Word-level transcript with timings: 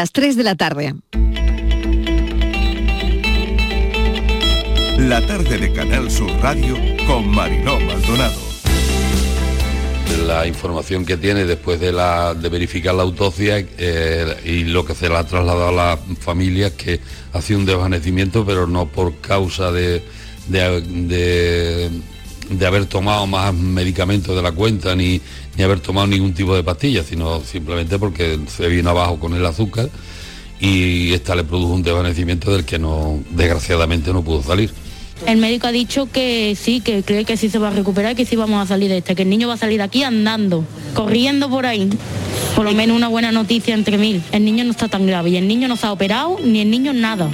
Las 0.00 0.12
3 0.12 0.34
de 0.34 0.44
la 0.44 0.54
tarde. 0.54 0.94
La 4.96 5.20
tarde 5.26 5.58
de 5.58 5.70
Canal 5.74 6.10
Sur 6.10 6.30
Radio 6.40 6.74
con 7.06 7.28
Mariló 7.28 7.78
Maldonado 7.80 8.40
la 10.26 10.46
información 10.46 11.04
que 11.04 11.18
tiene 11.18 11.44
después 11.44 11.80
de, 11.80 11.92
la, 11.92 12.34
de 12.34 12.48
verificar 12.48 12.94
la 12.94 13.02
autopsia 13.02 13.58
eh, 13.58 14.36
y 14.44 14.64
lo 14.64 14.84
que 14.86 14.94
se 14.94 15.08
le 15.08 15.16
ha 15.16 15.24
trasladado 15.24 15.68
a 15.68 15.72
la 15.72 15.98
familia 16.18 16.68
es 16.68 16.72
que 16.74 17.00
ha 17.32 17.42
sido 17.42 17.58
un 17.58 17.66
desvanecimiento, 17.66 18.46
pero 18.46 18.66
no 18.66 18.86
por 18.86 19.16
causa 19.16 19.70
de, 19.70 20.02
de, 20.48 21.90
haber 22.66 22.86
tomado 22.86 23.26
más 23.26 23.54
medicamentos 23.54 24.34
de 24.34 24.42
la 24.42 24.52
cuenta 24.52 24.94
ni, 24.94 25.20
ni 25.56 25.62
haber 25.62 25.80
tomado 25.80 26.06
ningún 26.06 26.34
tipo 26.34 26.54
de 26.54 26.62
pastilla, 26.62 27.02
sino 27.02 27.40
simplemente 27.40 27.98
porque 27.98 28.38
se 28.48 28.68
vino 28.68 28.90
abajo 28.90 29.18
con 29.18 29.34
el 29.34 29.44
azúcar 29.44 29.88
y 30.60 31.12
esta 31.12 31.34
le 31.34 31.44
produjo 31.44 31.72
un 31.72 31.82
desvanecimiento 31.82 32.52
del 32.52 32.64
que 32.64 32.78
no, 32.78 33.20
desgraciadamente 33.30 34.12
no 34.12 34.22
pudo 34.22 34.42
salir. 34.42 34.70
El 35.26 35.38
médico 35.38 35.66
ha 35.66 35.72
dicho 35.72 36.08
que 36.10 36.56
sí, 36.58 36.80
que 36.80 37.02
cree 37.02 37.24
que 37.24 37.36
sí 37.36 37.50
se 37.50 37.58
va 37.58 37.68
a 37.68 37.72
recuperar, 37.72 38.16
que 38.16 38.24
sí 38.24 38.36
vamos 38.36 38.62
a 38.62 38.66
salir 38.66 38.88
de 38.88 38.98
este, 38.98 39.14
que 39.14 39.22
el 39.22 39.28
niño 39.28 39.48
va 39.48 39.54
a 39.54 39.58
salir 39.58 39.78
de 39.78 39.84
aquí 39.84 40.02
andando, 40.02 40.64
corriendo 40.94 41.50
por 41.50 41.66
ahí. 41.66 41.90
Por 42.56 42.64
lo 42.64 42.72
menos 42.72 42.96
una 42.96 43.08
buena 43.08 43.30
noticia 43.30 43.74
entre 43.74 43.98
mil. 43.98 44.22
El 44.32 44.44
niño 44.44 44.64
no 44.64 44.70
está 44.70 44.88
tan 44.88 45.06
grave 45.06 45.30
y 45.30 45.36
el 45.36 45.46
niño 45.46 45.68
no 45.68 45.76
se 45.76 45.86
ha 45.86 45.92
operado 45.92 46.38
ni 46.42 46.60
el 46.60 46.70
niño 46.70 46.92
nada. 46.92 47.30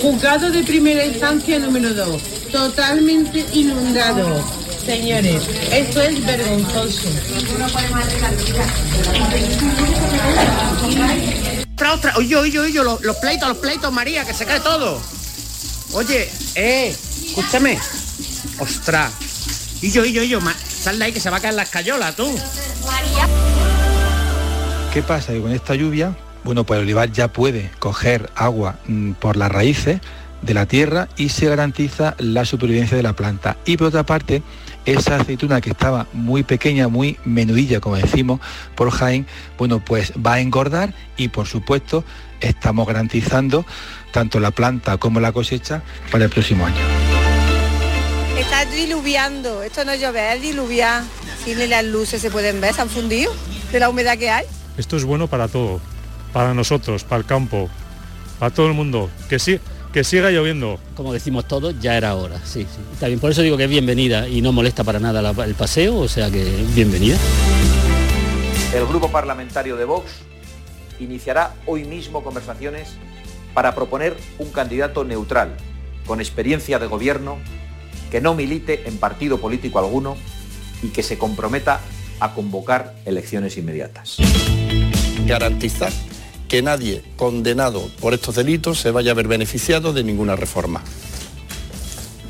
Juzgado 0.00 0.50
de 0.50 0.62
primera 0.62 1.04
instancia 1.04 1.58
número 1.58 1.92
2, 1.92 2.22
totalmente 2.50 3.44
inundado. 3.52 4.42
Señores, 4.86 5.42
esto 5.70 6.00
es 6.00 6.24
vergonzoso 6.24 7.08
otra, 11.92 12.14
Oye, 12.16 12.36
oye, 12.36 12.58
oye, 12.58 12.82
los, 12.82 13.02
los, 13.02 13.16
pleitos, 13.16 13.48
los 13.48 13.58
pleitos, 13.58 13.92
María, 13.92 14.24
que 14.24 14.32
se 14.32 14.46
cae 14.46 14.60
todo. 14.60 15.00
Oye, 15.92 16.30
eh, 16.54 16.96
escúchame. 17.26 17.78
Ostras. 18.58 19.12
Y 19.82 19.90
yo, 19.90 20.04
y 20.04 20.12
yo, 20.12 20.22
y 20.22 20.28
yo, 20.28 20.40
sal 20.66 20.98
de 20.98 21.06
ahí 21.06 21.12
que 21.12 21.20
se 21.20 21.30
va 21.30 21.38
a 21.38 21.40
caer 21.40 21.54
la 21.54 21.62
escayola, 21.62 22.12
tú. 22.12 22.34
¿Qué 24.92 25.02
pasa? 25.02 25.32
Que 25.32 25.40
con 25.40 25.52
esta 25.52 25.74
lluvia, 25.74 26.16
bueno, 26.44 26.64
pues 26.64 26.78
el 26.78 26.84
olivar 26.84 27.10
ya 27.12 27.28
puede 27.28 27.70
coger 27.78 28.30
agua 28.34 28.78
mm, 28.86 29.12
por 29.12 29.36
las 29.36 29.50
raíces 29.50 30.00
de 30.42 30.54
la 30.54 30.66
tierra 30.66 31.08
y 31.16 31.28
se 31.28 31.46
garantiza 31.46 32.14
la 32.18 32.44
supervivencia 32.44 32.96
de 32.96 33.02
la 33.02 33.12
planta. 33.12 33.56
Y 33.64 33.76
por 33.76 33.88
otra 33.88 34.04
parte, 34.04 34.42
esa 34.86 35.16
aceituna 35.16 35.60
que 35.60 35.70
estaba 35.70 36.06
muy 36.12 36.42
pequeña, 36.42 36.88
muy 36.88 37.18
menudilla, 37.24 37.80
como 37.80 37.96
decimos 37.96 38.40
por 38.74 38.90
Jaén, 38.90 39.26
bueno, 39.58 39.82
pues 39.84 40.12
va 40.14 40.34
a 40.34 40.40
engordar 40.40 40.94
y 41.16 41.28
por 41.28 41.46
supuesto 41.46 42.04
estamos 42.40 42.86
garantizando 42.86 43.66
tanto 44.12 44.40
la 44.40 44.50
planta 44.50 44.96
como 44.96 45.20
la 45.20 45.32
cosecha 45.32 45.82
para 46.10 46.24
el 46.24 46.30
próximo 46.30 46.66
año. 46.66 46.76
Está 48.38 48.64
diluviando, 48.64 49.62
esto 49.62 49.84
no 49.84 49.94
llueve, 49.94 50.34
es 50.34 50.42
diluviar. 50.42 51.02
Si 51.44 51.54
ni 51.54 51.66
las 51.66 51.84
luces 51.84 52.20
se 52.20 52.30
pueden 52.30 52.60
ver, 52.60 52.74
se 52.74 52.80
han 52.80 52.88
fundido 52.88 53.32
de 53.70 53.80
la 53.80 53.88
humedad 53.88 54.18
que 54.18 54.30
hay. 54.30 54.46
Esto 54.76 54.96
es 54.96 55.04
bueno 55.04 55.26
para 55.26 55.48
todo, 55.48 55.80
para 56.32 56.54
nosotros, 56.54 57.04
para 57.04 57.20
el 57.20 57.26
campo, 57.26 57.68
para 58.38 58.52
todo 58.52 58.66
el 58.66 58.74
mundo. 58.74 59.10
Que 59.28 59.38
sí, 59.38 59.60
que 59.92 60.04
siga 60.04 60.30
lloviendo. 60.30 60.78
Como 60.94 61.12
decimos 61.12 61.46
todos, 61.46 61.78
ya 61.80 61.96
era 61.96 62.14
hora, 62.14 62.40
sí, 62.44 62.66
bien, 63.00 63.18
por 63.18 63.30
eso 63.30 63.42
digo 63.42 63.56
que 63.56 63.64
es 63.64 63.70
bienvenida 63.70 64.28
y 64.28 64.40
no 64.40 64.52
molesta 64.52 64.84
para 64.84 65.00
nada 65.00 65.30
el 65.44 65.54
paseo, 65.54 65.98
o 65.98 66.08
sea 66.08 66.30
que 66.30 66.44
bienvenida. 66.74 67.18
El 68.74 68.86
grupo 68.86 69.10
parlamentario 69.10 69.76
de 69.76 69.84
Vox 69.84 70.12
iniciará 71.00 71.54
hoy 71.66 71.84
mismo 71.84 72.22
conversaciones 72.22 72.96
para 73.52 73.74
proponer 73.74 74.16
un 74.38 74.50
candidato 74.50 75.04
neutral, 75.04 75.56
con 76.06 76.20
experiencia 76.20 76.78
de 76.78 76.86
gobierno, 76.86 77.38
que 78.10 78.20
no 78.20 78.34
milite 78.34 78.88
en 78.88 78.98
partido 78.98 79.40
político 79.40 79.78
alguno 79.78 80.16
y 80.82 80.88
que 80.88 81.02
se 81.02 81.18
comprometa 81.18 81.80
a 82.20 82.34
convocar 82.34 82.94
elecciones 83.04 83.56
inmediatas. 83.56 84.18
Garantizar 85.26 85.92
que 86.50 86.62
nadie 86.62 87.04
condenado 87.16 87.88
por 88.00 88.12
estos 88.12 88.34
delitos 88.34 88.80
se 88.80 88.90
vaya 88.90 89.12
a 89.12 89.14
ver 89.14 89.28
beneficiado 89.28 89.92
de 89.92 90.02
ninguna 90.02 90.34
reforma. 90.34 90.82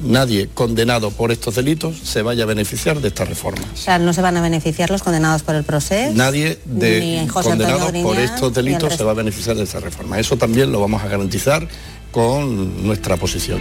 Nadie 0.03 0.49
condenado 0.53 1.11
por 1.11 1.33
estos 1.33 1.55
delitos 1.55 1.97
se 1.97 2.21
vaya 2.21 2.45
a 2.45 2.47
beneficiar 2.47 3.01
de 3.01 3.09
esta 3.09 3.25
reforma. 3.25 3.65
O 3.73 3.77
sea, 3.77 3.99
no 3.99 4.13
se 4.13 4.21
van 4.21 4.37
a 4.37 4.43
beneficiar 4.43 4.91
los 4.91 5.03
condenados 5.03 5.43
por 5.43 5.55
el 5.55 5.65
proceso. 5.65 6.15
Nadie 6.15 6.59
de 6.67 7.27
condenado 7.33 7.91
por 8.03 8.19
estos 8.19 8.53
delitos 8.53 8.95
se 8.95 9.05
va 9.05 9.13
a 9.13 9.15
beneficiar 9.15 9.57
de 9.57 9.63
esta 9.63 9.81
reforma. 9.81 10.19
Eso 10.19 10.37
también 10.37 10.71
lo 10.71 10.81
vamos 10.81 11.03
a 11.03 11.09
garantizar 11.09 11.67
con 12.13 12.87
nuestra 12.87 13.17
posición. 13.17 13.59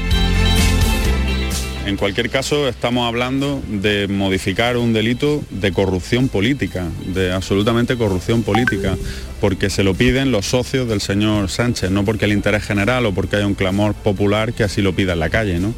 En 1.89 1.97
cualquier 1.97 2.29
caso, 2.29 2.67
estamos 2.67 3.07
hablando 3.07 3.63
de 3.67 4.07
modificar 4.07 4.77
un 4.77 4.93
delito 4.93 5.41
de 5.49 5.71
corrupción 5.71 6.29
política, 6.29 6.85
de 7.07 7.31
absolutamente 7.31 7.97
corrupción 7.97 8.43
política, 8.43 8.95
porque 9.41 9.71
se 9.71 9.83
lo 9.83 9.95
piden 9.95 10.31
los 10.31 10.45
socios 10.45 10.87
del 10.87 11.01
señor 11.01 11.49
Sánchez, 11.49 11.89
no 11.89 12.05
porque 12.05 12.25
el 12.25 12.33
interés 12.33 12.63
general 12.63 13.07
o 13.07 13.13
porque 13.15 13.37
haya 13.37 13.47
un 13.47 13.55
clamor 13.55 13.95
popular 13.95 14.53
que 14.53 14.63
así 14.63 14.83
lo 14.83 14.93
pida 14.93 15.13
en 15.13 15.19
la 15.19 15.31
calle. 15.31 15.57
¿no? 15.57 15.73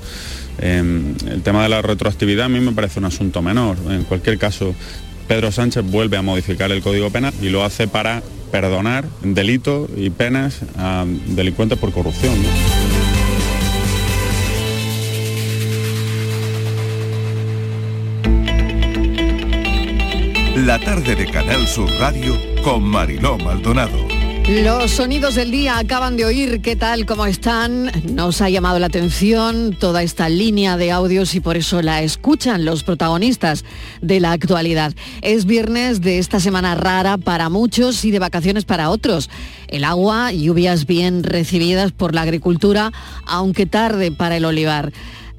Em, 0.60 1.16
el 1.30 1.44
tema 1.44 1.64
de 1.64 1.70
la 1.70 1.82
retroactividad 1.82 2.48
a 2.48 2.50
mí 2.50 2.60
me 2.60 2.74
parece 2.74 3.00
un 3.00 3.06
asunto 3.06 3.42
menor. 3.42 3.78
En 3.90 4.04
cualquier 4.04 4.38
caso, 4.38 4.76
Pedro 5.30 5.50
Sánchez 5.54 5.86
vuelve 5.86 6.18
a 6.18 6.22
modificar 6.22 6.74
el 6.74 6.82
Código 6.82 7.10
Penal 7.10 7.34
y 7.42 7.48
lo 7.48 7.64
hace 7.64 7.88
para 7.88 8.22
perdonar 8.52 9.06
delitos 9.24 9.90
y 9.96 10.10
penas 10.10 10.60
a 10.78 11.06
delincuentes 11.28 11.80
por 11.80 11.94
corrupción. 11.94 12.36
La 20.66 20.78
tarde 20.78 21.16
de 21.16 21.26
Canal 21.26 21.68
Sur 21.68 21.90
Radio 22.00 22.38
con 22.64 22.84
Mariló 22.84 23.36
Maldonado. 23.40 23.98
Los 24.48 24.92
sonidos 24.92 25.34
del 25.34 25.50
día 25.50 25.80
acaban 25.80 26.18
de 26.18 26.26
oír, 26.26 26.62
¿qué 26.62 26.76
tal? 26.76 27.08
¿Cómo 27.08 27.26
están? 27.26 27.92
Nos 28.14 28.42
ha 28.42 28.50
llamado 28.50 28.78
la 28.78 28.86
atención 28.86 29.76
toda 29.80 30.04
esta 30.04 30.30
línea 30.30 30.78
de 30.78 30.92
audios 30.92 31.34
y 31.34 31.40
por 31.40 31.58
eso 31.58 31.82
la 31.82 32.04
escuchan 32.04 32.64
los 32.64 32.84
protagonistas 32.84 33.66
de 34.02 34.20
la 34.20 34.34
actualidad. 34.34 34.94
Es 35.24 35.46
viernes 35.46 36.00
de 36.00 36.20
esta 36.20 36.40
semana 36.40 36.76
rara 36.76 37.18
para 37.18 37.50
muchos 37.50 38.06
y 38.06 38.12
de 38.12 38.20
vacaciones 38.20 38.64
para 38.64 38.92
otros. 38.92 39.32
El 39.68 39.84
agua, 39.84 40.32
lluvias 40.32 40.86
bien 40.86 41.24
recibidas 41.24 41.92
por 41.92 42.14
la 42.14 42.22
agricultura, 42.22 42.92
aunque 43.26 43.66
tarde 43.66 44.12
para 44.12 44.38
el 44.38 44.46
olivar. 44.46 44.92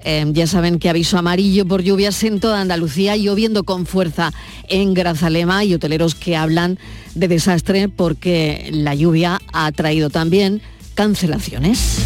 Em, 0.04 0.32
ya 0.32 0.46
saben 0.46 0.78
que 0.78 0.88
aviso 0.88 1.16
amarillo 1.16 1.66
por 1.66 1.82
lluvias 1.82 2.22
en 2.24 2.40
toda 2.40 2.60
Andalucía, 2.60 3.16
lloviendo 3.16 3.62
con 3.62 3.86
fuerza 3.86 4.32
en 4.68 4.94
Grazalema 4.94 5.64
y 5.64 5.74
hoteleros 5.74 6.14
que 6.14 6.36
hablan 6.36 6.78
de 7.14 7.28
desastre 7.28 7.88
porque 7.88 8.68
la 8.72 8.94
lluvia 8.94 9.38
ha 9.52 9.70
traído 9.72 10.10
también 10.10 10.60
cancelaciones. 10.94 11.98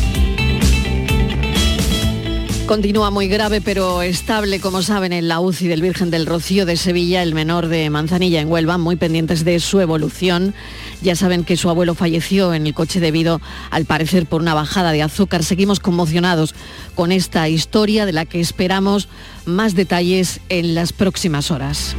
Continúa 2.67 3.11
muy 3.11 3.29
grave 3.29 3.61
pero 3.61 4.03
estable, 4.03 4.59
como 4.59 4.83
saben, 4.83 5.13
en 5.13 5.29
la 5.29 5.39
UCI 5.39 5.69
del 5.69 5.83
Virgen 5.83 6.11
del 6.11 6.27
Rocío 6.27 6.67
de 6.67 6.77
Sevilla, 6.77 7.23
el 7.23 7.33
menor 7.33 7.69
de 7.69 7.89
Manzanilla 7.91 8.41
en 8.41 8.51
Huelva, 8.51 8.77
muy 8.77 8.97
pendientes 8.97 9.45
de 9.45 9.61
su 9.61 9.81
evolución. 9.81 10.53
Ya 11.07 11.15
saben 11.15 11.45
que 11.45 11.57
su 11.57 11.71
abuelo 11.71 11.95
falleció 11.95 12.53
en 12.53 12.67
el 12.67 12.75
coche 12.75 12.99
debido, 12.99 13.41
al 13.71 13.85
parecer, 13.85 14.27
por 14.27 14.43
una 14.43 14.55
bajada 14.55 14.91
de 14.91 15.05
azúcar. 15.05 15.45
Seguimos 15.45 15.79
conmocionados 15.79 16.53
con 16.97 17.13
esta 17.13 17.49
historia 17.49 18.07
de 18.07 18.13
la 18.13 18.25
que 18.25 18.41
esperamos 18.41 19.09
más 19.45 19.77
detalles 19.77 20.41
en 20.49 20.75
las 20.75 20.93
próximas 20.93 21.53
horas. 21.53 21.95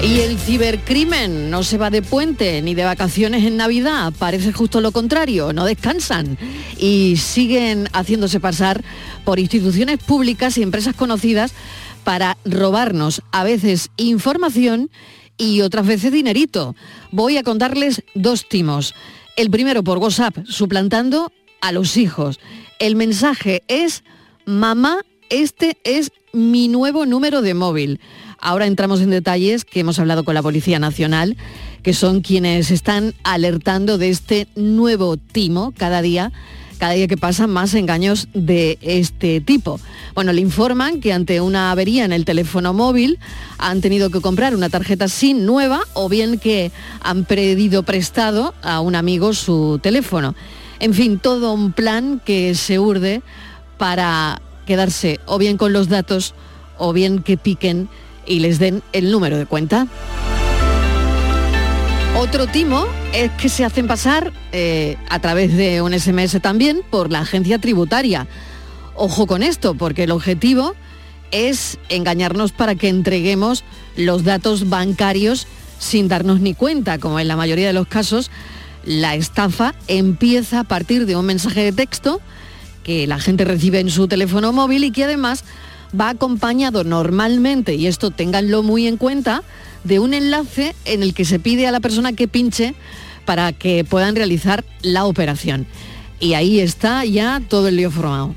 Y 0.00 0.20
el 0.20 0.38
cibercrimen 0.38 1.50
no 1.50 1.64
se 1.64 1.76
va 1.76 1.90
de 1.90 2.02
puente 2.02 2.62
ni 2.62 2.76
de 2.76 2.84
vacaciones 2.84 3.42
en 3.42 3.56
Navidad, 3.56 4.12
parece 4.16 4.52
justo 4.52 4.80
lo 4.80 4.92
contrario, 4.92 5.52
no 5.52 5.64
descansan 5.64 6.38
y 6.78 7.16
siguen 7.16 7.88
haciéndose 7.92 8.38
pasar 8.38 8.84
por 9.24 9.40
instituciones 9.40 9.98
públicas 9.98 10.56
y 10.56 10.62
empresas 10.62 10.94
conocidas 10.94 11.52
para 12.04 12.38
robarnos 12.44 13.22
a 13.32 13.42
veces 13.42 13.90
información 13.96 14.88
y 15.38 15.62
otras 15.62 15.86
veces 15.86 16.12
dinerito. 16.12 16.74
Voy 17.10 17.36
a 17.36 17.42
contarles 17.42 18.02
dos 18.14 18.48
timos. 18.48 18.94
El 19.36 19.50
primero 19.50 19.82
por 19.82 19.98
WhatsApp, 19.98 20.36
suplantando 20.46 21.32
a 21.60 21.72
los 21.72 21.96
hijos. 21.96 22.40
El 22.78 22.96
mensaje 22.96 23.62
es, 23.68 24.04
mamá, 24.44 24.98
este 25.30 25.78
es 25.84 26.10
mi 26.32 26.68
nuevo 26.68 27.06
número 27.06 27.40
de 27.40 27.54
móvil. 27.54 28.00
Ahora 28.40 28.66
entramos 28.66 29.00
en 29.00 29.10
detalles 29.10 29.64
que 29.64 29.80
hemos 29.80 29.98
hablado 29.98 30.24
con 30.24 30.34
la 30.34 30.42
Policía 30.42 30.78
Nacional, 30.78 31.36
que 31.82 31.92
son 31.92 32.20
quienes 32.20 32.70
están 32.70 33.14
alertando 33.24 33.98
de 33.98 34.10
este 34.10 34.46
nuevo 34.54 35.16
timo 35.16 35.72
cada 35.76 36.02
día 36.02 36.32
cada 36.78 36.92
día 36.92 37.08
que 37.08 37.16
pasan 37.16 37.50
más 37.50 37.74
engaños 37.74 38.28
de 38.34 38.78
este 38.80 39.40
tipo. 39.40 39.80
Bueno, 40.14 40.32
le 40.32 40.40
informan 40.40 41.00
que 41.00 41.12
ante 41.12 41.40
una 41.40 41.70
avería 41.70 42.04
en 42.04 42.12
el 42.12 42.24
teléfono 42.24 42.72
móvil 42.72 43.18
han 43.58 43.80
tenido 43.80 44.10
que 44.10 44.20
comprar 44.20 44.54
una 44.54 44.68
tarjeta 44.68 45.08
SIM 45.08 45.44
nueva 45.44 45.80
o 45.94 46.08
bien 46.08 46.38
que 46.38 46.70
han 47.02 47.24
pedido 47.24 47.82
prestado 47.82 48.54
a 48.62 48.80
un 48.80 48.94
amigo 48.94 49.34
su 49.34 49.80
teléfono. 49.82 50.34
En 50.80 50.94
fin, 50.94 51.18
todo 51.18 51.52
un 51.52 51.72
plan 51.72 52.20
que 52.24 52.54
se 52.54 52.78
urde 52.78 53.22
para 53.76 54.40
quedarse 54.66 55.18
o 55.26 55.38
bien 55.38 55.56
con 55.56 55.72
los 55.72 55.88
datos 55.88 56.34
o 56.78 56.92
bien 56.92 57.22
que 57.22 57.36
piquen 57.36 57.88
y 58.26 58.40
les 58.40 58.58
den 58.58 58.82
el 58.92 59.10
número 59.10 59.36
de 59.36 59.46
cuenta. 59.46 59.88
Otro 62.18 62.48
timo 62.48 62.84
es 63.14 63.30
que 63.40 63.48
se 63.48 63.64
hacen 63.64 63.86
pasar 63.86 64.32
eh, 64.50 64.96
a 65.08 65.20
través 65.20 65.56
de 65.56 65.82
un 65.82 65.96
SMS 65.96 66.42
también 66.42 66.80
por 66.90 67.12
la 67.12 67.20
agencia 67.20 67.60
tributaria. 67.60 68.26
Ojo 68.96 69.28
con 69.28 69.44
esto, 69.44 69.76
porque 69.76 70.02
el 70.02 70.10
objetivo 70.10 70.74
es 71.30 71.78
engañarnos 71.88 72.50
para 72.50 72.74
que 72.74 72.88
entreguemos 72.88 73.62
los 73.96 74.24
datos 74.24 74.68
bancarios 74.68 75.46
sin 75.78 76.08
darnos 76.08 76.40
ni 76.40 76.54
cuenta, 76.54 76.98
como 76.98 77.20
en 77.20 77.28
la 77.28 77.36
mayoría 77.36 77.68
de 77.68 77.72
los 77.72 77.86
casos, 77.86 78.32
la 78.84 79.14
estafa 79.14 79.76
empieza 79.86 80.58
a 80.58 80.64
partir 80.64 81.06
de 81.06 81.14
un 81.14 81.24
mensaje 81.24 81.62
de 81.62 81.70
texto 81.70 82.20
que 82.82 83.06
la 83.06 83.20
gente 83.20 83.44
recibe 83.44 83.78
en 83.78 83.90
su 83.90 84.08
teléfono 84.08 84.52
móvil 84.52 84.82
y 84.82 84.90
que 84.90 85.04
además 85.04 85.44
va 85.98 86.08
acompañado 86.08 86.82
normalmente, 86.82 87.76
y 87.76 87.86
esto 87.86 88.10
ténganlo 88.10 88.64
muy 88.64 88.88
en 88.88 88.96
cuenta, 88.96 89.44
de 89.84 89.98
un 89.98 90.14
enlace 90.14 90.74
en 90.84 91.02
el 91.02 91.14
que 91.14 91.24
se 91.24 91.38
pide 91.38 91.66
a 91.66 91.72
la 91.72 91.80
persona 91.80 92.12
que 92.12 92.28
pinche 92.28 92.74
para 93.24 93.52
que 93.52 93.84
puedan 93.84 94.16
realizar 94.16 94.64
la 94.82 95.04
operación. 95.04 95.66
Y 96.20 96.34
ahí 96.34 96.60
está 96.60 97.04
ya 97.04 97.40
todo 97.48 97.68
el 97.68 97.76
lío 97.76 97.90
formado. 97.90 98.34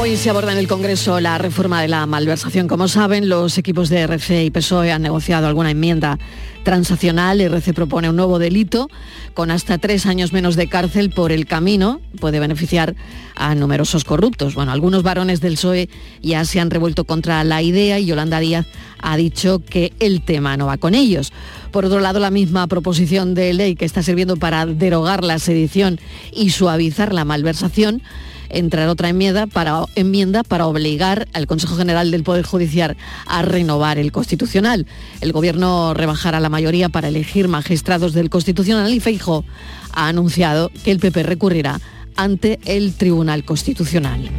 Hoy 0.00 0.16
se 0.16 0.30
aborda 0.30 0.52
en 0.52 0.56
el 0.56 0.66
Congreso 0.66 1.20
la 1.20 1.36
reforma 1.36 1.82
de 1.82 1.88
la 1.88 2.06
malversación. 2.06 2.68
Como 2.68 2.88
saben, 2.88 3.28
los 3.28 3.58
equipos 3.58 3.90
de 3.90 3.98
RC 4.00 4.44
y 4.44 4.50
PSOE 4.50 4.92
han 4.92 5.02
negociado 5.02 5.46
alguna 5.46 5.72
enmienda 5.72 6.18
transaccional. 6.62 7.38
RC 7.42 7.74
propone 7.74 8.08
un 8.08 8.16
nuevo 8.16 8.38
delito 8.38 8.88
con 9.34 9.50
hasta 9.50 9.76
tres 9.76 10.06
años 10.06 10.32
menos 10.32 10.56
de 10.56 10.70
cárcel 10.70 11.10
por 11.10 11.32
el 11.32 11.44
camino. 11.44 12.00
Puede 12.18 12.40
beneficiar 12.40 12.96
a 13.34 13.54
numerosos 13.54 14.04
corruptos. 14.04 14.54
Bueno, 14.54 14.72
algunos 14.72 15.02
varones 15.02 15.42
del 15.42 15.56
PSOE 15.56 15.90
ya 16.22 16.46
se 16.46 16.60
han 16.60 16.70
revuelto 16.70 17.04
contra 17.04 17.44
la 17.44 17.60
idea 17.60 17.98
y 17.98 18.06
Yolanda 18.06 18.40
Díaz 18.40 18.66
ha 19.02 19.18
dicho 19.18 19.58
que 19.58 19.92
el 20.00 20.22
tema 20.22 20.56
no 20.56 20.64
va 20.64 20.78
con 20.78 20.94
ellos. 20.94 21.30
Por 21.72 21.84
otro 21.84 22.00
lado, 22.00 22.20
la 22.20 22.30
misma 22.30 22.66
proposición 22.68 23.34
de 23.34 23.52
ley 23.52 23.76
que 23.76 23.84
está 23.84 24.02
sirviendo 24.02 24.38
para 24.38 24.64
derogar 24.64 25.24
la 25.24 25.38
sedición 25.38 26.00
y 26.32 26.50
suavizar 26.50 27.12
la 27.12 27.26
malversación 27.26 28.02
entrar 28.50 28.88
otra 28.88 29.08
enmienda 29.08 29.46
para, 29.46 29.84
enmienda 29.94 30.42
para 30.42 30.66
obligar 30.66 31.28
al 31.32 31.46
Consejo 31.46 31.76
General 31.76 32.10
del 32.10 32.22
Poder 32.22 32.44
Judicial 32.44 32.96
a 33.26 33.42
renovar 33.42 33.98
el 33.98 34.12
Constitucional. 34.12 34.86
El 35.20 35.32
Gobierno 35.32 35.94
rebajará 35.94 36.40
la 36.40 36.48
mayoría 36.48 36.88
para 36.88 37.08
elegir 37.08 37.48
magistrados 37.48 38.12
del 38.12 38.30
Constitucional 38.30 38.92
y 38.92 39.00
Feijo 39.00 39.44
ha 39.92 40.08
anunciado 40.08 40.70
que 40.84 40.90
el 40.90 40.98
PP 40.98 41.22
recurrirá 41.22 41.80
ante 42.16 42.58
el 42.64 42.94
Tribunal 42.94 43.44
Constitucional. 43.44 44.30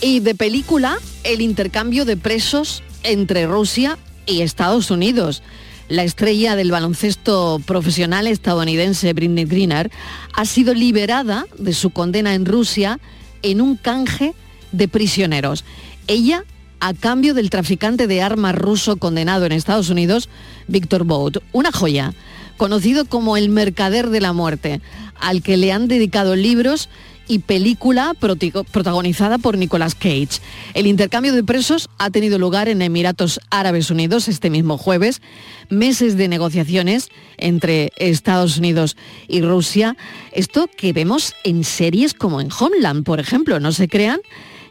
Y 0.00 0.20
de 0.20 0.34
película, 0.34 0.98
el 1.22 1.40
intercambio 1.40 2.04
de 2.04 2.16
presos 2.16 2.82
entre 3.02 3.46
Rusia 3.46 3.96
y 4.26 4.42
Estados 4.42 4.90
Unidos 4.90 5.42
la 5.88 6.02
estrella 6.02 6.56
del 6.56 6.70
baloncesto 6.70 7.60
profesional 7.66 8.26
estadounidense 8.26 9.12
Britney 9.12 9.44
Greener 9.44 9.90
ha 10.34 10.44
sido 10.44 10.74
liberada 10.74 11.46
de 11.58 11.74
su 11.74 11.90
condena 11.90 12.34
en 12.34 12.46
Rusia 12.46 13.00
en 13.42 13.60
un 13.60 13.76
canje 13.76 14.34
de 14.72 14.88
prisioneros. 14.88 15.64
Ella 16.06 16.44
a 16.80 16.92
cambio 16.92 17.34
del 17.34 17.50
traficante 17.50 18.06
de 18.06 18.20
armas 18.20 18.54
ruso 18.54 18.96
condenado 18.96 19.46
en 19.46 19.52
Estados 19.52 19.88
Unidos, 19.88 20.28
Víctor 20.68 21.04
Bout, 21.04 21.38
una 21.52 21.72
joya, 21.72 22.12
conocido 22.56 23.06
como 23.06 23.36
el 23.36 23.48
mercader 23.48 24.10
de 24.10 24.20
la 24.20 24.32
muerte, 24.32 24.80
al 25.18 25.42
que 25.42 25.56
le 25.56 25.72
han 25.72 25.88
dedicado 25.88 26.36
libros 26.36 26.88
y 27.26 27.40
película 27.40 28.14
protagonizada 28.14 29.38
por 29.38 29.56
Nicolas 29.56 29.94
Cage. 29.94 30.40
El 30.74 30.86
intercambio 30.86 31.32
de 31.32 31.44
presos 31.44 31.88
ha 31.98 32.10
tenido 32.10 32.38
lugar 32.38 32.68
en 32.68 32.82
Emiratos 32.82 33.40
Árabes 33.50 33.90
Unidos 33.90 34.28
este 34.28 34.50
mismo 34.50 34.78
jueves. 34.78 35.22
Meses 35.70 36.16
de 36.16 36.28
negociaciones 36.28 37.08
entre 37.36 37.92
Estados 37.96 38.58
Unidos 38.58 38.96
y 39.28 39.40
Rusia. 39.40 39.96
Esto 40.32 40.68
que 40.76 40.92
vemos 40.92 41.34
en 41.44 41.64
series 41.64 42.14
como 42.14 42.40
en 42.40 42.50
Homeland, 42.58 43.04
por 43.04 43.20
ejemplo. 43.20 43.60
No 43.60 43.72
se 43.72 43.88
crean 43.88 44.20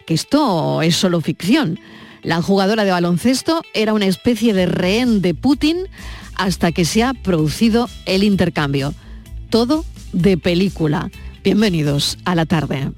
que 0.05 0.13
esto 0.13 0.81
es 0.81 0.95
solo 0.95 1.21
ficción. 1.21 1.79
La 2.21 2.41
jugadora 2.41 2.85
de 2.85 2.91
baloncesto 2.91 3.63
era 3.73 3.93
una 3.93 4.05
especie 4.05 4.53
de 4.53 4.65
rehén 4.65 5.21
de 5.21 5.33
Putin 5.33 5.87
hasta 6.35 6.71
que 6.71 6.85
se 6.85 7.03
ha 7.03 7.13
producido 7.13 7.89
el 8.05 8.23
intercambio. 8.23 8.93
Todo 9.49 9.83
de 10.13 10.37
película. 10.37 11.11
Bienvenidos 11.43 12.17
a 12.23 12.35
la 12.35 12.45
tarde. 12.45 12.93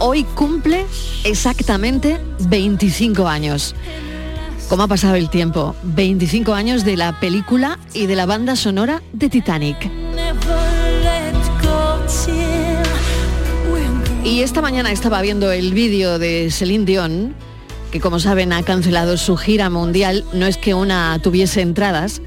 Hoy 0.00 0.24
cumple 0.24 0.84
exactamente 1.24 2.18
25 2.40 3.28
años. 3.28 3.74
¿Cómo 4.68 4.82
ha 4.82 4.88
pasado 4.88 5.14
el 5.14 5.30
tiempo? 5.30 5.76
25 5.84 6.54
años 6.54 6.84
de 6.84 6.96
la 6.96 7.20
película 7.20 7.78
y 7.94 8.06
de 8.06 8.16
la 8.16 8.26
banda 8.26 8.56
sonora 8.56 9.00
de 9.12 9.28
Titanic. 9.28 9.88
Y 14.24 14.42
esta 14.42 14.60
mañana 14.60 14.90
estaba 14.90 15.22
viendo 15.22 15.52
el 15.52 15.72
vídeo 15.72 16.18
de 16.18 16.50
Celine 16.50 16.84
Dion, 16.84 17.34
que 17.92 18.00
como 18.00 18.18
saben 18.18 18.52
ha 18.52 18.64
cancelado 18.64 19.16
su 19.16 19.36
gira 19.36 19.70
mundial. 19.70 20.24
No 20.32 20.46
es 20.46 20.56
que 20.56 20.74
una 20.74 21.18
tuviese 21.22 21.60
entradas, 21.60 22.20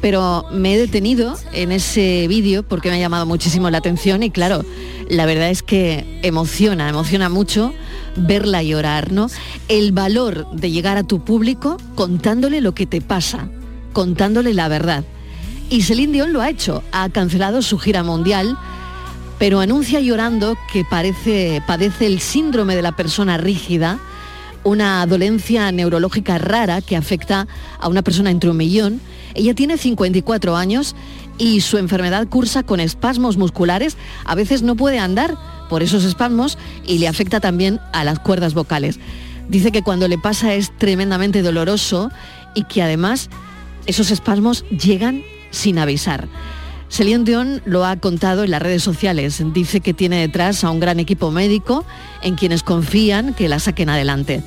pero 0.00 0.46
me 0.50 0.74
he 0.74 0.78
detenido 0.78 1.36
en 1.52 1.72
ese 1.72 2.26
vídeo 2.28 2.62
porque 2.62 2.88
me 2.88 2.96
ha 2.96 3.00
llamado 3.00 3.26
muchísimo 3.26 3.70
la 3.70 3.78
atención 3.78 4.22
y 4.22 4.30
claro, 4.30 4.64
la 5.08 5.26
verdad 5.26 5.50
es 5.50 5.62
que 5.62 6.20
emociona, 6.22 6.88
emociona 6.88 7.28
mucho 7.28 7.74
verla 8.16 8.62
llorar, 8.62 9.12
¿no? 9.12 9.28
El 9.68 9.92
valor 9.92 10.50
de 10.52 10.70
llegar 10.70 10.96
a 10.96 11.02
tu 11.02 11.24
público 11.24 11.76
contándole 11.94 12.60
lo 12.60 12.74
que 12.74 12.86
te 12.86 13.00
pasa, 13.00 13.48
contándole 13.92 14.54
la 14.54 14.68
verdad. 14.68 15.04
Y 15.68 15.82
Celine 15.82 16.12
Dion 16.12 16.32
lo 16.32 16.40
ha 16.40 16.50
hecho, 16.50 16.82
ha 16.92 17.08
cancelado 17.10 17.62
su 17.62 17.78
gira 17.78 18.02
mundial, 18.02 18.56
pero 19.38 19.60
anuncia 19.60 20.00
llorando 20.00 20.56
que 20.72 20.84
parece, 20.84 21.62
padece 21.66 22.06
el 22.06 22.20
síndrome 22.20 22.74
de 22.74 22.82
la 22.82 22.92
persona 22.92 23.36
rígida, 23.38 23.98
una 24.64 25.06
dolencia 25.06 25.70
neurológica 25.72 26.38
rara 26.38 26.82
que 26.82 26.96
afecta 26.96 27.46
a 27.78 27.88
una 27.88 28.02
persona 28.02 28.30
entre 28.30 28.50
un 28.50 28.56
millón. 28.56 29.00
Ella 29.34 29.54
tiene 29.54 29.78
54 29.78 30.56
años 30.56 30.94
y 31.38 31.60
su 31.60 31.78
enfermedad 31.78 32.28
cursa 32.28 32.62
con 32.62 32.80
espasmos 32.80 33.36
musculares. 33.36 33.96
A 34.24 34.34
veces 34.34 34.62
no 34.62 34.76
puede 34.76 34.98
andar 34.98 35.36
por 35.68 35.82
esos 35.82 36.04
espasmos 36.04 36.58
y 36.86 36.98
le 36.98 37.08
afecta 37.08 37.40
también 37.40 37.80
a 37.92 38.04
las 38.04 38.18
cuerdas 38.18 38.54
vocales. 38.54 38.98
Dice 39.48 39.72
que 39.72 39.82
cuando 39.82 40.06
le 40.08 40.18
pasa 40.18 40.54
es 40.54 40.76
tremendamente 40.78 41.42
doloroso 41.42 42.10
y 42.54 42.64
que 42.64 42.82
además 42.82 43.30
esos 43.86 44.10
espasmos 44.10 44.64
llegan 44.70 45.22
sin 45.50 45.78
avisar. 45.78 46.28
Celine 46.88 47.24
Dion 47.24 47.62
lo 47.64 47.84
ha 47.84 47.96
contado 47.96 48.42
en 48.42 48.50
las 48.50 48.60
redes 48.60 48.82
sociales. 48.82 49.42
Dice 49.54 49.80
que 49.80 49.94
tiene 49.94 50.20
detrás 50.20 50.64
a 50.64 50.70
un 50.70 50.80
gran 50.80 50.98
equipo 50.98 51.30
médico 51.30 51.84
en 52.22 52.34
quienes 52.34 52.62
confían 52.62 53.32
que 53.32 53.48
la 53.48 53.60
saquen 53.60 53.88
adelante. 53.88 54.42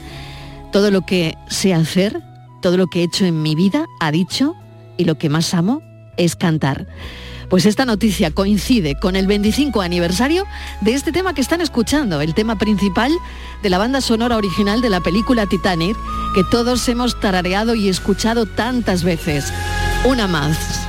Todo 0.71 0.91
lo 0.91 1.05
que 1.05 1.35
sé 1.47 1.73
hacer, 1.73 2.21
todo 2.61 2.77
lo 2.77 2.87
que 2.87 2.99
he 2.99 3.03
hecho 3.03 3.25
en 3.25 3.41
mi 3.41 3.55
vida, 3.55 3.85
ha 4.01 4.11
dicho, 4.11 4.55
y 4.97 5.05
lo 5.05 5.17
que 5.17 5.29
más 5.29 5.53
amo 5.53 5.81
es 6.17 6.35
cantar. 6.35 6.87
Pues 7.49 7.65
esta 7.65 7.85
noticia 7.85 8.31
coincide 8.31 8.95
con 8.95 9.15
el 9.15 9.27
25 9.27 9.81
aniversario 9.81 10.45
de 10.81 10.93
este 10.93 11.11
tema 11.11 11.33
que 11.33 11.41
están 11.41 11.61
escuchando, 11.61 12.21
el 12.21 12.33
tema 12.33 12.57
principal 12.57 13.11
de 13.61 13.69
la 13.69 13.77
banda 13.77 14.01
sonora 14.01 14.37
original 14.37 14.81
de 14.81 14.89
la 14.89 15.01
película 15.01 15.45
Titanic, 15.45 15.95
que 16.33 16.43
todos 16.49 16.87
hemos 16.89 17.19
tarareado 17.19 17.75
y 17.75 17.89
escuchado 17.89 18.45
tantas 18.45 19.03
veces. 19.03 19.53
Una 20.05 20.27
más. 20.27 20.87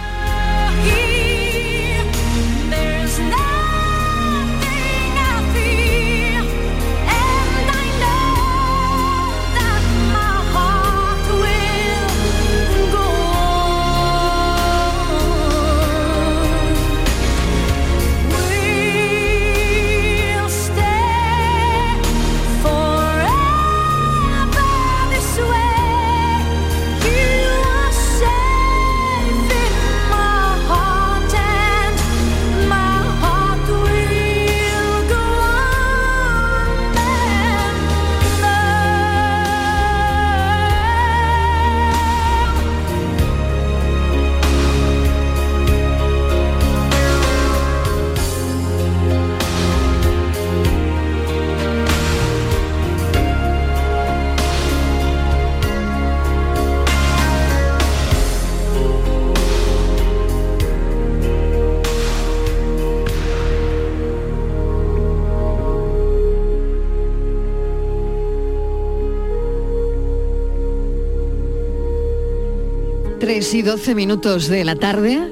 12 73.65 73.95
minutos 73.95 74.49
de 74.49 74.63
la 74.63 74.77
tarde. 74.77 75.27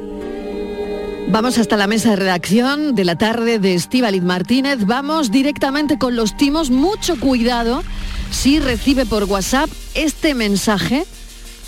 Vamos 1.28 1.58
hasta 1.58 1.76
la 1.76 1.86
mesa 1.86 2.10
de 2.10 2.16
redacción 2.16 2.94
de 2.94 3.04
la 3.04 3.16
tarde 3.16 3.58
de 3.58 3.74
Estíbaliz 3.74 4.22
Martínez. 4.22 4.86
Vamos 4.86 5.30
directamente 5.30 5.98
con 5.98 6.16
los 6.16 6.34
timos. 6.38 6.70
Mucho 6.70 7.20
cuidado 7.20 7.84
si 8.30 8.58
recibe 8.58 9.04
por 9.04 9.24
WhatsApp 9.24 9.68
este 9.94 10.34
mensaje. 10.34 11.04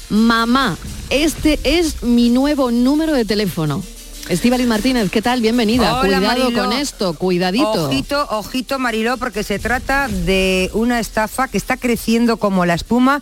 Mamá, 0.08 0.78
este 1.10 1.60
es 1.64 2.02
mi 2.02 2.30
nuevo 2.30 2.70
número 2.70 3.12
de 3.12 3.26
teléfono. 3.26 3.82
Estíbaliz 4.30 4.66
Martínez, 4.66 5.10
¿qué 5.10 5.20
tal? 5.20 5.42
Bienvenida. 5.42 6.00
Cuidado 6.00 6.50
con 6.54 6.72
esto, 6.72 7.12
cuidadito. 7.12 7.88
Ojito, 7.88 8.26
ojito, 8.30 8.78
Mariló, 8.78 9.18
porque 9.18 9.42
se 9.42 9.58
trata 9.58 10.08
de 10.08 10.70
una 10.72 10.98
estafa 10.98 11.46
que 11.46 11.58
está 11.58 11.76
creciendo 11.76 12.38
como 12.38 12.64
la 12.64 12.72
espuma 12.72 13.20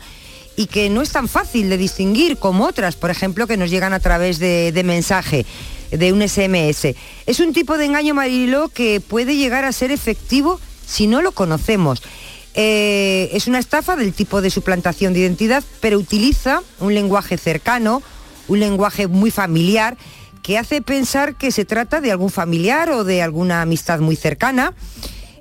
y 0.56 0.66
que 0.66 0.90
no 0.90 1.02
es 1.02 1.10
tan 1.10 1.28
fácil 1.28 1.70
de 1.70 1.78
distinguir 1.78 2.36
como 2.36 2.66
otras, 2.66 2.96
por 2.96 3.10
ejemplo, 3.10 3.46
que 3.46 3.56
nos 3.56 3.70
llegan 3.70 3.92
a 3.92 4.00
través 4.00 4.38
de, 4.38 4.82
mensaje 4.84 5.46
de 5.90 6.12
un 6.12 6.26
SMS. 6.26 6.94
Es 7.26 7.40
un 7.40 7.52
tipo 7.52 7.78
de 7.78 7.86
engaño, 7.86 8.14
Marilo, 8.14 8.68
que 8.68 9.00
puede 9.00 9.36
llegar 9.36 9.64
a 9.64 9.72
ser 9.72 9.90
efectivo 9.90 10.60
si 10.86 11.06
no 11.06 11.22
lo 11.22 11.32
conocemos. 11.32 12.02
Eh, 12.54 13.30
es 13.32 13.46
una 13.46 13.58
estafa 13.58 13.96
del 13.96 14.12
tipo 14.12 14.42
de 14.42 14.50
suplantación 14.50 15.14
de 15.14 15.20
identidad, 15.20 15.64
pero 15.80 15.98
utiliza 15.98 16.62
un 16.80 16.94
lenguaje 16.94 17.38
cercano, 17.38 18.02
un 18.48 18.60
lenguaje 18.60 19.06
muy 19.06 19.30
familiar, 19.30 19.96
que 20.42 20.58
hace 20.58 20.82
pensar 20.82 21.36
que 21.36 21.52
se 21.52 21.64
trata 21.64 22.00
de 22.00 22.10
algún 22.10 22.30
familiar 22.30 22.90
o 22.90 23.04
de 23.04 23.22
alguna 23.22 23.62
amistad 23.62 24.00
muy 24.00 24.16
cercana. 24.16 24.74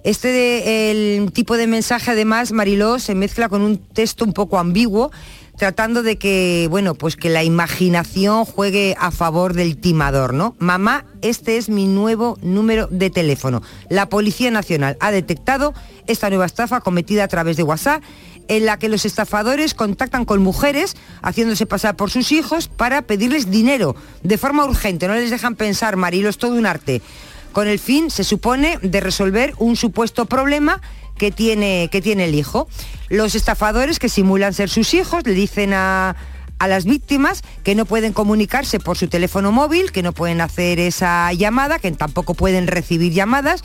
Este 0.04 0.90
el 0.90 1.32
tipo 1.32 1.58
de 1.58 1.68
mensaje 1.68 2.12
además, 2.12 2.52
Mariló, 2.52 2.98
se 2.98 3.14
mezcla 3.14 3.50
con 3.50 3.62
un 3.62 3.78
texto 3.78 4.26
un 4.26 4.34
poco 4.34 4.58
ambiguo, 4.58 5.12
tratando 5.58 6.02
de 6.02 6.18
que, 6.18 6.68
bueno, 6.72 6.96
pues 6.96 7.16
que 7.16 7.30
la 7.30 7.44
imaginación 7.44 8.46
juegue 8.46 8.96
a 9.00 9.12
favor 9.12 9.54
del 9.54 9.78
timador, 9.78 10.34
¿no? 10.34 10.56
Mamá, 10.58 11.06
este 11.22 11.58
es 11.58 11.70
mi 11.70 11.86
nuevo 11.86 12.40
número 12.42 12.88
de 12.88 13.12
teléfono. 13.12 13.62
La 13.90 14.10
Policía 14.10 14.50
Nacional 14.50 14.98
ha 15.00 15.12
detectado 15.12 15.76
esta 16.08 16.30
nueva 16.30 16.48
estafa 16.48 16.82
cometida 16.82 17.24
a 17.24 17.28
través 17.28 17.58
de 17.58 17.64
WhatsApp 17.64 18.02
en 18.48 18.66
la 18.66 18.80
que 18.80 18.90
los 18.90 19.06
estafadores 19.06 19.76
contactan 19.76 20.26
con 20.26 20.42
mujeres 20.42 20.98
haciéndose 21.22 21.68
pasar 21.68 21.96
por 21.96 22.10
sus 22.10 22.32
hijos 22.32 22.68
para 22.68 23.04
pedirles 23.04 23.52
dinero 23.52 23.96
de 24.24 24.40
forma 24.40 24.66
urgente. 24.66 25.08
No 25.08 25.14
les 25.14 25.30
dejan 25.30 25.56
pensar, 25.56 25.96
Marilo, 25.96 26.28
es 26.28 26.40
todo 26.40 26.56
un 26.56 26.66
arte 26.66 27.04
con 27.52 27.68
el 27.68 27.80
fin, 27.80 28.10
se 28.10 28.24
supone, 28.24 28.78
de 28.82 29.00
resolver 29.00 29.54
un 29.58 29.76
supuesto 29.76 30.26
problema 30.26 30.82
que 31.18 31.32
tiene, 31.32 31.90
que 31.92 32.02
tiene 32.02 32.26
el 32.26 32.36
hijo. 32.36 32.68
Los 33.10 33.36
estafadores 33.36 34.00
que 34.00 34.10
simulan 34.10 34.54
ser 34.54 34.70
sus 34.70 34.94
hijos 34.94 35.26
le 35.26 35.34
dicen 35.34 35.74
a, 35.74 36.16
a 36.60 36.68
las 36.68 36.86
víctimas 36.86 37.42
que 37.64 37.76
no 37.76 37.86
pueden 37.86 38.14
comunicarse 38.14 38.80
por 38.80 38.98
su 38.98 39.08
teléfono 39.08 39.52
móvil, 39.52 39.92
que 39.92 40.04
no 40.04 40.14
pueden 40.14 40.42
hacer 40.42 40.80
esa 40.80 41.34
llamada, 41.34 41.80
que 41.80 41.92
tampoco 41.92 42.34
pueden 42.34 42.68
recibir 42.68 43.14
llamadas. 43.14 43.64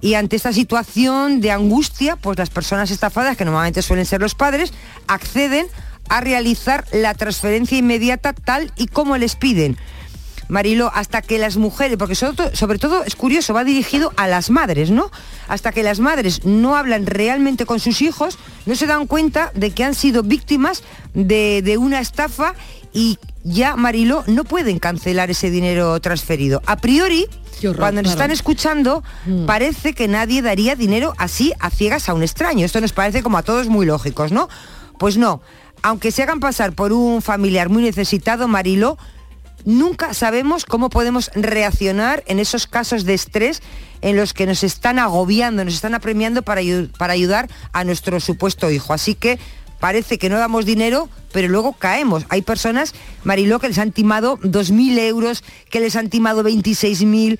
Y 0.00 0.14
ante 0.14 0.34
esta 0.34 0.52
situación 0.52 1.40
de 1.40 1.52
angustia, 1.52 2.16
pues 2.16 2.36
las 2.36 2.50
personas 2.50 2.90
estafadas, 2.90 3.36
que 3.36 3.44
normalmente 3.44 3.82
suelen 3.82 4.06
ser 4.06 4.20
los 4.20 4.34
padres, 4.34 4.72
acceden 5.06 5.66
a 6.08 6.20
realizar 6.20 6.84
la 6.92 7.14
transferencia 7.14 7.78
inmediata 7.78 8.32
tal 8.32 8.72
y 8.76 8.88
como 8.88 9.16
les 9.16 9.36
piden. 9.36 9.78
Marilo, 10.48 10.90
hasta 10.94 11.22
que 11.22 11.38
las 11.38 11.56
mujeres, 11.56 11.96
porque 11.96 12.14
sobre 12.14 12.78
todo, 12.78 13.04
es 13.04 13.16
curioso, 13.16 13.54
va 13.54 13.64
dirigido 13.64 14.12
a 14.16 14.28
las 14.28 14.50
madres, 14.50 14.90
¿no? 14.90 15.10
Hasta 15.48 15.72
que 15.72 15.82
las 15.82 16.00
madres 16.00 16.44
no 16.44 16.76
hablan 16.76 17.06
realmente 17.06 17.66
con 17.66 17.80
sus 17.80 18.02
hijos, 18.02 18.38
no 18.66 18.74
se 18.74 18.86
dan 18.86 19.06
cuenta 19.06 19.50
de 19.54 19.70
que 19.70 19.84
han 19.84 19.94
sido 19.94 20.22
víctimas 20.22 20.82
de, 21.14 21.76
una 21.78 22.00
estafa 22.00 22.54
y 22.92 23.18
ya, 23.44 23.76
Marilo, 23.76 24.24
no 24.26 24.44
pueden 24.44 24.78
cancelar 24.78 25.30
ese 25.30 25.50
dinero 25.50 25.98
transferido. 26.00 26.62
A 26.66 26.76
priori, 26.76 27.26
cuando 27.76 28.02
nos 28.02 28.12
están 28.12 28.30
escuchando, 28.30 29.02
mm. 29.26 29.46
parece 29.46 29.94
que 29.94 30.06
nadie 30.08 30.42
daría 30.42 30.76
dinero 30.76 31.14
así 31.18 31.52
a 31.58 31.70
ciegas 31.70 32.08
a 32.08 32.14
un 32.14 32.22
extraño. 32.22 32.66
Esto 32.66 32.80
nos 32.80 32.92
parece 32.92 33.22
como 33.22 33.38
a 33.38 33.42
todos 33.42 33.68
muy 33.68 33.86
lógicos, 33.86 34.32
¿no? 34.32 34.48
Pues 34.98 35.16
no. 35.16 35.40
Aunque 35.82 36.12
se 36.12 36.22
hagan 36.22 36.38
pasar 36.38 36.72
por 36.74 36.92
un 36.92 37.22
familiar 37.22 37.68
muy 37.68 37.82
necesitado, 37.82 38.46
Marilo, 38.46 38.98
nunca 39.64 40.14
sabemos 40.14 40.64
cómo 40.64 40.90
podemos 40.90 41.30
reaccionar 41.34 42.22
en 42.26 42.38
esos 42.38 42.66
casos 42.66 43.04
de 43.04 43.14
estrés 43.14 43.62
en 44.00 44.16
los 44.16 44.34
que 44.34 44.46
nos 44.46 44.62
están 44.64 44.98
agobiando, 44.98 45.64
nos 45.64 45.74
están 45.74 45.94
apremiando 45.94 46.42
para, 46.42 46.62
para 46.98 47.12
ayudar 47.12 47.48
a 47.72 47.84
nuestro 47.84 48.20
supuesto 48.20 48.70
hijo. 48.70 48.92
Así 48.92 49.14
que 49.14 49.38
parece 49.80 50.18
que 50.18 50.28
no 50.28 50.38
damos 50.38 50.64
dinero, 50.64 51.08
pero 51.32 51.48
luego 51.48 51.72
caemos. 51.72 52.24
Hay 52.28 52.42
personas, 52.42 52.94
Mariló, 53.24 53.58
que 53.58 53.68
les 53.68 53.78
han 53.78 53.92
timado 53.92 54.38
2.000 54.38 54.98
euros, 54.98 55.42
que 55.70 55.80
les 55.80 55.96
han 55.96 56.08
timado 56.08 56.42
26.000 56.42 57.38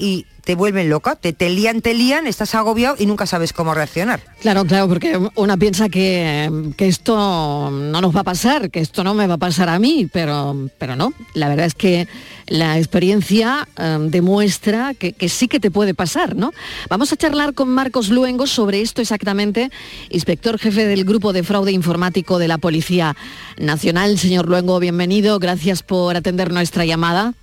y 0.00 0.26
te 0.44 0.54
vuelven 0.54 0.88
loca, 0.88 1.14
te, 1.16 1.32
te 1.32 1.50
lían, 1.50 1.80
te 1.82 1.94
lían, 1.94 2.26
estás 2.26 2.54
agobiado 2.54 2.96
y 2.98 3.06
nunca 3.06 3.26
sabes 3.26 3.52
cómo 3.52 3.74
reaccionar. 3.74 4.20
Claro, 4.40 4.64
claro, 4.64 4.88
porque 4.88 5.20
una 5.34 5.56
piensa 5.56 5.88
que, 5.88 6.72
que, 6.76 6.88
esto 6.88 7.70
no 7.70 8.00
nos 8.00 8.16
va 8.16 8.20
a 8.20 8.24
pasar, 8.24 8.70
que 8.70 8.80
esto 8.80 9.04
no 9.04 9.14
me 9.14 9.26
va 9.26 9.34
a 9.34 9.38
pasar 9.38 9.68
a 9.68 9.78
mí, 9.78 10.08
pero, 10.12 10.68
pero 10.78 10.96
no. 10.96 11.12
La 11.34 11.48
verdad 11.48 11.66
es 11.66 11.74
que 11.74 12.08
la 12.46 12.78
experiencia 12.78 13.68
eh, 13.76 13.98
demuestra 14.00 14.94
que, 14.94 15.12
que, 15.12 15.28
sí 15.28 15.46
que 15.46 15.60
te 15.60 15.70
puede 15.70 15.94
pasar, 15.94 16.34
¿no? 16.34 16.52
Vamos 16.88 17.12
a 17.12 17.16
charlar 17.16 17.54
con 17.54 17.68
Marcos 17.68 18.08
Luengo 18.08 18.46
sobre 18.46 18.80
esto 18.80 19.02
exactamente, 19.02 19.70
inspector 20.08 20.58
jefe 20.58 20.86
del 20.86 21.04
Grupo 21.04 21.32
de 21.32 21.42
Fraude 21.42 21.72
Informático 21.72 22.38
de 22.38 22.48
la 22.48 22.58
Policía 22.58 23.14
Nacional. 23.58 24.18
Señor 24.18 24.48
Luengo, 24.48 24.80
bienvenido, 24.80 25.38
gracias 25.38 25.82
por 25.82 26.16
atender 26.16 26.50
nuestra 26.50 26.84
llamada. 26.86 27.34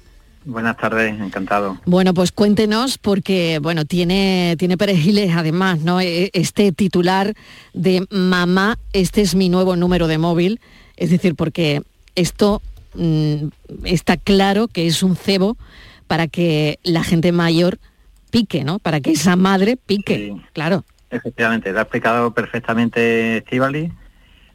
Buenas 0.48 0.78
tardes, 0.78 1.20
encantado. 1.20 1.78
Bueno, 1.86 2.14
pues 2.14 2.32
cuéntenos 2.32 2.98
porque, 2.98 3.60
bueno, 3.62 3.84
tiene, 3.84 4.56
tiene 4.58 4.78
perejiles 4.78 5.36
además, 5.36 5.80
¿no? 5.80 6.00
E, 6.00 6.30
este 6.32 6.72
titular 6.72 7.34
de 7.74 8.08
mamá, 8.10 8.78
este 8.94 9.20
es 9.22 9.36
mi 9.36 9.50
nuevo 9.50 9.76
número 9.76 10.08
de 10.08 10.18
móvil. 10.18 10.62
Es 10.96 11.10
decir, 11.10 11.36
porque 11.36 11.82
esto 12.16 12.62
mmm, 12.94 13.50
está 13.84 14.16
claro 14.16 14.70
que 14.70 14.88
es 14.88 15.04
un 15.04 15.18
cebo 15.18 15.58
para 16.08 16.30
que 16.30 16.80
la 16.82 17.04
gente 17.04 17.34
mayor 17.34 17.78
pique, 18.32 18.64
¿no? 18.64 18.80
Para 18.80 19.02
que 19.02 19.12
esa 19.12 19.36
madre 19.36 19.76
pique, 19.76 20.34
sí, 20.34 20.42
claro. 20.54 20.86
Efectivamente, 21.10 21.74
lo 21.74 21.80
ha 21.80 21.82
explicado 21.82 22.34
perfectamente 22.34 23.40
Estivali. 23.40 23.92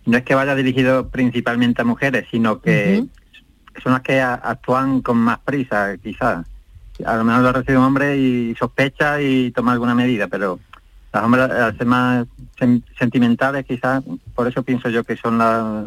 No 0.07 0.17
es 0.17 0.25
que 0.25 0.35
vaya 0.35 0.55
dirigido 0.55 1.11
principalmente 1.11 1.83
a 1.83 1.85
mujeres, 1.85 2.25
sino 2.31 2.63
que... 2.63 3.01
Uh 3.01 3.05
-huh 3.05 3.22
son 3.83 3.93
las 3.93 4.03
que 4.03 4.21
actúan 4.21 5.01
con 5.01 5.19
más 5.19 5.39
prisa, 5.41 5.97
quizás. 6.03 6.47
A 7.05 7.17
lo 7.17 7.25
mejor 7.25 7.43
lo 7.43 7.53
recibe 7.53 7.79
un 7.79 7.85
hombre 7.85 8.17
y 8.17 8.55
sospecha 8.55 9.21
y 9.21 9.51
toma 9.51 9.73
alguna 9.73 9.95
medida, 9.95 10.29
pero 10.29 10.61
las 11.13 11.25
hombres 11.25 11.51
al 11.51 11.77
ser 11.77 11.87
más 11.87 12.27
sen 12.59 12.85
sentimentales, 12.99 13.65
quizás, 13.67 14.03
por 14.35 14.49
eso 14.49 14.63
pienso 14.63 14.89
yo 14.89 15.05
que 15.05 15.17
son 15.17 15.39
las 15.39 15.85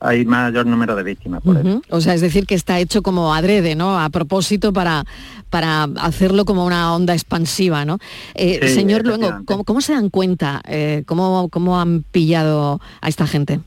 hay 0.00 0.24
mayor 0.24 0.66
número 0.66 0.96
de 0.96 1.02
víctimas. 1.02 1.42
Por 1.42 1.56
uh 1.56 1.60
-huh. 1.60 1.82
O 1.90 2.00
sea, 2.00 2.14
es 2.14 2.22
decir, 2.22 2.46
que 2.46 2.54
está 2.54 2.78
hecho 2.80 3.02
como 3.02 3.34
adrede, 3.34 3.74
¿no? 3.74 4.00
A 4.00 4.08
propósito 4.08 4.72
para, 4.72 5.04
para 5.50 5.84
hacerlo 6.00 6.46
como 6.46 6.64
una 6.64 6.94
onda 6.94 7.12
expansiva, 7.12 7.84
¿no? 7.84 7.98
Eh, 8.34 8.60
sí, 8.62 8.74
señor 8.74 9.06
Luengo, 9.06 9.42
¿cómo, 9.44 9.64
¿cómo, 9.64 9.80
se 9.82 9.92
dan 9.92 10.08
cuenta? 10.08 10.62
Eh, 10.66 11.04
¿cómo, 11.06 11.50
¿Cómo 11.50 11.78
han 11.78 12.02
pillado 12.10 12.80
a 13.02 13.08
esta 13.08 13.26
gente? 13.26 13.60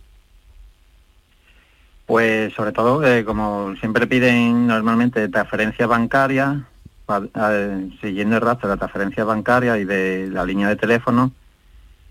Pues 2.06 2.54
sobre 2.54 2.72
todo, 2.74 3.06
eh, 3.06 3.24
como 3.24 3.76
siempre 3.78 4.08
piden 4.08 4.68
normalmente 4.68 5.30
transferencias 5.30 5.88
bancarias, 5.88 6.58
eh, 7.36 7.90
siguiendo 8.02 8.36
el 8.36 8.42
rastro 8.42 8.70
de 8.70 8.76
la 8.76 8.80
transferencia 8.80 9.24
bancaria 9.24 9.78
y 9.78 9.86
de 9.86 10.30
la 10.32 10.46
línea 10.46 10.68
de 10.68 10.76
teléfono, 10.76 11.32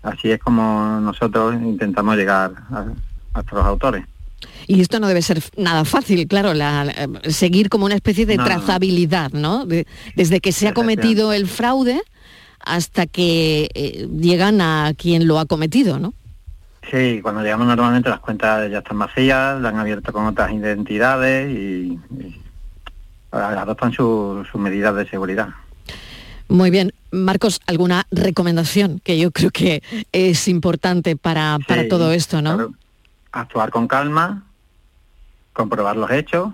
así 0.01 0.31
es 0.31 0.39
como 0.39 0.99
nosotros 1.01 1.55
intentamos 1.55 2.15
llegar 2.15 2.53
a, 2.71 2.85
hasta 3.33 3.55
los 3.55 3.65
autores. 3.65 4.05
Y 4.67 4.81
esto 4.81 4.99
no 4.99 5.07
debe 5.07 5.21
ser 5.21 5.41
nada 5.57 5.85
fácil, 5.85 6.27
claro, 6.27 6.53
la, 6.53 6.85
la, 6.85 7.09
seguir 7.29 7.69
como 7.69 7.85
una 7.85 7.95
especie 7.95 8.25
de 8.25 8.37
no, 8.37 8.45
trazabilidad, 8.45 9.31
¿no? 9.31 9.65
De, 9.65 9.87
desde 10.15 10.39
que 10.39 10.51
se 10.51 10.67
ha 10.67 10.73
cometido 10.73 11.33
el 11.33 11.47
fraude 11.47 12.01
hasta 12.59 13.05
que 13.05 13.69
eh, 13.73 14.07
llegan 14.19 14.61
a 14.61 14.93
quien 14.97 15.27
lo 15.27 15.39
ha 15.39 15.45
cometido, 15.45 15.99
¿no? 15.99 16.13
Sí, 16.91 17.21
cuando 17.21 17.41
llegamos 17.41 17.67
normalmente 17.67 18.09
las 18.09 18.19
cuentas 18.19 18.69
ya 18.69 18.79
están 18.79 18.99
vacías, 18.99 19.59
la 19.61 19.69
han 19.69 19.79
abierto 19.79 20.11
con 20.11 20.25
otras 20.25 20.51
identidades 20.51 21.49
y, 21.49 21.99
y 22.19 22.41
adoptan 23.31 23.91
sus 23.93 24.47
su 24.47 24.57
medidas 24.57 24.95
de 24.95 25.07
seguridad. 25.07 25.49
Muy 26.49 26.69
bien. 26.69 26.93
Marcos, 27.11 27.61
¿alguna 27.67 28.05
recomendación 28.11 28.99
que 29.03 29.17
yo 29.17 29.31
creo 29.31 29.49
que 29.51 29.81
es 30.11 30.47
importante 30.47 31.15
para, 31.15 31.57
sí, 31.57 31.63
para 31.67 31.87
todo 31.87 32.11
esto, 32.11 32.41
no? 32.41 32.55
Claro. 32.55 32.73
Actuar 33.31 33.71
con 33.71 33.87
calma, 33.87 34.43
comprobar 35.53 35.95
los 35.95 36.11
hechos. 36.11 36.53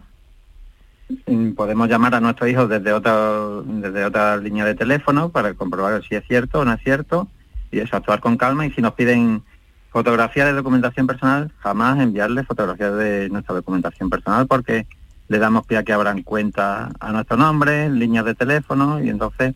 Podemos 1.55 1.89
llamar 1.89 2.15
a 2.15 2.19
nuestros 2.19 2.49
hijos 2.49 2.69
desde 2.69 2.93
otra, 2.93 3.31
desde 3.65 4.05
otra 4.05 4.37
línea 4.37 4.63
de 4.63 4.75
teléfono 4.75 5.29
para 5.29 5.53
comprobar 5.53 6.01
si 6.07 6.15
es 6.15 6.23
cierto 6.27 6.59
o 6.59 6.65
no 6.65 6.73
es 6.73 6.81
cierto. 6.81 7.27
Y 7.71 7.79
eso, 7.79 7.95
actuar 7.95 8.19
con 8.19 8.37
calma. 8.37 8.65
Y 8.65 8.71
si 8.71 8.81
nos 8.81 8.93
piden 8.93 9.43
fotografía 9.91 10.45
de 10.45 10.53
documentación 10.53 11.07
personal, 11.07 11.51
jamás 11.59 11.99
enviarle 11.99 12.43
fotografías 12.43 12.95
de 12.95 13.29
nuestra 13.29 13.55
documentación 13.55 14.09
personal 14.09 14.47
porque 14.47 14.85
le 15.27 15.39
damos 15.39 15.65
pie 15.65 15.77
a 15.77 15.83
que 15.83 15.93
abran 15.93 16.23
cuenta 16.23 16.91
a 16.99 17.11
nuestro 17.11 17.37
nombre, 17.37 17.89
líneas 17.89 18.25
de 18.25 18.35
teléfono 18.35 19.03
y 19.03 19.09
entonces 19.09 19.53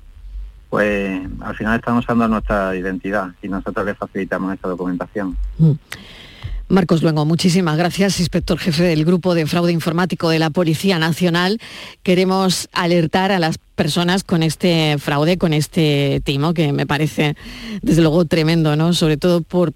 pues 0.70 1.22
al 1.42 1.56
final 1.56 1.76
están 1.76 1.98
usando 1.98 2.28
nuestra 2.28 2.76
identidad 2.76 3.30
y 3.44 3.48
nosotros 3.48 3.86
les 3.86 3.96
facilitamos 3.96 4.56
esa 4.56 4.68
documentación. 4.70 5.38
Mm. 5.60 5.74
Marcos 6.70 7.04
Luengo, 7.04 7.26
muchísimas 7.26 7.78
gracias, 7.78 8.20
inspector 8.20 8.58
jefe 8.58 8.84
del 8.84 9.06
Grupo 9.06 9.36
de 9.36 9.46
Fraude 9.46 9.72
Informático 9.72 10.30
de 10.30 10.40
la 10.40 10.50
Policía 10.50 10.98
Nacional. 10.98 11.60
Queremos 12.02 12.70
alertar 12.74 13.32
a 13.32 13.38
las 13.38 13.60
personas 13.60 14.24
con 14.24 14.42
este 14.42 14.98
fraude, 14.98 15.38
con 15.38 15.54
este 15.54 16.22
timo, 16.24 16.56
que 16.56 16.74
me 16.74 16.88
parece 16.88 17.36
desde 17.84 18.02
luego 18.02 18.26
tremendo, 18.26 18.76
¿no? 18.76 18.94
Sobre 18.94 19.18
todo 19.18 19.42
por. 19.42 19.74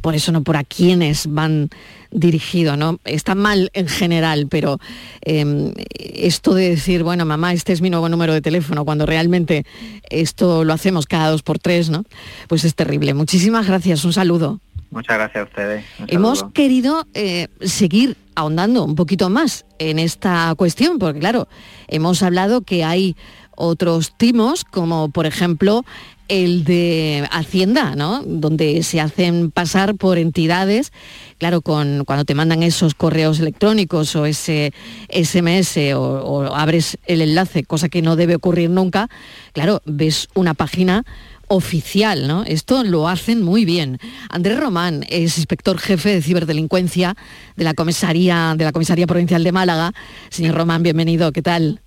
Por 0.00 0.14
eso 0.14 0.32
no 0.32 0.42
por 0.42 0.56
a 0.56 0.64
quienes 0.64 1.26
van 1.26 1.70
dirigido, 2.10 2.76
¿no? 2.76 2.98
Está 3.04 3.34
mal 3.34 3.70
en 3.74 3.88
general, 3.88 4.46
pero 4.48 4.78
eh, 5.22 5.72
esto 5.88 6.54
de 6.54 6.70
decir, 6.70 7.02
bueno, 7.02 7.24
mamá, 7.24 7.52
este 7.52 7.72
es 7.72 7.80
mi 7.80 7.90
nuevo 7.90 8.08
número 8.08 8.32
de 8.32 8.40
teléfono, 8.40 8.84
cuando 8.84 9.06
realmente 9.06 9.64
esto 10.08 10.64
lo 10.64 10.72
hacemos 10.72 11.06
cada 11.06 11.30
dos 11.30 11.42
por 11.42 11.58
tres, 11.58 11.90
¿no? 11.90 12.04
Pues 12.48 12.64
es 12.64 12.74
terrible. 12.74 13.14
Muchísimas 13.14 13.66
gracias, 13.66 14.04
un 14.04 14.12
saludo. 14.12 14.60
Muchas 14.90 15.16
gracias 15.16 15.42
a 15.42 15.44
ustedes. 15.44 15.84
Hemos 16.06 16.44
querido 16.52 17.06
eh, 17.14 17.48
seguir 17.60 18.16
ahondando 18.34 18.84
un 18.84 18.94
poquito 18.94 19.28
más 19.30 19.66
en 19.78 19.98
esta 19.98 20.54
cuestión, 20.56 20.98
porque 20.98 21.20
claro, 21.20 21.48
hemos 21.88 22.22
hablado 22.22 22.60
que 22.62 22.84
hay 22.84 23.16
otros 23.56 24.16
timos, 24.16 24.64
como 24.64 25.10
por 25.10 25.26
ejemplo 25.26 25.84
el 26.28 26.64
de 26.64 27.28
Hacienda, 27.30 27.94
¿no? 27.94 28.22
Donde 28.24 28.82
se 28.82 29.00
hacen 29.00 29.50
pasar 29.50 29.94
por 29.94 30.18
entidades, 30.18 30.92
claro, 31.38 31.60
con, 31.60 32.04
cuando 32.04 32.24
te 32.24 32.34
mandan 32.34 32.62
esos 32.62 32.94
correos 32.94 33.40
electrónicos 33.40 34.16
o 34.16 34.26
ese 34.26 34.72
SMS 35.08 35.78
o, 35.94 36.54
abres 36.54 36.98
el 37.06 37.20
enlace, 37.22 37.64
cosa 37.64 37.88
que 37.88 38.02
no 38.02 38.16
debe 38.16 38.34
ocurrir 38.34 38.70
nunca, 38.70 39.08
claro, 39.52 39.82
ves 39.84 40.28
una 40.34 40.54
página 40.54 41.04
oficial, 41.48 42.26
¿no? 42.26 42.42
Esto 42.44 42.82
lo 42.82 43.08
hacen 43.08 43.42
muy 43.42 43.64
bien. 43.64 43.98
Andrés 44.28 44.58
Román 44.58 45.04
es 45.08 45.38
inspector 45.38 45.78
jefe 45.78 46.10
de 46.10 46.22
ciberdelincuencia 46.22 47.14
de 47.54 47.64
la 47.64 47.74
comisaría 47.74 48.54
de 48.56 48.64
la 48.64 48.72
comisaría 48.72 49.06
provincial 49.06 49.44
de 49.44 49.52
Málaga. 49.52 49.92
Señor 50.30 50.56
Román, 50.56 50.82
bienvenido. 50.82 51.30
¿Qué 51.30 51.42
tal? 51.42 51.82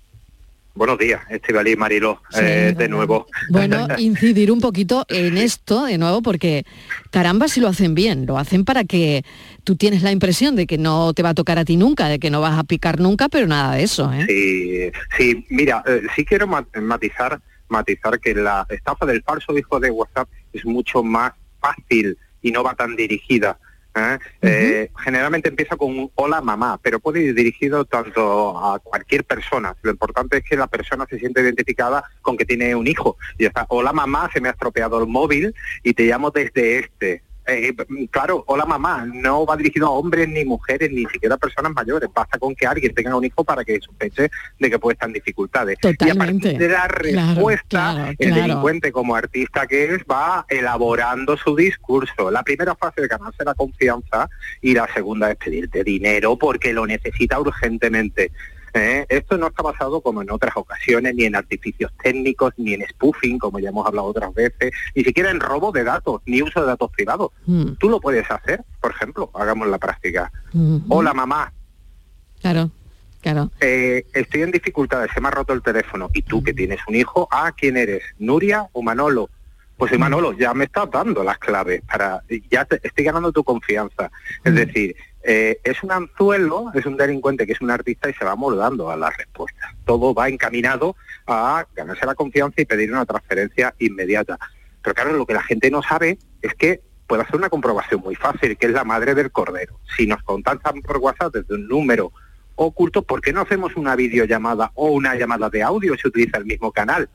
Buenos 0.74 0.98
días, 0.98 1.20
Estivali 1.28 1.74
Mariló, 1.74 2.22
sí, 2.30 2.40
eh, 2.42 2.74
de 2.76 2.88
nuevo. 2.88 3.26
Bueno, 3.50 3.88
incidir 3.98 4.52
un 4.52 4.60
poquito 4.60 5.04
en 5.08 5.36
esto 5.36 5.84
de 5.84 5.98
nuevo, 5.98 6.22
porque 6.22 6.64
caramba 7.10 7.48
si 7.48 7.60
lo 7.60 7.68
hacen 7.68 7.94
bien, 7.94 8.24
lo 8.24 8.38
hacen 8.38 8.64
para 8.64 8.84
que 8.84 9.24
tú 9.64 9.76
tienes 9.76 10.02
la 10.02 10.12
impresión 10.12 10.54
de 10.54 10.66
que 10.66 10.78
no 10.78 11.12
te 11.12 11.22
va 11.22 11.30
a 11.30 11.34
tocar 11.34 11.58
a 11.58 11.64
ti 11.64 11.76
nunca, 11.76 12.08
de 12.08 12.20
que 12.20 12.30
no 12.30 12.40
vas 12.40 12.58
a 12.58 12.64
picar 12.64 13.00
nunca, 13.00 13.28
pero 13.28 13.48
nada 13.48 13.74
de 13.74 13.82
eso. 13.82 14.12
¿eh? 14.12 14.24
Sí, 14.28 14.92
sí, 15.16 15.46
mira, 15.50 15.82
eh, 15.86 16.02
sí 16.14 16.24
quiero 16.24 16.46
matizar, 16.46 17.40
matizar 17.68 18.20
que 18.20 18.34
la 18.34 18.64
estafa 18.70 19.06
del 19.06 19.22
falso 19.22 19.56
hijo 19.58 19.80
de 19.80 19.90
WhatsApp 19.90 20.28
es 20.52 20.64
mucho 20.64 21.02
más 21.02 21.32
fácil 21.60 22.16
y 22.42 22.52
no 22.52 22.62
va 22.62 22.74
tan 22.74 22.94
dirigida 22.94 23.58
¿eh? 23.94 23.98
Uh 23.98 24.00
-huh. 24.00 24.20
eh, 24.42 24.90
generalmente 25.02 25.48
empieza 25.48 25.76
con 25.76 25.90
un 25.98 26.10
hola 26.14 26.40
mamá, 26.40 26.78
pero 26.82 27.00
puede 27.00 27.22
ir 27.22 27.34
dirigido 27.34 27.84
tanto 27.84 28.58
a 28.58 28.78
cualquier 28.78 29.24
persona. 29.24 29.76
Lo 29.82 29.90
importante 29.90 30.38
es 30.38 30.44
que 30.44 30.56
la 30.56 30.66
persona 30.66 31.06
se 31.08 31.18
siente 31.18 31.40
identificada 31.40 32.04
con 32.22 32.36
que 32.36 32.44
tiene 32.44 32.74
un 32.74 32.86
hijo. 32.86 33.16
Y 33.38 33.44
está, 33.46 33.66
hola 33.68 33.92
mamá, 33.92 34.30
se 34.32 34.40
me 34.40 34.48
ha 34.48 34.52
estropeado 34.52 35.00
el 35.00 35.06
móvil 35.06 35.54
y 35.82 35.94
te 35.94 36.04
llamo 36.04 36.30
desde 36.30 36.78
este. 36.78 37.22
Eh, 37.52 37.74
claro, 38.10 38.44
hola 38.46 38.64
mamá, 38.64 39.04
no 39.12 39.44
va 39.44 39.56
dirigido 39.56 39.88
a 39.88 39.90
hombres 39.90 40.28
ni 40.28 40.44
mujeres, 40.44 40.90
ni 40.92 41.04
siquiera 41.06 41.34
a 41.34 41.38
personas 41.38 41.72
mayores. 41.72 42.08
Basta 42.14 42.38
con 42.38 42.54
que 42.54 42.66
alguien 42.66 42.94
tenga 42.94 43.16
un 43.16 43.24
hijo 43.24 43.42
para 43.42 43.64
que 43.64 43.80
sospeche 43.80 44.30
de 44.58 44.70
que 44.70 44.78
puede 44.78 44.94
estar 44.94 45.08
en 45.08 45.14
dificultades. 45.14 45.78
Totalmente. 45.80 46.06
Y 46.06 46.50
a 46.50 46.58
partir 46.58 46.58
de 46.58 46.68
la 46.68 46.88
respuesta, 46.88 47.68
claro, 47.68 47.96
claro, 47.96 48.10
el 48.18 48.28
claro. 48.28 48.42
delincuente 48.42 48.92
como 48.92 49.16
artista 49.16 49.66
que 49.66 49.94
es 49.94 50.02
va 50.08 50.46
elaborando 50.48 51.36
su 51.36 51.56
discurso. 51.56 52.30
La 52.30 52.44
primera 52.44 52.76
fase 52.76 53.00
de 53.00 53.08
ganarse 53.08 53.44
la 53.44 53.54
confianza 53.54 54.28
y 54.60 54.74
la 54.74 54.88
segunda 54.94 55.30
es 55.30 55.36
pedirte 55.36 55.82
dinero 55.82 56.36
porque 56.36 56.72
lo 56.72 56.86
necesita 56.86 57.40
urgentemente. 57.40 58.30
¿Eh? 58.74 59.06
Esto 59.08 59.36
no 59.38 59.48
está 59.48 59.62
basado 59.62 60.00
como 60.00 60.22
en 60.22 60.30
otras 60.30 60.56
ocasiones, 60.56 61.14
ni 61.14 61.24
en 61.24 61.36
artificios 61.36 61.92
técnicos, 62.02 62.52
ni 62.56 62.74
en 62.74 62.86
spoofing, 62.88 63.38
como 63.38 63.58
ya 63.58 63.70
hemos 63.70 63.86
hablado 63.86 64.08
otras 64.08 64.32
veces, 64.34 64.72
ni 64.94 65.04
siquiera 65.04 65.30
en 65.30 65.40
robo 65.40 65.72
de 65.72 65.84
datos, 65.84 66.20
ni 66.26 66.42
uso 66.42 66.60
de 66.60 66.66
datos 66.66 66.90
privados. 66.90 67.30
Mm. 67.46 67.72
Tú 67.78 67.88
lo 67.88 68.00
puedes 68.00 68.30
hacer, 68.30 68.62
por 68.80 68.92
ejemplo, 68.92 69.30
hagamos 69.34 69.68
la 69.68 69.78
práctica. 69.78 70.30
Ujú. 70.54 70.82
Hola 70.88 71.12
mamá, 71.14 71.52
Claro, 72.40 72.70
claro. 73.20 73.50
eh, 73.60 74.06
estoy 74.14 74.42
en 74.42 74.50
dificultades, 74.50 75.10
se 75.12 75.20
me 75.20 75.28
ha 75.28 75.30
roto 75.32 75.52
el 75.52 75.62
teléfono. 75.62 76.08
¿Y 76.14 76.22
tú 76.22 76.42
que 76.42 76.54
tienes 76.54 76.80
un 76.88 76.94
hijo? 76.96 77.28
Ah, 77.30 77.52
¿quién 77.56 77.76
eres? 77.76 78.02
¿Nuria 78.18 78.66
o 78.72 78.82
Manolo? 78.82 79.28
Pues 79.76 79.88
soy 79.90 79.98
Manolo, 79.98 80.32
ya 80.34 80.52
me 80.52 80.64
estás 80.64 80.90
dando 80.90 81.24
las 81.24 81.38
claves 81.38 81.80
para, 81.90 82.22
ya 82.50 82.66
te- 82.66 82.80
estoy 82.82 83.02
ganando 83.04 83.32
tu 83.32 83.42
confianza. 83.42 84.10
Es 84.44 84.54
decir, 84.54 84.94
eh, 85.22 85.60
es 85.64 85.82
un 85.82 85.92
anzuelo, 85.92 86.70
es 86.74 86.86
un 86.86 86.96
delincuente 86.96 87.46
que 87.46 87.52
es 87.52 87.60
un 87.60 87.70
artista 87.70 88.08
y 88.08 88.14
se 88.14 88.24
va 88.24 88.36
moldando 88.36 88.90
a 88.90 88.96
las 88.96 89.16
respuestas. 89.16 89.74
Todo 89.84 90.14
va 90.14 90.28
encaminado 90.28 90.96
a 91.26 91.66
ganarse 91.74 92.06
la 92.06 92.14
confianza 92.14 92.60
y 92.60 92.64
pedir 92.64 92.90
una 92.90 93.04
transferencia 93.04 93.74
inmediata. 93.78 94.38
Pero 94.82 94.94
claro, 94.94 95.12
lo 95.12 95.26
que 95.26 95.34
la 95.34 95.42
gente 95.42 95.70
no 95.70 95.82
sabe 95.82 96.18
es 96.40 96.54
que 96.54 96.80
puede 97.06 97.22
hacer 97.22 97.36
una 97.36 97.50
comprobación 97.50 98.00
muy 98.00 98.14
fácil, 98.14 98.56
que 98.56 98.66
es 98.66 98.72
la 98.72 98.84
madre 98.84 99.14
del 99.14 99.30
cordero. 99.30 99.78
Si 99.96 100.06
nos 100.06 100.22
contactan 100.22 100.80
por 100.80 100.98
WhatsApp 100.98 101.34
desde 101.34 101.54
un 101.54 101.68
número 101.68 102.12
oculto, 102.54 103.02
¿por 103.02 103.20
qué 103.20 103.32
no 103.32 103.42
hacemos 103.42 103.76
una 103.76 103.96
videollamada 103.96 104.70
o 104.74 104.92
una 104.92 105.16
llamada 105.16 105.50
de 105.50 105.62
audio 105.62 105.96
si 105.96 106.08
utiliza 106.08 106.38
el 106.38 106.46
mismo 106.46 106.72
canal? 106.72 107.10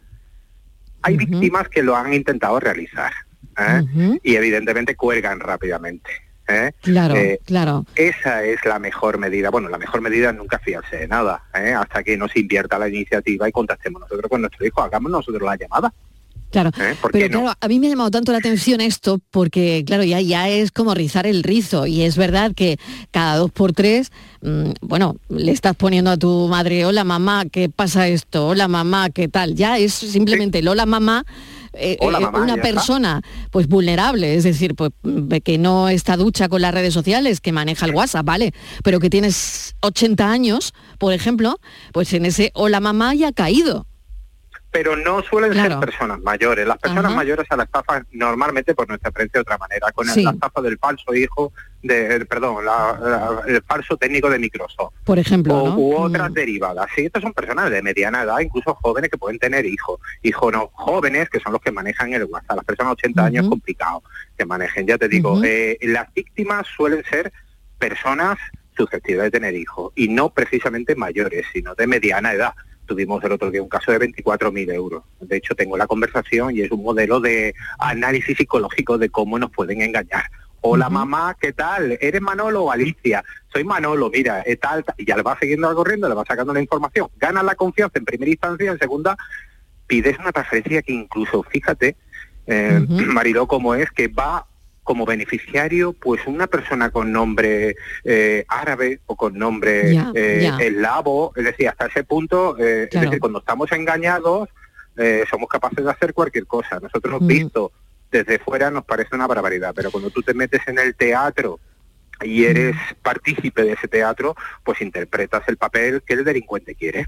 Hay 1.02 1.18
víctimas 1.18 1.70
que 1.70 1.82
lo 1.82 1.96
han 1.96 2.14
intentado 2.14 2.60
realizar 2.60 3.14
¿eh? 3.58 4.20
y 4.24 4.36
evidentemente 4.36 4.96
cuelgan 4.96 5.40
rápidamente. 5.40 6.25
¿Eh? 6.48 6.72
Claro, 6.82 7.16
Eh, 7.16 7.40
claro. 7.46 7.86
esa 7.96 8.44
es 8.44 8.64
la 8.66 8.80
mejor 8.80 9.18
medida. 9.18 9.50
Bueno, 9.50 9.70
la 9.70 9.78
mejor 9.78 10.02
medida 10.02 10.30
es 10.30 10.36
nunca 10.36 10.60
fiarse 10.60 10.98
de 10.98 11.08
nada, 11.08 11.44
¿eh? 11.54 11.74
hasta 11.74 12.04
que 12.04 12.18
nos 12.18 12.36
invierta 12.36 12.78
la 12.80 12.88
iniciativa 12.90 13.48
y 13.48 13.52
contactemos 13.52 14.02
nosotros 14.02 14.30
con 14.30 14.42
nuestro 14.42 14.66
hijo, 14.66 14.82
hagamos 14.82 15.12
nosotros 15.12 15.42
la 15.44 15.56
llamada. 15.56 15.94
Claro, 16.52 16.70
¿eh? 16.80 16.96
¿Por 17.02 17.12
qué 17.12 17.20
pero 17.22 17.34
no? 17.34 17.42
claro, 17.42 17.58
a 17.60 17.68
mí 17.68 17.80
me 17.80 17.88
ha 17.88 17.90
llamado 17.90 18.12
tanto 18.12 18.32
la 18.32 18.38
atención 18.38 18.80
esto 18.80 19.20
porque, 19.32 19.84
claro, 19.86 20.04
ya, 20.04 20.22
ya 20.22 20.48
es 20.48 20.72
como 20.72 20.94
rizar 20.94 21.28
el 21.28 21.44
rizo 21.44 21.86
y 21.86 22.04
es 22.04 22.16
verdad 22.16 22.54
que 22.56 22.78
cada 23.12 23.36
dos 23.36 23.52
por 23.52 23.74
tres, 23.74 24.12
mm, 24.42 24.72
bueno, 24.80 25.18
le 25.28 25.52
estás 25.52 25.76
poniendo 25.76 26.12
a 26.12 26.18
tu 26.18 26.48
madre, 26.48 26.86
hola 26.86 27.04
mamá, 27.04 27.44
¿qué 27.52 27.68
pasa 27.68 28.08
esto? 28.08 28.48
Hola 28.48 28.70
mamá, 28.70 29.10
¿qué 29.10 29.28
tal? 29.28 29.56
Ya 29.56 29.78
es 29.80 29.94
simplemente 29.94 30.60
el 30.60 30.68
hola 30.70 30.86
mamá. 30.86 31.26
Eh, 31.78 31.98
Hola, 32.00 32.20
eh, 32.20 32.22
mamá, 32.22 32.40
una 32.42 32.56
está. 32.56 32.64
persona 32.64 33.22
pues 33.52 33.68
vulnerable, 33.68 34.36
es 34.36 34.44
decir, 34.44 34.76
pues 34.76 34.92
que 35.44 35.58
no 35.58 35.90
está 35.90 36.18
ducha 36.18 36.50
con 36.50 36.62
las 36.62 36.74
redes 36.74 36.94
sociales, 36.94 37.42
que 37.42 37.52
maneja 37.52 37.86
el 37.86 37.94
WhatsApp, 37.96 38.26
¿vale? 38.26 38.54
Pero 38.84 39.00
que 39.00 39.10
tienes 39.10 39.76
80 39.82 40.30
años, 40.30 40.74
por 40.98 41.14
ejemplo, 41.14 41.60
pues 41.92 42.14
en 42.14 42.26
ese 42.26 42.52
hola 42.54 42.80
mamá 42.80 43.14
ya 43.14 43.30
ha 43.30 43.32
caído. 43.32 43.88
Pero 44.76 44.98
no 44.98 45.24
suelen 45.24 45.54
Claro. 45.54 45.80
ser 45.80 45.80
personas 45.80 46.20
mayores. 46.22 46.68
Las 46.68 46.78
personas 46.80 47.06
Ajá. 47.06 47.16
mayores 47.16 47.46
a 47.50 47.56
la 47.56 47.64
estafa 47.64 48.04
normalmente, 48.12 48.76
por 48.76 48.90
nuestra 48.90 49.08
experiencia 49.08 49.38
de 49.38 49.42
otra 49.44 49.58
manera, 49.58 49.90
con 49.94 50.06
Sí. 50.06 50.22
la 50.22 50.32
estafa 50.32 50.62
del 50.62 50.78
falso 50.78 51.14
hijo, 51.16 51.54
de, 51.82 52.26
perdón, 52.26 52.66
la- 52.66 53.00
la- 53.02 53.42
el 53.48 53.64
falso 53.64 53.96
técnico 53.96 54.30
de 54.30 54.38
Microsoft. 54.38 54.94
Por 55.06 55.18
ejemplo, 55.18 55.56
o, 55.56 55.70
¿no? 55.70 55.76
u 55.78 55.96
otras 55.96 56.30
Mm. 56.30 56.34
derivadas. 56.34 56.88
Sí, 56.94 57.06
estas 57.06 57.22
son 57.24 57.32
personas 57.32 57.72
de 57.72 57.82
mediana 57.82 58.24
edad, 58.24 58.40
incluso 58.42 58.76
jóvenes 58.82 59.10
que 59.10 59.18
pueden 59.18 59.40
tener 59.40 59.66
hijos. 59.66 59.98
Hijos 60.24 60.52
no 60.52 60.70
jóvenes, 60.74 61.30
que 61.30 61.40
son 61.40 61.54
los 61.54 61.62
que 61.62 61.72
manejan 61.72 62.12
el 62.12 62.26
WhatsApp. 62.26 62.58
Las 62.58 62.66
personas 62.66 62.90
de 62.90 62.94
80 62.96 63.26
años 63.28 63.44
es 63.46 63.50
complicado 63.50 64.04
que 64.38 64.44
manejen. 64.46 64.86
Ya 64.88 64.98
te 64.98 65.08
digo, 65.08 65.42
eh, 65.42 65.78
las 65.84 66.14
víctimas 66.14 66.68
suelen 66.76 67.02
ser 67.10 67.32
personas 67.80 68.38
susceptibles 68.76 69.24
de 69.24 69.32
tener 69.32 69.56
hijos 69.56 69.94
y 69.96 70.10
no 70.10 70.32
precisamente 70.32 70.96
mayores, 70.96 71.46
sino 71.54 71.76
de 71.76 71.88
mediana 71.88 72.34
edad. 72.34 72.54
Tuvimos 72.86 73.24
el 73.24 73.32
otro 73.32 73.52
día 73.52 73.62
un 73.62 73.70
caso 73.70 73.92
de 73.92 74.00
24.000 74.00 74.74
euros. 74.74 75.04
De 75.20 75.38
hecho, 75.38 75.56
tengo 75.56 75.78
la 75.78 75.88
conversación 75.88 76.56
y 76.56 76.62
es 76.62 76.72
un 76.72 76.84
modelo 76.84 77.20
de 77.20 77.54
análisis 77.80 78.38
psicológico 78.38 78.98
de 78.98 79.10
cómo 79.10 79.40
nos 79.40 79.52
pueden 79.52 79.82
engañar. 79.82 80.26
Hola 80.62 80.90
mamá, 80.90 81.38
¿qué 81.40 81.54
tal? 81.54 81.96
¿Eres 82.02 82.22
Manolo 82.22 82.64
o 82.64 82.72
Alicia? 82.72 83.24
Soy 83.54 83.64
Manolo, 83.64 84.10
mira, 84.10 84.42
es 84.42 84.60
tal, 84.60 84.84
tal. 84.84 84.96
y 84.98 85.06
ya 85.06 85.16
le 85.16 85.22
va 85.22 85.38
siguiendo 85.40 85.74
corriendo, 85.76 86.10
le 86.10 86.16
va 86.16 86.26
sacando 86.26 86.54
la 86.54 86.62
información. 86.62 87.08
Ganas 87.18 87.44
la 87.44 87.54
confianza 87.54 88.00
en 88.00 88.06
primera 88.06 88.32
instancia, 88.32 88.72
en 88.72 88.80
segunda 88.80 89.16
pides 89.88 90.18
una 90.18 90.32
transferencia 90.32 90.82
que 90.82 90.94
incluso, 90.94 91.44
fíjate, 91.44 91.96
eh, 92.48 92.86
Mariló, 92.90 93.48
como 93.48 93.76
es, 93.76 93.90
que 93.92 94.08
va 94.08 94.48
como 94.86 95.04
beneficiario 95.06 95.94
pues 95.94 96.22
una 96.28 96.46
persona 96.48 96.92
con 96.92 97.12
nombre 97.12 97.76
eh, 98.04 98.46
árabe 98.48 99.00
o 99.08 99.16
con 99.18 99.38
nombre 99.38 99.98
eh, 100.14 100.52
eslavo, 100.60 101.34
es 101.36 101.44
decir, 101.44 101.68
hasta 101.68 101.88
ese 101.88 102.04
punto, 102.06 102.56
eh, 102.60 102.88
Claro. 102.90 103.06
es 103.06 103.10
decir, 103.10 103.20
cuando 103.20 103.40
estamos 103.40 103.70
engañados, 103.72 104.48
eh, 104.96 105.26
somos 105.30 105.50
capaces 105.50 105.84
de 105.84 105.90
hacer 105.92 106.14
cualquier 106.14 106.46
cosa. 106.46 106.80
Nosotros 106.80 107.20
Mm. 107.20 107.28
visto 107.28 107.72
desde 108.12 108.38
fuera 108.40 108.70
nos 108.70 108.86
parece 108.86 109.16
una 109.16 109.26
barbaridad, 109.28 109.74
pero 109.76 109.90
cuando 109.92 110.12
tú 110.12 110.22
te 110.22 110.34
metes 110.36 110.62
en 110.68 110.78
el 110.80 110.94
teatro 110.96 111.60
y 112.24 112.46
eres 112.46 112.76
partícipe 113.02 113.64
de 113.64 113.74
ese 113.74 113.88
teatro, 113.88 114.36
pues 114.64 114.82
interpretas 114.82 115.44
el 115.48 115.58
papel 115.58 116.02
que 116.06 116.14
el 116.14 116.24
delincuente 116.24 116.76
quiere. 116.76 117.08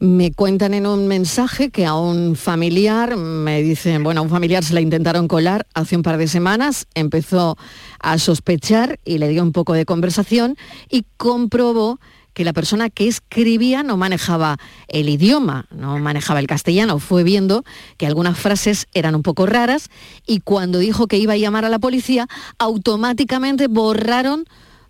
Me 0.00 0.32
cuentan 0.32 0.74
en 0.74 0.86
un 0.86 1.08
mensaje 1.08 1.70
que 1.70 1.86
a 1.86 1.94
un 1.94 2.36
familiar, 2.36 3.16
me 3.16 3.62
dicen, 3.62 4.02
bueno, 4.02 4.20
a 4.20 4.24
un 4.24 4.30
familiar 4.30 4.64
se 4.64 4.74
la 4.74 4.80
intentaron 4.80 5.28
colar 5.28 5.66
hace 5.74 5.96
un 5.96 6.02
par 6.02 6.18
de 6.18 6.28
semanas, 6.28 6.86
empezó 6.94 7.56
a 8.00 8.18
sospechar 8.18 8.98
y 9.04 9.18
le 9.18 9.28
dio 9.28 9.42
un 9.42 9.52
poco 9.52 9.72
de 9.72 9.84
conversación 9.84 10.56
y 10.90 11.06
comprobó 11.16 11.98
que 12.34 12.44
la 12.44 12.52
persona 12.52 12.90
que 12.90 13.08
escribía 13.08 13.82
no 13.82 13.96
manejaba 13.96 14.58
el 14.88 15.08
idioma, 15.08 15.66
no 15.70 15.98
manejaba 15.98 16.40
el 16.40 16.46
castellano. 16.46 16.98
Fue 16.98 17.24
viendo 17.24 17.64
que 17.96 18.06
algunas 18.06 18.38
frases 18.38 18.86
eran 18.92 19.14
un 19.14 19.22
poco 19.22 19.46
raras 19.46 19.88
y 20.26 20.40
cuando 20.40 20.78
dijo 20.78 21.06
que 21.06 21.16
iba 21.16 21.34
a 21.34 21.38
llamar 21.38 21.64
a 21.64 21.68
la 21.68 21.78
policía, 21.78 22.26
automáticamente 22.58 23.68
borraron 23.68 24.44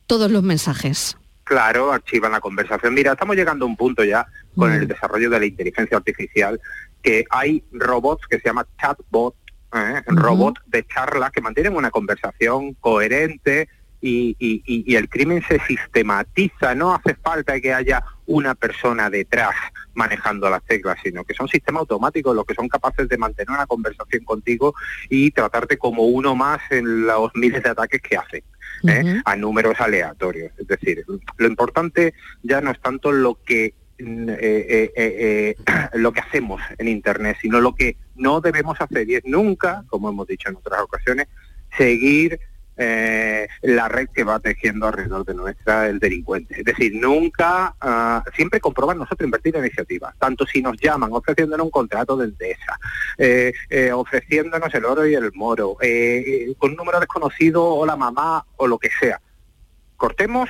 todos 0.07 0.31
los 0.31 0.43
mensajes. 0.43 1.17
Claro, 1.45 1.93
archivan 1.93 2.33
la 2.33 2.41
conversación. 2.41 2.95
Mira, 2.95 3.13
estamos 3.13 3.37
llegando 3.37 3.67
a 3.67 3.69
un 3.69 3.77
punto 3.77 4.03
ya 4.03 4.27
con 4.57 4.73
el 4.73 4.89
desarrollo 4.89 5.29
de 5.29 5.41
la 5.41 5.47
inteligencia 5.47 5.97
artificial 5.97 6.59
que 7.03 7.27
hay 7.29 7.63
robots 7.71 8.27
que 8.27 8.39
se 8.39 8.49
llama 8.49 8.67
chatbot, 8.81 9.35
¿eh? 9.75 10.03
robots 10.07 10.63
de 10.67 10.87
charla 10.87 11.31
que 11.31 11.43
mantienen 11.43 11.77
una 11.77 11.91
conversación 11.91 12.73
coherente 12.81 13.69
y, 14.07 14.37
y- 14.39 14.63
y- 14.87 14.97
el 14.97 15.09
crimen 15.09 15.43
se 15.49 15.59
sistematiza. 15.61 16.75
No 16.75 16.95
hace 16.95 17.15
falta 17.15 17.59
que 17.61 17.73
haya 17.73 18.05
una 18.27 18.55
persona 18.55 19.09
detrás 19.09 19.55
manejando 19.95 20.51
las 20.51 20.63
teclas, 20.65 20.99
sino 21.03 21.25
que 21.25 21.35
son 21.35 21.49
sistemas 21.49 21.81
automáticos 21.81 22.35
los 22.37 22.45
que 22.45 22.55
son 22.55 22.69
capaces 22.69 23.09
de 23.09 23.17
mantener 23.17 23.51
una 23.51 23.67
conversación 23.67 24.25
contigo 24.25 24.75
y 25.09 25.31
tratarte 25.31 25.79
como 25.79 26.05
uno 26.05 26.35
más 26.37 26.61
en 26.71 27.07
los 27.07 27.31
miles 27.35 27.63
de 27.63 27.71
ataques 27.71 28.03
que 28.03 28.17
hacen. 28.17 28.43
¿eh? 28.87 29.23
a 29.25 29.37
números 29.37 29.81
aleatorios. 29.81 30.53
Es 30.59 30.67
decir, 30.67 31.05
lo 31.39 31.47
importante 31.47 32.13
ya 32.43 32.61
no 32.61 32.71
es 32.73 32.81
tanto 32.81 33.13
lo 33.13 33.39
que 33.43 33.73
mm, 33.99 34.29
eh, 34.29 34.37
eh, 34.41 34.93
eh, 34.97 35.57
eh, 35.57 35.89
lo 35.95 36.13
que 36.13 36.21
hacemos 36.21 36.61
en 36.77 36.89
internet, 36.89 37.39
sino 37.41 37.61
lo 37.61 37.75
que 37.75 37.97
no 38.17 38.41
debemos 38.43 38.79
hacer 38.81 39.09
y 39.09 39.15
es 39.15 39.23
nunca, 39.25 39.85
como 39.89 40.11
hemos 40.11 40.27
dicho 40.27 40.51
en 40.51 40.57
otras 40.57 40.83
ocasiones, 40.83 41.29
seguir 41.79 42.39
eh, 42.77 43.47
la 43.63 43.89
red 43.89 44.09
que 44.13 44.25
va 44.25 44.41
tejiendo 44.41 44.87
alrededor 44.87 45.25
de 45.25 45.35
nuestra 45.35 45.89
el 45.89 45.99
delincuente. 45.99 46.59
Es 46.59 46.65
decir, 46.65 46.93
nunca, 46.95 47.75
ah, 47.81 48.25
siempre 48.35 48.61
comprobar 48.61 48.97
nosotros 48.97 49.27
invertir 49.27 49.57
en 49.57 49.65
iniciativas, 49.65 50.15
tanto 50.19 50.47
si 50.47 50.61
nos 50.61 50.77
llaman 50.81 51.11
ofreciéndonos 51.13 51.65
un 51.65 51.71
contrato 51.71 52.17
de 52.17 52.27
Endesa, 52.27 52.79
eh, 53.19 53.53
eh, 53.71 53.93
ofreciéndonos 53.93 54.75
el 54.75 54.85
oro 54.85 55.07
y 55.07 55.15
el 55.15 55.33
moro, 55.35 55.77
con 56.59 56.71
un 56.71 56.77
número 56.77 57.01
desconocido 57.01 57.65
o 57.65 57.87
la 57.87 57.97
mamá 57.97 58.45
o 58.57 58.67
lo 58.67 58.79
que 58.79 58.91
sea. 58.99 59.21
Cortemos 59.97 60.49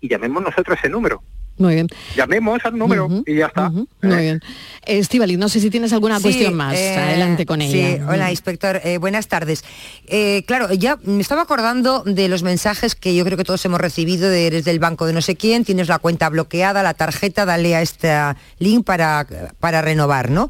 y 0.00 0.08
llamemos 0.08 0.42
nosotros 0.42 0.78
ese 0.78 0.88
número. 0.88 1.22
Muy 1.58 1.74
bien. 1.74 1.88
Llamemos 2.16 2.60
al 2.64 2.76
número 2.78 3.08
y 3.26 3.36
ya 3.36 3.46
está. 3.46 3.68
Muy 3.70 3.86
bien. 4.02 4.40
Estivali, 4.86 5.36
no 5.36 5.48
sé 5.48 5.60
si 5.60 5.70
tienes 5.70 5.92
alguna 5.92 6.16
Sí, 6.16 6.22
cuestión 6.24 6.54
más. 6.54 6.74
eh, 6.76 6.96
Adelante 6.96 7.46
con 7.46 7.60
Sí, 7.60 7.78
ella. 7.80 8.06
hola, 8.08 8.30
inspector. 8.30 8.80
eh, 8.82 8.98
buenas 8.98 9.28
tardes. 9.28 9.62
Eh, 10.06 10.44
claro, 10.46 10.72
ya 10.72 10.98
me 11.04 11.20
estaba 11.20 11.42
acordando 11.42 12.02
de 12.04 12.28
los 12.28 12.42
mensajes 12.42 12.94
que 12.94 13.14
yo 13.14 13.24
creo 13.24 13.36
que 13.36 13.44
todos 13.44 13.64
hemos 13.64 13.80
recibido 13.80 14.28
de 14.28 14.46
eres 14.46 14.64
del 14.64 14.78
banco 14.78 15.06
de 15.06 15.12
no 15.12 15.20
sé 15.22 15.36
quién, 15.36 15.64
tienes 15.64 15.88
la 15.88 15.98
cuenta 15.98 16.28
bloqueada, 16.30 16.82
la 16.82 16.94
tarjeta, 16.94 17.44
dale 17.44 17.76
a 17.76 17.82
este 17.82 18.10
link 18.58 18.84
para, 18.84 19.26
para 19.60 19.82
renovar, 19.82 20.30
¿no? 20.30 20.48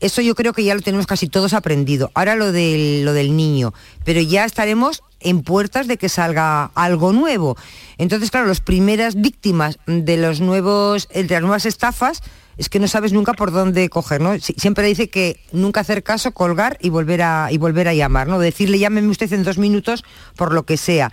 Eso 0.00 0.22
yo 0.22 0.34
creo 0.34 0.52
que 0.52 0.62
ya 0.64 0.74
lo 0.74 0.80
tenemos 0.80 1.06
casi 1.06 1.28
todos 1.28 1.52
aprendido. 1.54 2.10
Ahora 2.14 2.34
lo 2.36 2.52
del, 2.52 3.04
lo 3.04 3.12
del 3.12 3.36
niño, 3.36 3.74
pero 4.04 4.20
ya 4.20 4.44
estaremos 4.44 5.02
en 5.20 5.42
puertas 5.42 5.88
de 5.88 5.96
que 5.96 6.08
salga 6.08 6.66
algo 6.76 7.12
nuevo. 7.12 7.56
Entonces, 7.96 8.30
claro, 8.30 8.46
las 8.46 8.60
primeras 8.60 9.16
víctimas 9.20 9.78
de 9.86 10.16
los 10.16 10.40
nuevos, 10.40 11.08
de 11.12 11.26
las 11.28 11.42
nuevas 11.42 11.66
estafas, 11.66 12.22
es 12.56 12.68
que 12.68 12.78
no 12.78 12.86
sabes 12.88 13.12
nunca 13.12 13.32
por 13.34 13.50
dónde 13.52 13.88
coger, 13.88 14.20
¿no? 14.20 14.38
Si- 14.38 14.54
Siempre 14.54 14.86
dice 14.86 15.08
que 15.10 15.40
nunca 15.52 15.80
hacer 15.80 16.02
caso, 16.04 16.32
colgar 16.32 16.76
y 16.80 16.90
volver 16.90 17.22
a, 17.22 17.48
y 17.50 17.58
volver 17.58 17.88
a 17.88 17.94
llamar, 17.94 18.28
¿no? 18.28 18.38
Decirle 18.38 18.78
llámeme 18.78 19.08
usted 19.08 19.32
en 19.32 19.42
dos 19.44 19.58
minutos 19.58 20.04
por 20.36 20.52
lo 20.52 20.64
que 20.64 20.76
sea. 20.76 21.12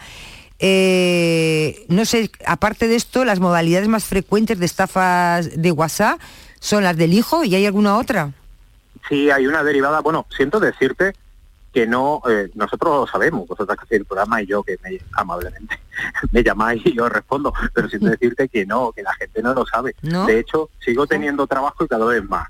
Eh, 0.60 1.86
no 1.90 2.06
sé, 2.06 2.32
aparte 2.46 2.88
de 2.88 2.96
esto, 2.96 3.26
las 3.26 3.40
modalidades 3.40 3.88
más 3.88 4.04
frecuentes 4.06 4.58
de 4.58 4.66
estafas 4.66 5.50
de 5.56 5.72
WhatsApp 5.72 6.20
son 6.60 6.84
las 6.84 6.98
del 6.98 7.14
hijo 7.14 7.44
y 7.44 7.54
hay 7.56 7.66
alguna 7.66 7.98
otra. 7.98 8.34
Sí, 9.10 9.30
hay 9.30 9.48
una 9.48 9.64
derivada. 9.64 10.02
Bueno, 10.02 10.26
siento 10.36 10.60
decirte 10.60 11.14
que 11.76 11.86
no, 11.86 12.22
eh, 12.30 12.50
nosotros 12.56 13.02
lo 13.02 13.06
sabemos, 13.06 13.46
vosotras 13.50 13.78
que 13.78 13.84
hacéis 13.84 14.00
el 14.00 14.06
programa 14.06 14.42
y 14.42 14.46
yo 14.46 14.64
que 14.64 14.78
me, 14.82 14.98
amablemente 15.12 15.78
me 16.32 16.42
llamáis 16.42 16.82
y 16.86 16.96
yo 16.96 17.10
respondo, 17.10 17.54
pero 17.74 17.90
siento 17.90 18.08
decirte 18.08 18.48
que 18.48 18.66
no, 18.66 18.94
que 18.94 19.04
la 19.04 19.14
gente 19.16 19.44
no 19.44 19.54
lo 19.54 19.66
sabe. 19.66 19.94
De 20.02 20.40
hecho, 20.40 20.70
sigo 20.80 21.06
teniendo 21.06 21.46
trabajo 21.48 21.84
y 21.84 21.88
cada 21.90 22.06
vez 22.06 22.24
más. 22.24 22.48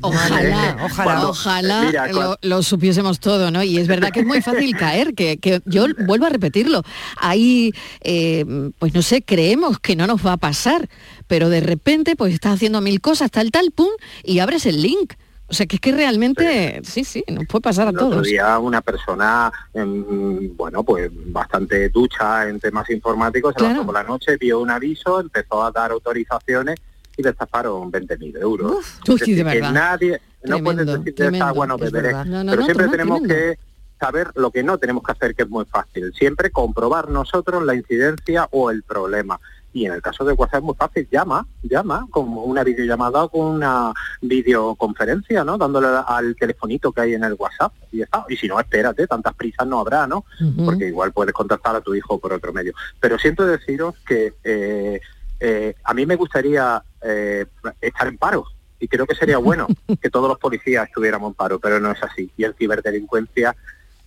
ojalá, 0.00 0.78
ojalá, 0.82 1.28
ojalá 1.28 2.08
lo, 2.10 2.38
lo, 2.40 2.62
supiésemos 2.62 3.20
todo, 3.20 3.50
¿no? 3.50 3.62
Y 3.62 3.76
es 3.76 3.86
verdad 3.86 4.10
que 4.10 4.20
es 4.20 4.26
muy 4.26 4.40
fácil 4.40 4.74
caer, 4.78 5.14
que, 5.14 5.36
que 5.36 5.60
yo 5.66 5.84
vuelvo 6.06 6.24
a 6.24 6.30
repetirlo. 6.30 6.84
Ahí, 7.18 7.74
eh, 8.00 8.46
pues 8.78 8.94
no 8.94 9.02
sé, 9.02 9.22
creemos 9.22 9.78
que 9.78 9.94
no 9.94 10.06
nos 10.06 10.26
va 10.26 10.32
a 10.32 10.38
pasar, 10.38 10.88
pero 11.26 11.50
de 11.50 11.60
repente 11.60 12.16
pues 12.16 12.32
estás 12.32 12.54
haciendo 12.54 12.80
mil 12.80 13.02
cosas, 13.02 13.30
tal, 13.30 13.50
tal, 13.50 13.72
pum, 13.72 13.90
y 14.24 14.38
abres 14.38 14.64
el 14.64 14.80
link 14.80 15.12
o 15.52 15.54
sea, 15.54 15.66
que 15.66 15.76
es 15.76 15.80
que 15.80 15.92
realmente, 15.92 16.80
sí, 16.82 17.04
sí, 17.04 17.22
nos 17.28 17.46
puede 17.46 17.60
pasar 17.60 17.86
a 17.86 17.92
todos. 17.92 18.26
Otro 18.26 18.60
una 18.62 18.80
persona, 18.80 19.52
em, 19.74 20.56
bueno, 20.56 20.82
pues 20.82 21.10
bastante 21.26 21.90
ducha 21.90 22.48
en 22.48 22.58
temas 22.58 22.88
informáticos, 22.88 23.52
se 23.54 23.60
levantó 23.60 23.84
por 23.84 23.94
la 23.94 24.02
noche, 24.02 24.38
vio 24.38 24.60
un 24.60 24.70
aviso, 24.70 25.20
empezó 25.20 25.62
a 25.62 25.70
dar 25.70 25.90
autorizaciones 25.90 26.80
y 27.18 27.22
le 27.22 27.28
estafaron 27.28 27.92
20.000 27.92 28.40
euros. 28.40 28.98
Uf, 29.06 29.20
de 29.20 29.44
verdad. 29.44 29.72
nadie, 29.72 30.22
no 30.42 30.58
puedes 30.60 30.86
decir 30.86 31.14
de 31.14 31.36
esa 31.36 31.48
agua 31.48 31.66
no 31.66 31.76
beberé, 31.76 32.14
pero 32.24 32.64
siempre 32.64 32.88
tenemos 32.88 33.20
que 33.20 33.58
saber 34.00 34.28
lo 34.34 34.50
que 34.50 34.62
no 34.62 34.78
tenemos 34.78 35.02
que 35.02 35.12
hacer, 35.12 35.34
que 35.34 35.42
es 35.42 35.50
muy 35.50 35.66
fácil. 35.66 36.14
Siempre 36.14 36.50
comprobar 36.50 37.10
nosotros 37.10 37.62
la 37.62 37.74
incidencia 37.74 38.48
o 38.52 38.70
el 38.70 38.84
problema. 38.84 39.38
Y 39.72 39.86
en 39.86 39.92
el 39.92 40.02
caso 40.02 40.24
de 40.24 40.34
WhatsApp 40.34 40.58
es 40.58 40.64
muy 40.64 40.74
fácil, 40.74 41.08
llama, 41.10 41.46
llama, 41.62 42.06
como 42.10 42.44
una 42.44 42.62
videollamada 42.62 43.24
o 43.24 43.28
con 43.28 43.46
una 43.46 43.92
videoconferencia, 44.20 45.44
¿no? 45.44 45.56
Dándole 45.56 45.88
al 46.06 46.36
telefonito 46.36 46.92
que 46.92 47.00
hay 47.00 47.14
en 47.14 47.24
el 47.24 47.34
WhatsApp 47.34 47.72
y 47.90 48.02
está. 48.02 48.24
Y 48.28 48.36
si 48.36 48.48
no, 48.48 48.60
espérate, 48.60 49.06
tantas 49.06 49.34
prisas 49.34 49.66
no 49.66 49.80
habrá, 49.80 50.06
¿no? 50.06 50.24
Porque 50.64 50.88
igual 50.88 51.12
puedes 51.12 51.32
contactar 51.32 51.76
a 51.76 51.80
tu 51.80 51.94
hijo 51.94 52.18
por 52.18 52.32
otro 52.32 52.52
medio. 52.52 52.74
Pero 53.00 53.18
siento 53.18 53.46
deciros 53.46 53.94
que 54.06 54.34
eh, 54.44 55.00
eh, 55.40 55.74
a 55.84 55.94
mí 55.94 56.04
me 56.06 56.16
gustaría 56.16 56.82
eh, 57.02 57.46
estar 57.80 58.08
en 58.08 58.18
paro, 58.18 58.44
y 58.82 58.88
creo 58.88 59.06
que 59.06 59.14
sería 59.14 59.38
bueno 59.38 59.68
que 60.02 60.10
todos 60.10 60.28
los 60.28 60.38
policías 60.38 60.88
estuviéramos 60.88 61.30
en 61.30 61.34
paro, 61.34 61.58
pero 61.60 61.80
no 61.80 61.92
es 61.92 62.02
así. 62.02 62.30
Y 62.36 62.44
en 62.44 62.52
ciberdelincuencia 62.54 63.56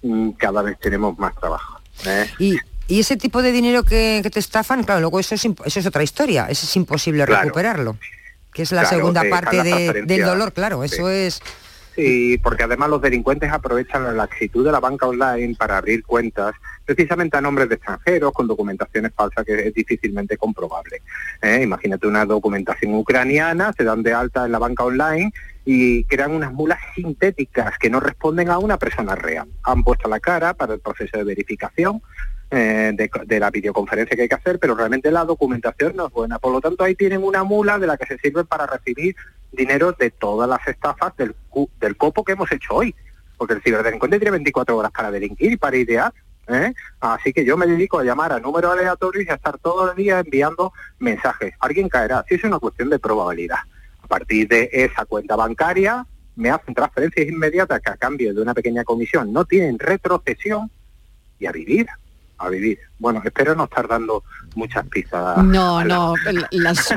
mm, 0.03 0.31
cada 0.31 0.61
vez 0.61 0.77
tenemos 0.79 1.17
más 1.17 1.33
trabajo. 1.35 1.79
Y 2.39 2.57
y 2.87 2.99
ese 2.99 3.17
tipo 3.17 3.41
de 3.41 3.51
dinero 3.51 3.83
que, 3.83 4.27
te 4.31 4.39
estafan, 4.39 4.83
claro, 4.83 5.01
luego 5.01 5.19
eso 5.19 5.35
es, 5.35 5.45
eso 5.45 5.79
es 5.79 5.85
otra 5.85 6.03
historia, 6.03 6.47
eso 6.49 6.65
es 6.65 6.75
imposible 6.75 7.25
recuperarlo, 7.25 7.97
que 8.53 8.63
es 8.63 8.71
la 8.71 8.85
segunda 8.85 9.23
parte 9.29 9.63
del 9.63 10.23
dolor, 10.23 10.53
claro, 10.53 10.83
eso 10.83 11.09
es... 11.09 11.41
Sí, 11.95 12.37
porque 12.43 12.63
además 12.63 12.89
los 12.89 13.01
delincuentes 13.01 13.49
aprovechan 13.49 14.03
la 14.03 14.11
laxitud 14.11 14.65
de 14.65 14.71
la 14.73 14.81
banca 14.81 15.07
online 15.07 15.55
para 15.55 15.77
abrir 15.77 16.03
cuentas 16.03 16.53
precisamente 16.83 17.37
a 17.37 17.41
nombres 17.41 17.69
de 17.69 17.75
extranjeros 17.75 18.33
con 18.33 18.47
documentaciones 18.47 19.13
falsas 19.15 19.45
que 19.45 19.67
es 19.67 19.73
difícilmente 19.73 20.35
comprobable. 20.35 21.01
¿eh? 21.41 21.61
Imagínate 21.63 22.05
una 22.05 22.25
documentación 22.25 22.95
ucraniana, 22.95 23.71
se 23.77 23.85
dan 23.85 24.03
de 24.03 24.13
alta 24.13 24.45
en 24.45 24.51
la 24.51 24.59
banca 24.59 24.83
online 24.83 25.31
y 25.63 26.03
crean 26.03 26.31
unas 26.31 26.51
mulas 26.51 26.79
sintéticas 26.95 27.77
que 27.79 27.89
no 27.89 28.01
responden 28.01 28.49
a 28.49 28.59
una 28.59 28.77
persona 28.77 29.15
real. 29.15 29.47
Han 29.63 29.83
puesto 29.83 30.09
la 30.09 30.19
cara 30.19 30.53
para 30.53 30.73
el 30.73 30.81
proceso 30.81 31.17
de 31.17 31.23
verificación, 31.23 32.01
eh, 32.51 32.93
de, 33.25 33.39
la 33.39 33.49
videoconferencia 33.49 34.15
que 34.15 34.23
hay 34.23 34.29
que 34.29 34.35
hacer, 34.35 34.59
pero 34.59 34.75
realmente 34.75 35.11
la 35.11 35.25
documentación 35.25 35.95
no 35.95 36.07
es 36.07 36.13
buena. 36.13 36.39
Por 36.39 36.51
lo 36.51 36.61
tanto, 36.61 36.83
ahí 36.83 36.95
tienen 36.95 37.23
una 37.23 37.43
mula 37.43 37.79
de 37.79 37.87
la 37.87 37.97
que 37.97 38.05
se 38.05 38.17
sirve 38.19 38.45
para 38.45 38.67
recibir 38.67 39.15
dinero 39.51 39.93
de 39.93 40.11
todas 40.11 40.47
las 40.47 40.65
estafas 40.67 41.15
del, 41.17 41.35
del 41.79 41.97
copo 41.97 42.23
que 42.23 42.33
hemos 42.33 42.51
hecho 42.51 42.75
hoy. 42.75 42.93
Porque 43.37 43.55
el 43.55 43.61
ciberdelincuente 43.61 44.19
tiene 44.19 44.31
24 44.31 44.77
horas 44.77 44.91
para 44.91 45.11
delinquir 45.11 45.53
y 45.53 45.57
para 45.57 45.75
idear. 45.75 46.13
¿eh? 46.47 46.73
Así 46.99 47.33
que 47.33 47.43
yo 47.43 47.57
me 47.57 47.65
dedico 47.65 47.99
a 47.99 48.03
llamar 48.03 48.31
a 48.31 48.39
números 48.39 48.71
aleatorios 48.71 49.25
y 49.25 49.29
a 49.29 49.35
estar 49.35 49.57
todo 49.57 49.91
el 49.91 49.97
día 49.97 50.19
enviando 50.19 50.71
mensajes. 50.99 51.53
Alguien 51.59 51.89
caerá, 51.89 52.23
si 52.29 52.35
es 52.35 52.43
una 52.43 52.59
cuestión 52.59 52.89
de 52.89 52.99
probabilidad. 52.99 53.59
A 54.03 54.07
partir 54.07 54.47
de 54.47 54.69
esa 54.71 55.05
cuenta 55.05 55.35
bancaria 55.35 56.05
me 56.35 56.51
hacen 56.51 56.75
transferencias 56.75 57.27
inmediatas 57.27 57.81
que 57.81 57.91
a 57.91 57.97
cambio 57.97 58.33
de 58.33 58.41
una 58.41 58.53
pequeña 58.53 58.83
comisión 58.83 59.33
no 59.33 59.45
tienen 59.45 59.79
retrocesión 59.79 60.69
y 61.39 61.47
a 61.47 61.51
vivir 61.51 61.87
a 62.37 62.49
vivir. 62.49 62.79
Bueno, 62.97 63.21
espero 63.23 63.55
no 63.55 63.65
estar 63.65 63.87
dando 63.87 64.23
muchas 64.55 64.87
pistas. 64.87 65.43
No, 65.43 65.83
no, 65.83 66.13
las, 66.51 66.93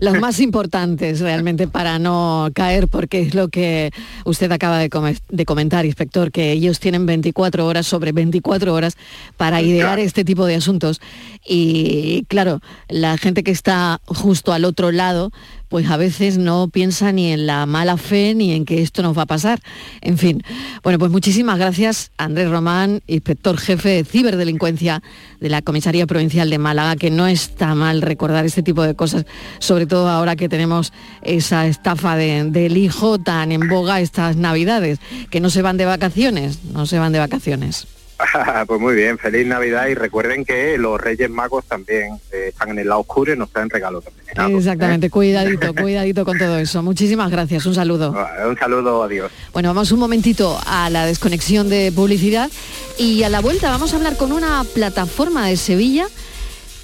las, 0.00 0.20
más 0.20 0.40
importantes 0.40 1.20
realmente 1.20 1.68
para 1.68 1.98
no 1.98 2.48
caer, 2.54 2.88
porque 2.88 3.20
es 3.20 3.34
lo 3.34 3.48
que 3.48 3.92
usted 4.24 4.50
acaba 4.50 4.78
de, 4.78 4.88
de, 5.28 5.44
comentar, 5.44 5.84
inspector, 5.84 6.32
que 6.32 6.52
ellos 6.52 6.80
tienen 6.80 7.04
24 7.04 7.66
horas 7.66 7.86
sobre 7.86 8.12
24 8.12 8.72
horas 8.72 8.96
para 9.36 9.60
idear 9.60 9.98
este 9.98 10.24
tipo 10.24 10.46
de 10.46 10.56
asuntos. 10.56 11.00
Y 11.46 12.24
claro, 12.28 12.60
la 12.88 13.18
gente 13.18 13.42
que 13.42 13.50
está 13.50 14.00
justo 14.06 14.52
al 14.52 14.64
otro 14.64 14.92
lado, 14.92 15.30
pues 15.72 15.88
a 15.88 15.96
veces 15.96 16.36
no 16.36 16.68
piensa 16.68 17.12
ni 17.12 17.32
en 17.32 17.46
la 17.46 17.64
mala 17.64 17.96
fe 17.96 18.34
ni 18.34 18.52
en 18.52 18.66
que 18.66 18.82
esto 18.82 19.02
nos 19.02 19.16
va 19.16 19.22
a 19.22 19.26
pasar. 19.26 19.58
En 20.02 20.18
fin, 20.18 20.42
bueno, 20.82 20.98
pues 20.98 21.10
muchísimas 21.10 21.58
gracias, 21.58 22.10
Andrés 22.18 22.50
Román, 22.50 23.00
inspector 23.06 23.56
jefe 23.56 23.88
de 23.88 24.04
ciberdelincuencia 24.04 25.02
de 25.40 25.48
la 25.48 25.62
Comisaría 25.62 26.06
Provincial 26.06 26.50
de 26.50 26.58
Málaga, 26.58 26.96
que 26.96 27.10
no 27.10 27.26
está 27.26 27.74
mal 27.74 28.02
recordar 28.02 28.44
este 28.44 28.62
tipo 28.62 28.82
de 28.82 28.94
cosas, 28.94 29.24
sobre 29.60 29.86
todo 29.86 30.10
ahora 30.10 30.36
que 30.36 30.50
tenemos 30.50 30.92
esa 31.22 31.66
estafa 31.66 32.16
del 32.16 32.76
hijo 32.76 33.18
tan 33.18 33.50
en 33.50 33.66
boga 33.66 34.02
estas 34.02 34.36
navidades, 34.36 34.98
que 35.30 35.40
no 35.40 35.48
se 35.48 35.62
van 35.62 35.78
de 35.78 35.86
vacaciones, 35.86 36.64
no 36.64 36.84
se 36.84 36.98
van 36.98 37.12
de 37.12 37.18
vacaciones. 37.18 37.86
pues 38.66 38.80
muy 38.80 38.94
bien, 38.94 39.18
feliz 39.18 39.46
Navidad 39.46 39.86
y 39.88 39.94
recuerden 39.94 40.44
que 40.44 40.78
los 40.78 41.00
Reyes 41.00 41.30
Magos 41.30 41.64
también 41.64 42.20
eh, 42.32 42.46
están 42.48 42.70
en 42.70 42.78
el 42.78 42.88
lado 42.88 43.00
oscuro 43.00 43.32
y 43.32 43.36
nos 43.36 43.50
traen 43.50 43.70
regalos 43.70 44.04
también. 44.04 44.56
Exactamente, 44.56 45.10
cuidadito, 45.10 45.74
cuidadito 45.74 46.24
con 46.24 46.38
todo 46.38 46.58
eso. 46.58 46.82
Muchísimas 46.82 47.30
gracias, 47.30 47.66
un 47.66 47.74
saludo. 47.74 48.14
Un 48.48 48.58
saludo, 48.58 49.02
adiós. 49.02 49.30
Bueno, 49.52 49.68
vamos 49.70 49.92
un 49.92 50.00
momentito 50.00 50.58
a 50.66 50.90
la 50.90 51.06
desconexión 51.06 51.68
de 51.68 51.92
publicidad 51.92 52.50
y 52.98 53.22
a 53.22 53.28
la 53.28 53.40
vuelta 53.40 53.70
vamos 53.70 53.92
a 53.92 53.96
hablar 53.96 54.16
con 54.16 54.32
una 54.32 54.64
plataforma 54.74 55.46
de 55.46 55.56
Sevilla 55.56 56.06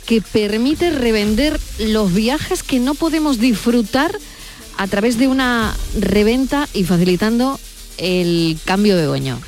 que 0.07 0.23
permite 0.23 0.91
revender 0.91 1.59
los 1.79 2.15
viajes 2.15 2.63
que 2.63 2.81
no 2.81 2.95
podemos 2.95 3.39
disfrutar 3.39 4.11
a 4.79 4.87
través 4.87 5.19
de 5.19 5.29
una 5.29 5.77
reventa 5.99 6.67
y 6.73 6.85
facilitando 6.85 7.61
el 7.99 8.59
cambio 8.65 8.97
de 8.97 9.05
dueño. 9.05 9.39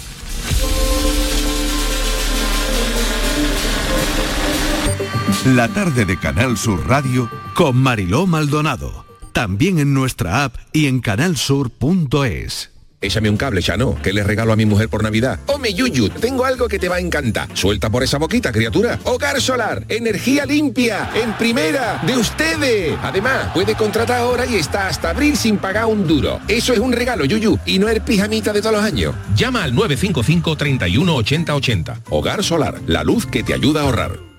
La 5.47 5.69
tarde 5.69 6.05
de 6.05 6.19
Canal 6.19 6.59
Sur 6.59 6.87
Radio 6.87 7.31
con 7.55 7.75
Mariló 7.75 8.27
Maldonado. 8.27 9.07
También 9.33 9.79
en 9.79 9.95
nuestra 9.95 10.45
app 10.45 10.57
y 10.71 10.87
en 10.87 11.01
canalsur.es. 11.01 12.71
Échame 13.01 13.31
un 13.31 13.39
cable, 13.39 13.63
ya 13.63 13.79
no, 13.79 13.97
que 14.03 14.13
le 14.13 14.23
regalo 14.23 14.53
a 14.53 14.57
mi 14.57 14.67
mujer 14.67 14.91
por 14.91 15.03
Navidad. 15.03 15.41
Ome 15.47 15.73
Yuyu, 15.73 16.11
tengo 16.11 16.45
algo 16.45 16.69
que 16.69 16.79
te 16.79 16.91
va 16.91 16.97
a 16.97 17.01
encantar. 17.01 17.49
Suelta 17.55 17.89
por 17.89 18.03
esa 18.03 18.19
boquita, 18.19 18.53
criatura. 18.53 18.99
Hogar 19.05 19.41
solar, 19.41 19.87
energía 19.89 20.45
limpia, 20.45 21.11
en 21.15 21.33
primera, 21.39 22.03
de 22.07 22.19
ustedes. 22.19 22.99
Además, 23.03 23.51
puede 23.55 23.75
contratar 23.75 24.19
ahora 24.19 24.45
y 24.45 24.57
está 24.57 24.89
hasta 24.89 25.09
abril 25.09 25.39
sin 25.39 25.57
pagar 25.57 25.87
un 25.87 26.07
duro. 26.07 26.39
Eso 26.49 26.75
es 26.75 26.81
un 26.81 26.93
regalo, 26.93 27.25
Yuyu, 27.25 27.59
y 27.65 27.79
no 27.79 27.89
el 27.89 28.03
pijamita 28.03 28.53
de 28.53 28.61
todos 28.61 28.77
los 28.77 28.85
años. 28.85 29.15
Llama 29.35 29.65
al 29.65 29.75
955 29.75 30.57
31 30.57 31.15
80 31.15 31.55
80. 31.55 32.01
Hogar 32.11 32.45
solar, 32.45 32.79
la 32.87 33.03
luz 33.05 33.25
que 33.25 33.43
te 33.43 33.55
ayuda 33.55 33.81
a 33.81 33.85
ahorrar. 33.85 34.30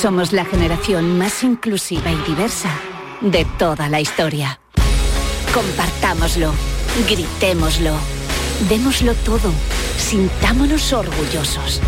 Somos 0.00 0.32
la 0.32 0.46
generación 0.46 1.18
más 1.18 1.42
inclusiva 1.42 2.10
y 2.10 2.16
diversa 2.22 2.70
de 3.20 3.44
toda 3.58 3.90
la 3.90 4.00
historia. 4.00 4.58
Compartámoslo, 5.52 6.54
gritémoslo, 7.06 7.92
démoslo 8.70 9.12
todo, 9.16 9.52
sintámonos 9.98 10.94
orgullosos. 10.94 11.82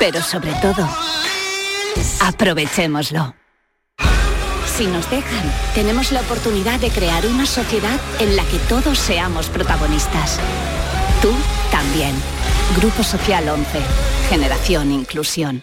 Pero 0.00 0.20
sobre 0.22 0.54
todo, 0.54 0.88
aprovechémoslo. 2.20 3.32
Si 4.66 4.88
nos 4.88 5.08
dejan, 5.08 5.52
tenemos 5.76 6.10
la 6.10 6.22
oportunidad 6.22 6.80
de 6.80 6.90
crear 6.90 7.24
una 7.28 7.46
sociedad 7.46 8.00
en 8.18 8.34
la 8.34 8.42
que 8.42 8.58
todos 8.68 8.98
seamos 8.98 9.48
protagonistas. 9.50 10.40
Tú 11.22 11.30
también. 11.70 12.12
Grupo 12.76 13.04
Social 13.04 13.48
11. 13.48 13.80
Generación 14.30 14.90
Inclusión. 14.90 15.62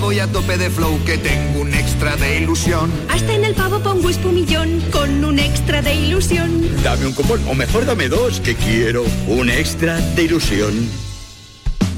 Voy 0.00 0.18
a 0.18 0.26
tope 0.26 0.58
de 0.58 0.70
flow 0.70 0.98
que 1.04 1.18
tengo 1.18 1.60
un 1.60 1.72
extra 1.72 2.16
de 2.16 2.40
ilusión. 2.40 2.90
Hasta 3.08 3.32
en 3.32 3.44
el 3.44 3.54
pavo 3.54 3.78
pongo 3.78 4.08
espumillón 4.10 4.82
con 4.90 5.24
un 5.24 5.38
extra 5.38 5.82
de 5.82 5.94
ilusión. 5.94 6.68
Dame 6.82 7.06
un 7.06 7.12
cupón, 7.12 7.40
o 7.48 7.54
mejor 7.54 7.86
dame 7.86 8.08
dos, 8.08 8.40
que 8.40 8.56
quiero 8.56 9.04
un 9.28 9.48
extra 9.48 10.00
de 10.00 10.24
ilusión. 10.24 10.88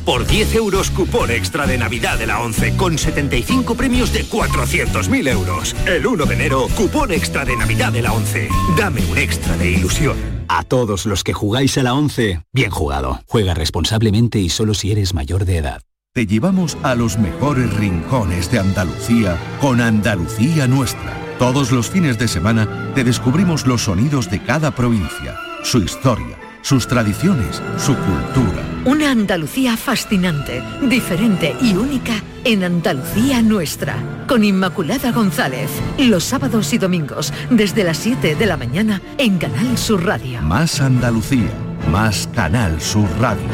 Por 0.05 0.27
10 0.27 0.55
euros 0.57 0.91
cupón 0.91 1.31
extra 1.31 1.67
de 1.67 1.79
Navidad 1.79 2.19
de 2.19 2.27
la 2.27 2.41
11 2.41 2.77
con 2.77 2.99
75 2.99 3.75
premios 3.75 4.13
de 4.13 4.27
400.000 4.27 5.29
euros. 5.29 5.75
El 5.87 6.07
1 6.07 6.27
de 6.27 6.35
enero, 6.35 6.69
cupón 6.77 7.13
extra 7.13 7.47
de 7.47 7.57
Navidad 7.57 7.93
de 7.93 8.03
la 8.03 8.13
11. 8.13 8.49
Dame 8.77 9.01
un 9.07 9.17
extra 9.17 9.57
de 9.57 9.71
ilusión. 9.71 10.17
A 10.49 10.65
todos 10.65 11.07
los 11.07 11.25
que 11.25 11.33
jugáis 11.33 11.79
a 11.79 11.83
la 11.83 11.95
11, 11.95 12.43
bien 12.53 12.71
jugado. 12.71 13.21
Juega 13.27 13.55
responsablemente 13.55 14.39
y 14.39 14.51
solo 14.51 14.75
si 14.75 14.93
eres 14.93 15.15
mayor 15.15 15.47
de 15.47 15.57
edad. 15.57 15.81
Te 16.13 16.27
llevamos 16.27 16.77
a 16.83 16.97
los 16.97 17.19
mejores 17.19 17.73
rincones 17.75 18.51
de 18.51 18.59
Andalucía 18.59 19.37
con 19.61 19.81
Andalucía 19.81 20.67
Nuestra. 20.67 21.17
Todos 21.39 21.71
los 21.71 21.89
fines 21.89 22.19
de 22.19 22.27
semana 22.27 22.91
te 22.97 23.05
descubrimos 23.05 23.65
los 23.65 23.83
sonidos 23.83 24.29
de 24.29 24.43
cada 24.43 24.73
provincia, 24.73 25.39
su 25.63 25.79
historia, 25.79 26.37
sus 26.63 26.89
tradiciones, 26.89 27.63
su 27.79 27.95
cultura. 27.95 28.61
Una 28.87 29.13
Andalucía 29.13 29.77
fascinante, 29.77 30.65
diferente 30.83 31.55
y 31.63 31.77
única 31.77 32.15
en 32.43 32.65
Andalucía 32.65 33.41
Nuestra. 33.41 33.95
Con 34.27 34.43
Inmaculada 34.43 35.13
González, 35.13 35.71
los 35.97 36.25
sábados 36.25 36.73
y 36.73 36.79
domingos, 36.79 37.33
desde 37.51 37.85
las 37.85 37.99
7 37.99 38.35
de 38.35 38.47
la 38.47 38.57
mañana 38.57 39.01
en 39.17 39.39
Canal 39.39 39.79
Sur 39.79 40.05
Radio. 40.05 40.43
Más 40.43 40.81
Andalucía, 40.81 41.53
más 41.89 42.29
Canal 42.35 42.81
Sur 42.81 43.09
Radio. 43.21 43.47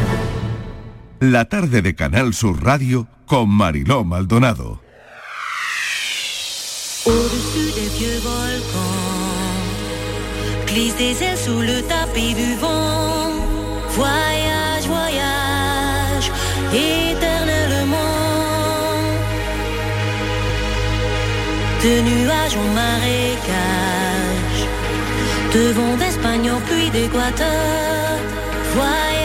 La 1.33 1.45
tarde 1.45 1.83
de 1.83 1.91
Canal 1.91 2.33
Sur 2.33 2.63
Radio 2.63 3.05
con 3.27 3.49
Mariló 3.49 4.05
Maldonado. 4.05 4.81
Au-dessus 7.05 7.73
des 7.75 7.89
vieux 7.99 8.21
volcans, 8.21 8.87
glisse 10.69 10.97
des 10.97 11.21
ailes 11.25 11.37
sous 11.37 11.61
le 11.61 11.83
tapis 11.83 12.33
du 12.33 12.55
vent. 12.61 13.33
Voyage, 13.89 14.87
voyage, 14.87 16.31
éternellement. 16.73 17.97
De 21.83 21.95
nuages 22.09 22.57
en 22.57 22.69
marécage, 22.83 24.61
de 25.55 25.73
vent 25.73 25.97
d'Espagne 25.97 26.53
en 26.53 26.61
pluie 26.61 26.91
d'Équateur. 26.91 28.17
Voyage, 28.75 29.16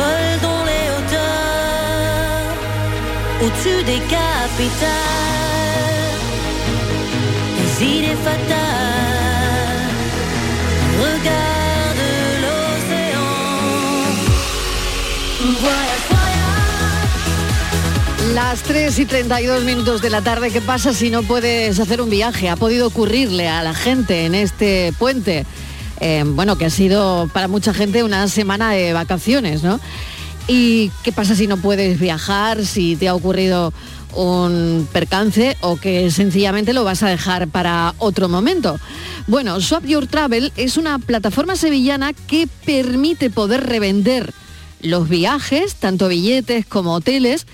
voyage, 0.00 0.40
vol 0.40 0.40
dans 0.42 0.64
les 0.64 0.86
hauteurs, 0.94 2.46
au-dessus 3.42 3.82
des 3.84 4.00
capitales, 4.08 4.90
des 7.58 7.84
idées 7.84 8.20
fatales. 8.24 8.78
Regarde 10.98 12.08
l'océan. 12.42 13.30
Las 18.34 18.62
3 18.62 18.98
y 18.98 19.06
32 19.06 19.64
minutos 19.64 20.02
de 20.02 20.10
la 20.10 20.22
tarde, 20.22 20.50
¿qué 20.50 20.60
pasa 20.60 20.92
si 20.92 21.10
no 21.10 21.22
puedes 21.22 21.80
hacer 21.80 22.00
un 22.00 22.10
viaje? 22.10 22.48
Ha 22.48 22.56
podido 22.56 22.86
ocurrirle 22.86 23.48
a 23.48 23.62
la 23.62 23.74
gente 23.74 24.26
en 24.26 24.34
este 24.34 24.92
puente, 24.98 25.46
eh, 26.00 26.24
bueno, 26.26 26.56
que 26.56 26.64
ha 26.64 26.70
sido 26.70 27.28
para 27.32 27.48
mucha 27.48 27.74
gente 27.74 28.02
una 28.02 28.26
semana 28.28 28.72
de 28.72 28.92
vacaciones, 28.92 29.62
¿no? 29.62 29.80
¿Y 30.48 30.90
qué 31.04 31.12
pasa 31.12 31.34
si 31.34 31.46
no 31.46 31.58
puedes 31.58 32.00
viajar, 32.00 32.64
si 32.64 32.96
te 32.96 33.08
ha 33.08 33.14
ocurrido 33.14 33.72
un 34.14 34.88
percance 34.92 35.56
o 35.60 35.76
que 35.76 36.10
sencillamente 36.10 36.72
lo 36.72 36.82
vas 36.82 37.02
a 37.02 37.08
dejar 37.08 37.48
para 37.48 37.94
otro 37.98 38.28
momento? 38.28 38.80
Bueno, 39.26 39.60
Swap 39.60 39.84
Your 39.84 40.06
Travel 40.06 40.52
es 40.56 40.76
una 40.76 40.98
plataforma 40.98 41.54
sevillana 41.54 42.12
que 42.12 42.48
permite 42.64 43.30
poder 43.30 43.66
revender 43.66 44.32
los 44.80 45.08
viajes, 45.08 45.76
tanto 45.76 46.08
billetes 46.08 46.66
como 46.66 46.94
hoteles, 46.94 47.46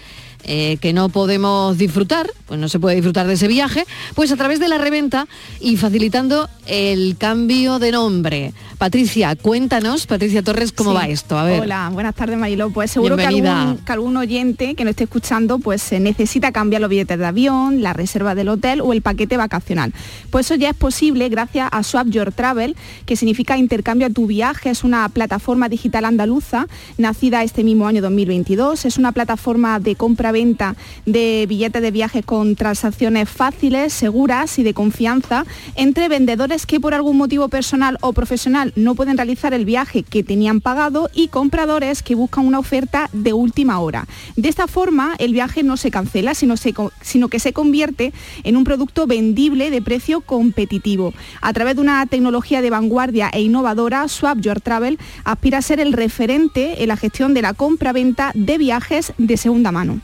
eh, 0.46 0.78
que 0.80 0.92
no 0.92 1.09
podemos 1.09 1.76
disfrutar, 1.76 2.30
pues 2.46 2.59
no 2.59 2.68
se 2.68 2.78
puede 2.78 2.94
disfrutar 2.96 3.26
de 3.26 3.35
ese 3.35 3.48
viaje, 3.48 3.85
pues 4.14 4.30
a 4.32 4.37
través 4.37 4.61
de 4.61 4.68
la 4.68 4.78
reventa 4.78 5.26
y 5.61 5.76
facilitando 5.76 6.48
el 6.66 7.16
cambio 7.18 7.78
de 7.78 7.92
nombre. 7.92 8.52
Patricia, 8.78 9.35
cuéntanos, 9.37 10.06
Patricia 10.06 10.42
Torres, 10.42 10.70
cómo 10.72 10.90
Sí. 10.90 10.96
va 10.96 11.09
esto. 11.09 11.38
A 11.38 11.44
ver. 11.44 11.61
Hola, 11.62 11.90
buenas 11.92 12.14
tardes 12.14 12.38
Mariló. 12.38 12.70
Pues 12.70 12.90
seguro 12.90 13.16
que 13.16 13.24
algún, 13.26 13.78
que 13.78 13.92
algún 13.92 14.16
oyente 14.16 14.74
que 14.74 14.85
no 14.85 14.90
esté 14.90 15.04
escuchando 15.04 15.59
pues 15.59 15.80
se 15.82 15.98
necesita 15.98 16.52
cambiar 16.52 16.80
los 16.82 16.90
billetes 16.90 17.18
de 17.18 17.24
avión, 17.26 17.82
la 17.82 17.92
reserva 17.94 18.35
del 18.35 18.48
hotel 18.50 18.80
o 18.82 18.92
el 18.92 19.02
paquete 19.02 19.37
vacacional. 19.37 19.92
Pues 20.30 20.46
eso 20.46 20.54
ya 20.56 20.70
es 20.70 20.76
posible 20.76 21.28
gracias 21.30 21.68
a 21.72 21.82
Swap 21.82 22.09
Your 22.09 22.32
Travel, 22.32 22.76
que 23.06 23.16
significa 23.16 23.56
intercambio 23.56 24.06
a 24.09 24.11
tu 24.11 24.26
viaje. 24.26 24.70
Es 24.70 24.85
una 24.85 25.09
plataforma 25.09 25.68
digital 25.68 26.04
andaluza 26.04 26.66
nacida 26.98 27.42
este 27.42 27.64
mismo 27.64 27.87
año 27.88 28.02
2022. 28.02 28.85
Es 28.85 28.98
una 28.98 29.12
plataforma 29.12 29.80
de 29.80 29.94
compra-venta 30.37 30.77
de 31.07 31.46
billetes 31.49 31.81
de 31.81 31.90
viaje 31.90 32.22
con 32.22 32.57
transacciones 32.57 33.29
fáciles, 33.29 33.92
seguras 33.92 34.59
y 34.59 34.62
de 34.62 34.75
confianza 34.75 35.44
entre 35.77 36.09
vendedores 36.09 36.66
que 36.66 36.81
por 36.81 36.94
algún 36.94 37.16
motivo 37.16 37.49
personal 37.49 37.96
o 38.03 38.12
profesional 38.12 38.72
no 38.77 38.94
pueden 38.94 39.16
realizar 39.16 39.55
el 39.55 39.64
viaje 39.64 40.03
que 40.03 40.22
tenían 40.22 40.61
pagado 40.61 41.09
y 41.14 41.29
compradores 41.29 42.03
que 42.03 42.14
buscan 42.14 42.46
una 42.46 42.59
oferta 42.59 43.09
de 43.12 43.33
última 43.33 43.81
hora. 43.81 44.07
De 44.37 44.49
esta 44.49 44.66
forma, 44.66 45.14
el 45.18 45.33
viaje 45.33 45.62
no 45.62 45.77
se 45.77 45.90
cancela, 45.90 46.35
sino, 46.35 46.57
se 46.57 46.75
sino 47.01 47.29
que 47.29 47.38
se 47.38 47.53
convierte 47.53 48.12
en 48.44 48.57
un 48.57 48.64
producto 48.64 49.07
vendible 49.07 49.70
de 49.70 49.81
precio 49.81 50.20
competitivo. 50.20 51.14
A 51.40 51.53
través 51.53 51.77
de 51.77 51.83
una 51.83 52.05
tecnología 52.07 52.61
de 52.61 52.70
vanguardia 52.70 53.31
e 53.33 53.40
innovadora, 53.40 54.09
Swap 54.09 54.40
Your 54.40 54.61
Travel 54.61 54.99
aspira 55.25 55.59
a 55.59 55.62
ser 55.62 55.81
el 55.81 55.92
referente 55.92 56.83
en 56.83 56.88
la 56.88 56.96
gestión 56.96 57.33
de 57.33 57.42
la 57.42 57.55
compra-venta 57.55 58.33
de 58.35 58.59
viajes 58.59 59.12
de 59.18 59.37
segunda 59.37 59.72
mano. 59.72 60.01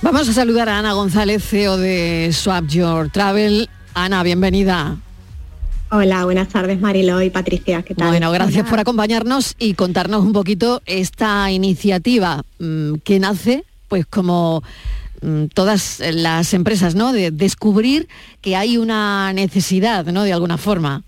Vamos 0.00 0.28
a 0.28 0.32
saludar 0.32 0.68
a 0.68 0.78
Ana 0.78 0.92
González, 0.92 1.42
CEO 1.42 1.76
de 1.76 2.30
Swap 2.32 2.66
Your 2.68 3.10
Travel. 3.10 3.68
Ana, 3.94 4.22
bienvenida. 4.22 4.96
Hola, 5.90 6.24
buenas 6.24 6.48
tardes 6.48 6.80
Mariló 6.80 7.20
y 7.20 7.30
Patricia, 7.30 7.82
¿qué 7.82 7.96
tal? 7.96 8.08
Bueno, 8.08 8.30
gracias 8.30 8.62
Hola. 8.62 8.70
por 8.70 8.78
acompañarnos 8.78 9.56
y 9.58 9.74
contarnos 9.74 10.22
un 10.22 10.32
poquito 10.32 10.82
esta 10.86 11.50
iniciativa 11.50 12.44
mm, 12.60 12.96
que 13.02 13.18
nace, 13.18 13.64
pues 13.88 14.06
como 14.06 14.62
mm, 15.20 15.46
todas 15.46 16.00
las 16.12 16.54
empresas, 16.54 16.94
¿no? 16.94 17.12
De 17.12 17.32
descubrir 17.32 18.06
que 18.40 18.54
hay 18.54 18.76
una 18.78 19.32
necesidad, 19.32 20.06
¿no? 20.06 20.22
De 20.22 20.32
alguna 20.32 20.58
forma. 20.58 21.02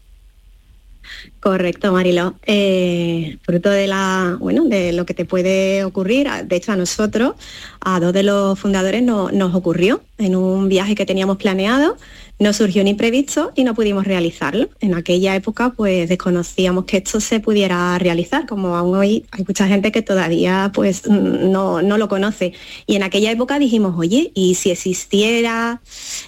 Correcto, 1.40 1.92
Mariló. 1.92 2.34
Eh, 2.46 3.38
fruto 3.42 3.70
de 3.70 3.86
la, 3.86 4.36
bueno, 4.38 4.64
de 4.64 4.92
lo 4.92 5.06
que 5.06 5.14
te 5.14 5.24
puede 5.24 5.84
ocurrir, 5.84 6.28
a- 6.28 6.42
de 6.42 6.56
hecho 6.56 6.72
a 6.72 6.76
nosotros, 6.76 7.34
a 7.80 7.98
dos 8.00 8.12
de 8.12 8.22
los 8.22 8.58
fundadores 8.58 9.02
no- 9.02 9.30
nos 9.30 9.54
ocurrió 9.54 10.02
en 10.18 10.36
un 10.36 10.68
viaje 10.68 10.94
que 10.94 11.06
teníamos 11.06 11.38
planeado, 11.38 11.96
nos 12.40 12.56
surgió 12.56 12.80
un 12.80 12.88
imprevisto 12.88 13.52
y 13.54 13.64
no 13.64 13.74
pudimos 13.74 14.04
realizarlo. 14.04 14.70
En 14.80 14.94
aquella 14.94 15.36
época 15.36 15.74
pues 15.76 16.08
desconocíamos 16.08 16.86
que 16.86 16.96
esto 16.96 17.20
se 17.20 17.38
pudiera 17.38 17.96
realizar, 17.98 18.46
como 18.46 18.76
aún 18.76 18.96
hoy 18.96 19.26
hay 19.30 19.44
mucha 19.46 19.68
gente 19.68 19.92
que 19.92 20.00
todavía 20.00 20.72
pues 20.74 21.06
no, 21.06 21.82
no 21.82 21.98
lo 21.98 22.08
conoce. 22.08 22.54
Y 22.86 22.96
en 22.96 23.02
aquella 23.02 23.30
época 23.30 23.58
dijimos, 23.58 23.94
oye, 23.98 24.32
¿y 24.34 24.54
si 24.54 24.70
existiera 24.70 25.82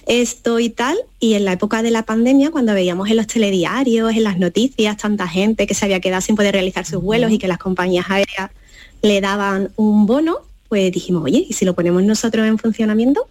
esto 0.05 0.59
y 0.59 0.69
tal? 0.69 0.95
Y 1.19 1.33
en 1.33 1.45
la 1.45 1.53
época 1.53 1.81
de 1.81 1.89
la 1.89 2.03
pandemia, 2.03 2.51
cuando 2.51 2.75
veíamos 2.75 3.09
en 3.09 3.17
los 3.17 3.25
telediarios, 3.25 4.11
en 4.11 4.23
las 4.23 4.37
noticias, 4.37 4.97
tanta 4.97 5.27
gente 5.27 5.65
que 5.65 5.73
se 5.73 5.85
había 5.85 5.99
quedado 5.99 6.21
sin 6.21 6.35
poder 6.35 6.53
realizar 6.53 6.85
sus 6.85 7.01
vuelos 7.01 7.31
y 7.31 7.39
que 7.39 7.47
las 7.47 7.57
compañías 7.57 8.05
aéreas 8.09 8.51
le 9.01 9.19
daban 9.19 9.71
un 9.77 10.05
bono, 10.05 10.41
pues 10.69 10.91
dijimos, 10.91 11.23
oye, 11.23 11.43
¿y 11.49 11.53
si 11.53 11.65
lo 11.65 11.73
ponemos 11.73 12.03
nosotros 12.03 12.45
en 12.45 12.59
funcionamiento? 12.59 13.27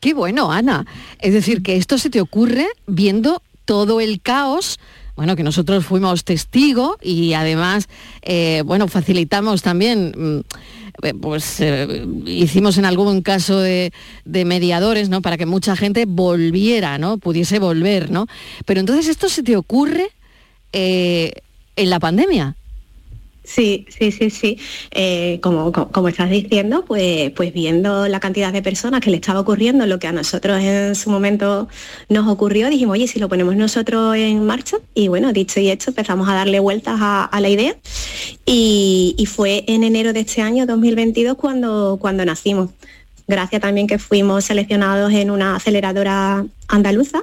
Qué 0.00 0.14
bueno, 0.14 0.52
Ana. 0.52 0.86
Es 1.20 1.32
decir, 1.32 1.62
que 1.62 1.76
esto 1.76 1.98
se 1.98 2.10
te 2.10 2.20
ocurre 2.20 2.66
viendo 2.86 3.42
todo 3.64 4.00
el 4.00 4.20
caos 4.20 4.78
bueno, 5.18 5.34
que 5.34 5.42
nosotros 5.42 5.84
fuimos 5.84 6.22
testigo 6.22 6.96
y 7.02 7.32
además, 7.32 7.88
eh, 8.22 8.62
bueno, 8.64 8.86
facilitamos 8.86 9.62
también, 9.62 10.12
mm, 10.16 10.40
eh, 11.02 11.14
pues 11.20 11.58
eh, 11.58 12.06
hicimos 12.24 12.78
en 12.78 12.84
algún 12.84 13.22
caso 13.22 13.58
de, 13.58 13.90
mediadores, 14.24 15.08
¿no? 15.08 15.20
Para 15.20 15.36
que 15.36 15.44
mucha 15.44 15.74
gente 15.74 16.04
volviera, 16.06 16.98
¿no? 16.98 17.18
Pudiese 17.18 17.58
volver, 17.58 18.12
¿no? 18.12 18.28
Pero 18.64 18.78
entonces 18.78 19.08
esto 19.08 19.28
se 19.28 19.42
te 19.42 19.56
ocurre 19.56 20.12
en 20.70 21.32
la 21.90 21.98
pandemia. 21.98 22.54
Sí, 23.50 23.86
sí, 23.88 24.12
sí, 24.12 24.28
sí. 24.28 24.58
Eh, 24.90 25.40
como, 25.42 25.72
co- 25.72 25.88
como 25.90 26.08
estás 26.08 26.28
diciendo, 26.28 26.84
pues, 26.84 27.30
pues 27.30 27.50
viendo 27.54 28.06
la 28.06 28.20
cantidad 28.20 28.52
de 28.52 28.60
personas 28.60 29.00
que 29.00 29.08
le 29.10 29.16
estaba 29.16 29.40
ocurriendo, 29.40 29.86
lo 29.86 29.98
que 29.98 30.06
a 30.06 30.12
nosotros 30.12 30.60
en 30.62 30.94
su 30.94 31.08
momento 31.08 31.66
nos 32.10 32.28
ocurrió, 32.28 32.68
dijimos, 32.68 32.92
oye, 32.94 33.08
si 33.08 33.18
lo 33.18 33.28
ponemos 33.30 33.56
nosotros 33.56 34.14
en 34.16 34.44
marcha, 34.44 34.76
y 34.94 35.08
bueno, 35.08 35.32
dicho 35.32 35.60
y 35.60 35.70
hecho, 35.70 35.90
empezamos 35.92 36.28
a 36.28 36.34
darle 36.34 36.60
vueltas 36.60 36.98
a, 37.00 37.24
a 37.24 37.40
la 37.40 37.48
idea. 37.48 37.74
Y, 38.44 39.14
y 39.18 39.26
fue 39.26 39.64
en 39.66 39.82
enero 39.84 40.12
de 40.12 40.20
este 40.20 40.42
año, 40.42 40.66
2022, 40.66 41.36
cuando, 41.36 41.98
cuando 42.00 42.24
nacimos. 42.26 42.70
Gracias 43.28 43.60
también 43.60 43.86
que 43.86 43.98
fuimos 43.98 44.46
seleccionados 44.46 45.12
en 45.12 45.30
una 45.30 45.56
aceleradora 45.56 46.46
andaluza, 46.66 47.22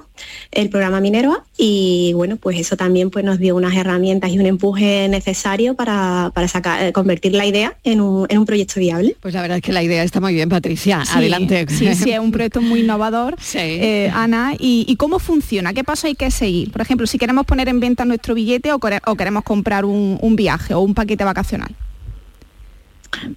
el 0.52 0.70
programa 0.70 1.02
Minerva, 1.02 1.44
y 1.58 2.14
bueno, 2.14 2.38
pues 2.38 2.60
eso 2.60 2.78
también 2.78 3.10
pues, 3.10 3.26
nos 3.26 3.40
dio 3.40 3.56
unas 3.56 3.76
herramientas 3.76 4.32
y 4.32 4.40
un 4.40 4.46
empuje 4.46 5.08
necesario 5.10 5.76
para, 5.76 6.32
para 6.34 6.48
sacar, 6.48 6.84
eh, 6.84 6.94
convertir 6.94 7.34
la 7.34 7.46
idea 7.46 7.76
en 7.84 8.02
un, 8.02 8.26
en 8.30 8.38
un 8.38 8.46
proyecto 8.46 8.80
viable. 8.80 9.16
Pues 9.20 9.34
la 9.34 9.42
verdad 9.42 9.58
es 9.58 9.64
que 9.64 9.74
la 9.74 9.82
idea 9.84 10.04
está 10.04 10.20
muy 10.20 10.34
bien, 10.34 10.50
Patricia. 10.50 11.04
Sí, 11.06 11.18
Adelante. 11.18 11.66
Sí, 11.70 11.94
sí, 11.96 12.12
es 12.12 12.20
un 12.20 12.32
proyecto 12.32 12.62
muy 12.62 12.82
innovador, 12.82 13.36
eh, 13.56 14.12
Ana. 14.14 14.54
Y, 14.60 14.86
y 14.88 14.96
cómo 14.98 15.18
funciona? 15.18 15.74
¿Qué 15.74 15.84
paso 15.84 16.08
hay 16.08 16.16
que 16.16 16.30
seguir? 16.30 16.72
Por 16.72 16.82
ejemplo, 16.82 17.08
si 17.08 17.18
queremos 17.18 17.46
poner 17.46 17.68
en 17.68 17.80
venta 17.80 18.06
nuestro 18.06 18.36
billete 18.36 18.72
o, 18.74 18.76
o 18.78 19.16
queremos 19.16 19.44
comprar 19.44 19.86
un, 19.86 20.18
un 20.22 20.36
viaje 20.36 20.76
o 20.76 20.82
un 20.82 20.94
paquete 20.94 21.24
vacacional. 21.24 21.76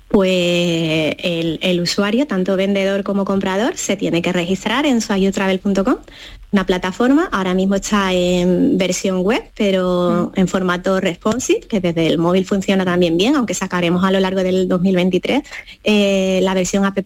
Pues 0.08 1.16
el, 1.18 1.58
el 1.62 1.80
usuario, 1.80 2.26
tanto 2.26 2.56
vendedor 2.56 3.02
como 3.04 3.24
comprador, 3.24 3.76
se 3.76 3.96
tiene 3.96 4.22
que 4.22 4.32
registrar 4.32 4.86
en 4.86 5.00
suayutravel.com, 5.00 5.96
una 6.50 6.64
plataforma, 6.64 7.28
ahora 7.30 7.52
mismo 7.52 7.74
está 7.74 8.12
en 8.14 8.78
versión 8.78 9.20
web, 9.20 9.42
pero 9.54 10.32
en 10.34 10.48
formato 10.48 10.98
responsive, 10.98 11.60
que 11.60 11.80
desde 11.80 12.06
el 12.06 12.16
móvil 12.16 12.46
funciona 12.46 12.86
también 12.86 13.18
bien, 13.18 13.36
aunque 13.36 13.52
sacaremos 13.52 14.02
a 14.02 14.10
lo 14.10 14.18
largo 14.18 14.42
del 14.42 14.66
2023 14.66 15.42
eh, 15.84 16.40
la 16.42 16.54
versión 16.54 16.86
app. 16.86 16.98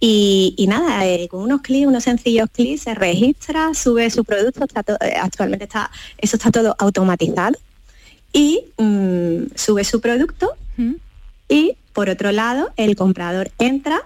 Y, 0.00 0.54
y 0.56 0.68
nada, 0.68 1.04
eh, 1.08 1.26
con 1.26 1.42
unos 1.42 1.60
clics, 1.60 1.88
unos 1.88 2.04
sencillos 2.04 2.48
clics, 2.52 2.82
se 2.82 2.94
registra, 2.94 3.74
sube 3.74 4.08
su 4.10 4.24
producto, 4.24 4.64
está 4.64 4.84
eh, 5.04 5.14
actualmente 5.20 5.64
está, 5.64 5.90
eso 6.16 6.36
está 6.36 6.52
todo 6.52 6.76
automatizado 6.78 7.58
y 8.32 8.60
mm, 8.76 9.56
sube 9.56 9.82
su 9.82 10.00
producto 10.00 10.52
y 11.48 11.76
por 11.98 12.10
otro 12.10 12.30
lado 12.30 12.70
el 12.76 12.94
comprador 12.94 13.50
entra 13.58 14.02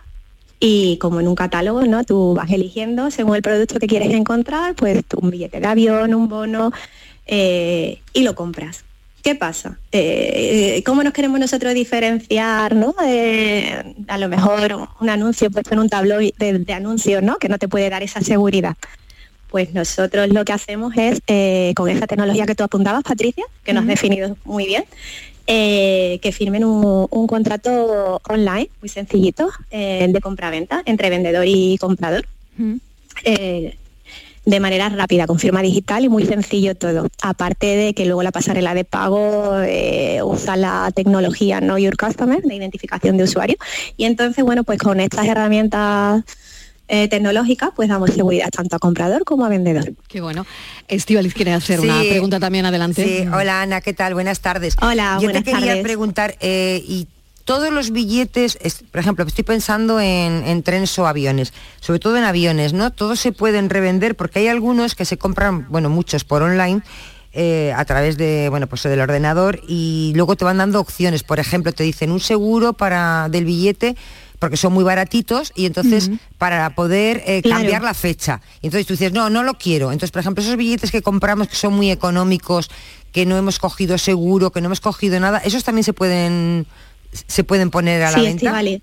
y 0.59 0.97
como 0.97 1.21
en 1.21 1.29
un 1.29 1.35
catálogo, 1.35 1.83
¿no? 1.83 2.05
Tú 2.05 2.33
vas 2.33 2.51
eligiendo 2.51 3.11
según 3.11 3.37
el 3.37 3.43
producto 3.43 3.79
que 3.79 3.87
quieres 3.87 4.15
encontrar, 4.15 4.75
pues 4.75 5.05
un 5.15 5.29
billete 5.29 5.61
de 5.61 5.67
avión, 5.67 6.15
un 6.15 6.27
bono 6.27 6.73
eh, 7.27 8.01
y 8.15 8.23
lo 8.23 8.35
compras. 8.35 8.83
¿Qué 9.23 9.35
pasa? 9.35 9.79
Eh, 9.93 10.83
¿Cómo 10.87 11.03
nos 11.03 11.13
queremos 11.13 11.39
nosotros 11.39 11.75
diferenciar, 11.75 12.75
¿no? 12.75 12.95
Eh, 13.05 13.95
a 14.09 14.17
lo 14.17 14.31
mejor 14.31 14.89
un 14.99 15.11
anuncio 15.11 15.51
puesto 15.51 15.75
en 15.75 15.81
un 15.81 15.91
tabloide 15.91 16.33
de, 16.39 16.61
de 16.61 16.73
anuncios, 16.73 17.23
¿no? 17.23 17.37
Que 17.37 17.51
no 17.51 17.59
te 17.59 17.69
puede 17.69 17.91
dar 17.91 18.03
esa 18.03 18.23
seguridad. 18.23 18.75
Pues 19.51 19.75
nosotros 19.75 20.31
lo 20.31 20.47
que 20.47 20.55
hacemos 20.55 20.95
es, 20.97 21.21
eh, 21.27 21.75
con 21.77 21.91
esa 21.91 22.07
tecnología 22.07 22.47
que 22.47 22.55
tú 22.55 22.65
apuntabas, 22.65 23.03
Patricia, 23.03 23.45
que 23.63 23.75
nos 23.75 23.83
has 23.83 23.89
definido 23.89 24.35
muy 24.47 24.65
bien, 24.65 24.87
eh, 25.47 26.19
que 26.23 26.33
firmen 26.33 26.65
un, 26.65 27.07
un 27.11 27.27
contrato 27.27 28.21
online, 28.29 28.71
muy 28.81 28.89
sencillito, 28.89 29.51
eh, 29.71 30.07
de 30.09 30.21
compraventa 30.21 30.83
entre 30.87 31.11
vendedor 31.11 31.45
y 31.47 31.79
comprador. 31.79 32.27
eh, 33.25 33.77
de 34.45 34.59
manera 34.59 34.89
rápida, 34.89 35.27
con 35.27 35.39
firma 35.39 35.63
digital 35.63 36.05
y 36.05 36.09
muy 36.09 36.27
sencillo 36.27 36.75
todo. 36.75 37.07
Aparte 37.23 37.67
de 37.77 37.95
que 37.95 38.07
luego 38.07 38.23
la 38.23 38.33
pasarela 38.33 38.75
de 38.75 38.85
pago 38.85 39.61
eh, 39.61 40.21
usa 40.25 40.57
la 40.57 40.91
tecnología 40.95 41.61
Know 41.61 41.79
Your 41.79 41.97
Customer 41.97 42.43
de 42.43 42.55
identificación 42.55 43.17
de 43.17 43.25
usuario. 43.25 43.57
Y 43.97 44.05
entonces, 44.05 44.45
bueno, 44.45 44.65
pues 44.65 44.79
con 44.81 44.99
estas 44.99 45.27
herramientas 45.27 46.25
eh, 46.89 47.09
tecnológicas, 47.09 47.71
pues 47.75 47.89
damos 47.89 48.11
seguridad 48.11 48.49
tanto 48.51 48.77
a 48.77 48.79
comprador 48.79 49.25
como 49.25 49.45
a 49.45 49.49
vendedor. 49.49 49.93
Qué 50.09 50.21
bueno. 50.21 50.45
Estivaliz 50.89 51.33
quiere 51.35 51.53
hacer 51.53 51.81
una 51.81 52.01
pregunta 52.01 52.39
también 52.41 52.67
adelante. 52.67 53.05
Sí, 53.05 53.27
hola 53.33 53.63
Ana, 53.63 53.81
¿qué 53.81 53.93
tal? 53.95 54.15
Buenas 54.15 54.41
tardes. 54.41 54.77
Hola, 54.83 55.15
Yo 55.21 55.27
buenas 55.29 55.45
te 55.45 55.53
quería 55.53 55.67
tardes. 55.69 55.83
preguntar, 55.83 56.37
eh, 56.41 56.83
y 56.87 57.07
todos 57.45 57.73
los 57.73 57.91
billetes, 57.91 58.59
es- 58.61 58.85
por 58.91 59.01
ejemplo, 59.01 59.25
estoy 59.25 59.43
pensando 59.45 60.01
en, 60.01 60.45
en 60.47 60.63
trenes 60.63 60.97
o 60.99 61.07
aviones, 61.07 61.53
sobre 61.81 61.99
todo 61.99 62.17
en 62.17 62.25
aviones, 62.25 62.73
¿no? 62.73 62.91
Todos 62.93 63.19
se 63.21 63.33
pueden 63.33 63.69
revender 63.71 64.15
porque 64.15 64.41
hay 64.41 64.49
algunos 64.49 64.95
que 64.95 65.05
se 65.05 65.17
compran, 65.17 65.67
bueno, 65.71 65.89
muchos 65.89 66.25
por 66.25 66.43
online. 66.43 66.83
eh, 67.35 67.73
a 67.75 67.83
través 67.87 68.19
de 68.19 68.51
bueno 68.51 68.67
pues 68.67 68.83
del 68.83 69.01
ordenador 69.01 69.59
y 69.67 70.13
luego 70.15 70.37
te 70.37 70.45
van 70.45 70.59
dando 70.59 70.79
opciones 70.81 71.23
por 71.23 71.41
ejemplo 71.41 71.73
te 71.73 71.83
dicen 71.83 72.11
un 72.13 72.21
seguro 72.21 72.75
para 72.75 73.29
del 73.31 73.47
billete 73.47 73.97
porque 74.43 74.57
son 74.57 74.73
muy 74.73 74.83
baratitos 74.83 75.53
y 75.55 75.67
entonces 75.67 76.11
para 76.37 76.75
poder 76.75 77.23
eh, 77.27 77.43
Claro. 77.43 77.61
cambiar 77.61 77.83
la 77.85 77.95
fecha. 77.95 78.41
Y 78.61 78.67
entonces 78.67 78.89
tú 78.89 78.95
dices, 78.95 79.13
no, 79.13 79.31
no 79.31 79.45
lo 79.45 79.55
quiero. 79.55 79.93
Entonces, 79.93 80.11
por 80.11 80.19
ejemplo, 80.19 80.43
esos 80.43 80.57
billetes 80.57 80.91
que 80.91 81.01
compramos 81.01 81.47
que 81.47 81.55
son 81.55 81.75
muy 81.75 81.93
económicos, 81.93 82.69
que 83.13 83.25
no 83.25 83.37
hemos 83.37 83.61
cogido 83.61 83.99
seguro, 83.99 84.51
que 84.51 84.61
no 84.61 84.67
hemos 84.67 84.81
cogido 84.81 85.21
nada, 85.21 85.39
esos 85.39 85.63
también 85.63 85.85
se 85.85 85.93
pueden 85.93 86.67
se 87.13 87.45
pueden 87.45 87.71
poner 87.71 88.03
a 88.03 88.11
la 88.11 88.19
sí, 88.19 88.25
venta. 88.25 88.47
Estivali. 88.47 88.83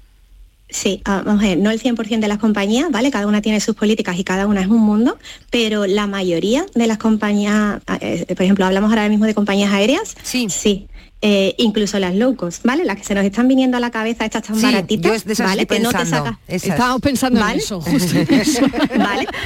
Sí, 0.70 1.02
ah, 1.04 1.24
vamos 1.26 1.44
a 1.44 1.48
ver, 1.48 1.58
no 1.58 1.72
el 1.72 1.82
100% 1.82 2.20
de 2.20 2.28
las 2.30 2.38
compañías, 2.38 2.90
¿vale? 2.90 3.12
Cada 3.12 3.28
una 3.28 3.42
tiene 3.42 3.60
sus 3.60 3.76
políticas 3.76 4.18
y 4.18 4.24
cada 4.24 4.48
una 4.48 4.62
es 4.62 4.68
un 4.68 4.80
mundo, 4.80 5.18
pero 5.50 5.88
la 5.88 6.08
mayoría 6.08 6.66
de 6.74 6.88
las 6.88 7.00
compañías, 7.00 7.82
ah, 7.86 7.98
eh, 8.00 8.26
por 8.30 8.44
ejemplo, 8.44 8.66
hablamos 8.66 8.92
ahora 8.92 9.10
mismo 9.10 9.26
de 9.26 9.34
compañías 9.34 9.74
aéreas, 9.74 10.16
sí, 10.24 10.48
sí. 10.50 10.88
Eh, 11.22 11.54
incluso 11.58 12.00
las 12.00 12.16
low 12.16 12.36
cost, 12.36 12.64
¿vale? 12.64 12.86
Las 12.86 12.96
que 12.98 13.04
se 13.04 13.14
nos 13.14 13.26
están 13.26 13.48
viniendo 13.48 13.76
a 13.78 13.80
la 13.80 13.92
cabeza, 13.92 14.24
estas 14.26 14.44
tan 14.44 14.56
Sí, 14.56 14.62
baratitas, 14.64 15.10
yo 15.10 15.14
es 15.16 15.26
de 15.26 15.34
esas 15.34 15.48
¿vale? 15.48 15.66
Que 15.68 15.80
no 15.80 15.92
te. 15.92 16.04
Estábamos 16.48 17.02
pensando 17.02 17.40
¿Vale? 17.42 17.54
en 17.54 17.60
eso, 17.60 17.82
justo 17.82 18.18
en 18.18 18.34
eso. 18.40 18.62
¿Vale? 18.98 19.28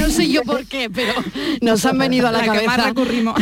No 0.00 0.08
sé 0.10 0.28
yo 0.28 0.42
por 0.42 0.64
qué, 0.66 0.88
pero 0.90 1.12
nos 1.60 1.84
han 1.84 1.98
venido 1.98 2.26
a 2.28 2.32
la, 2.32 2.38
La 2.38 2.44
que 2.44 2.48
cabeza. 2.50 2.76
más 2.76 2.86
recurrimos. 2.86 3.34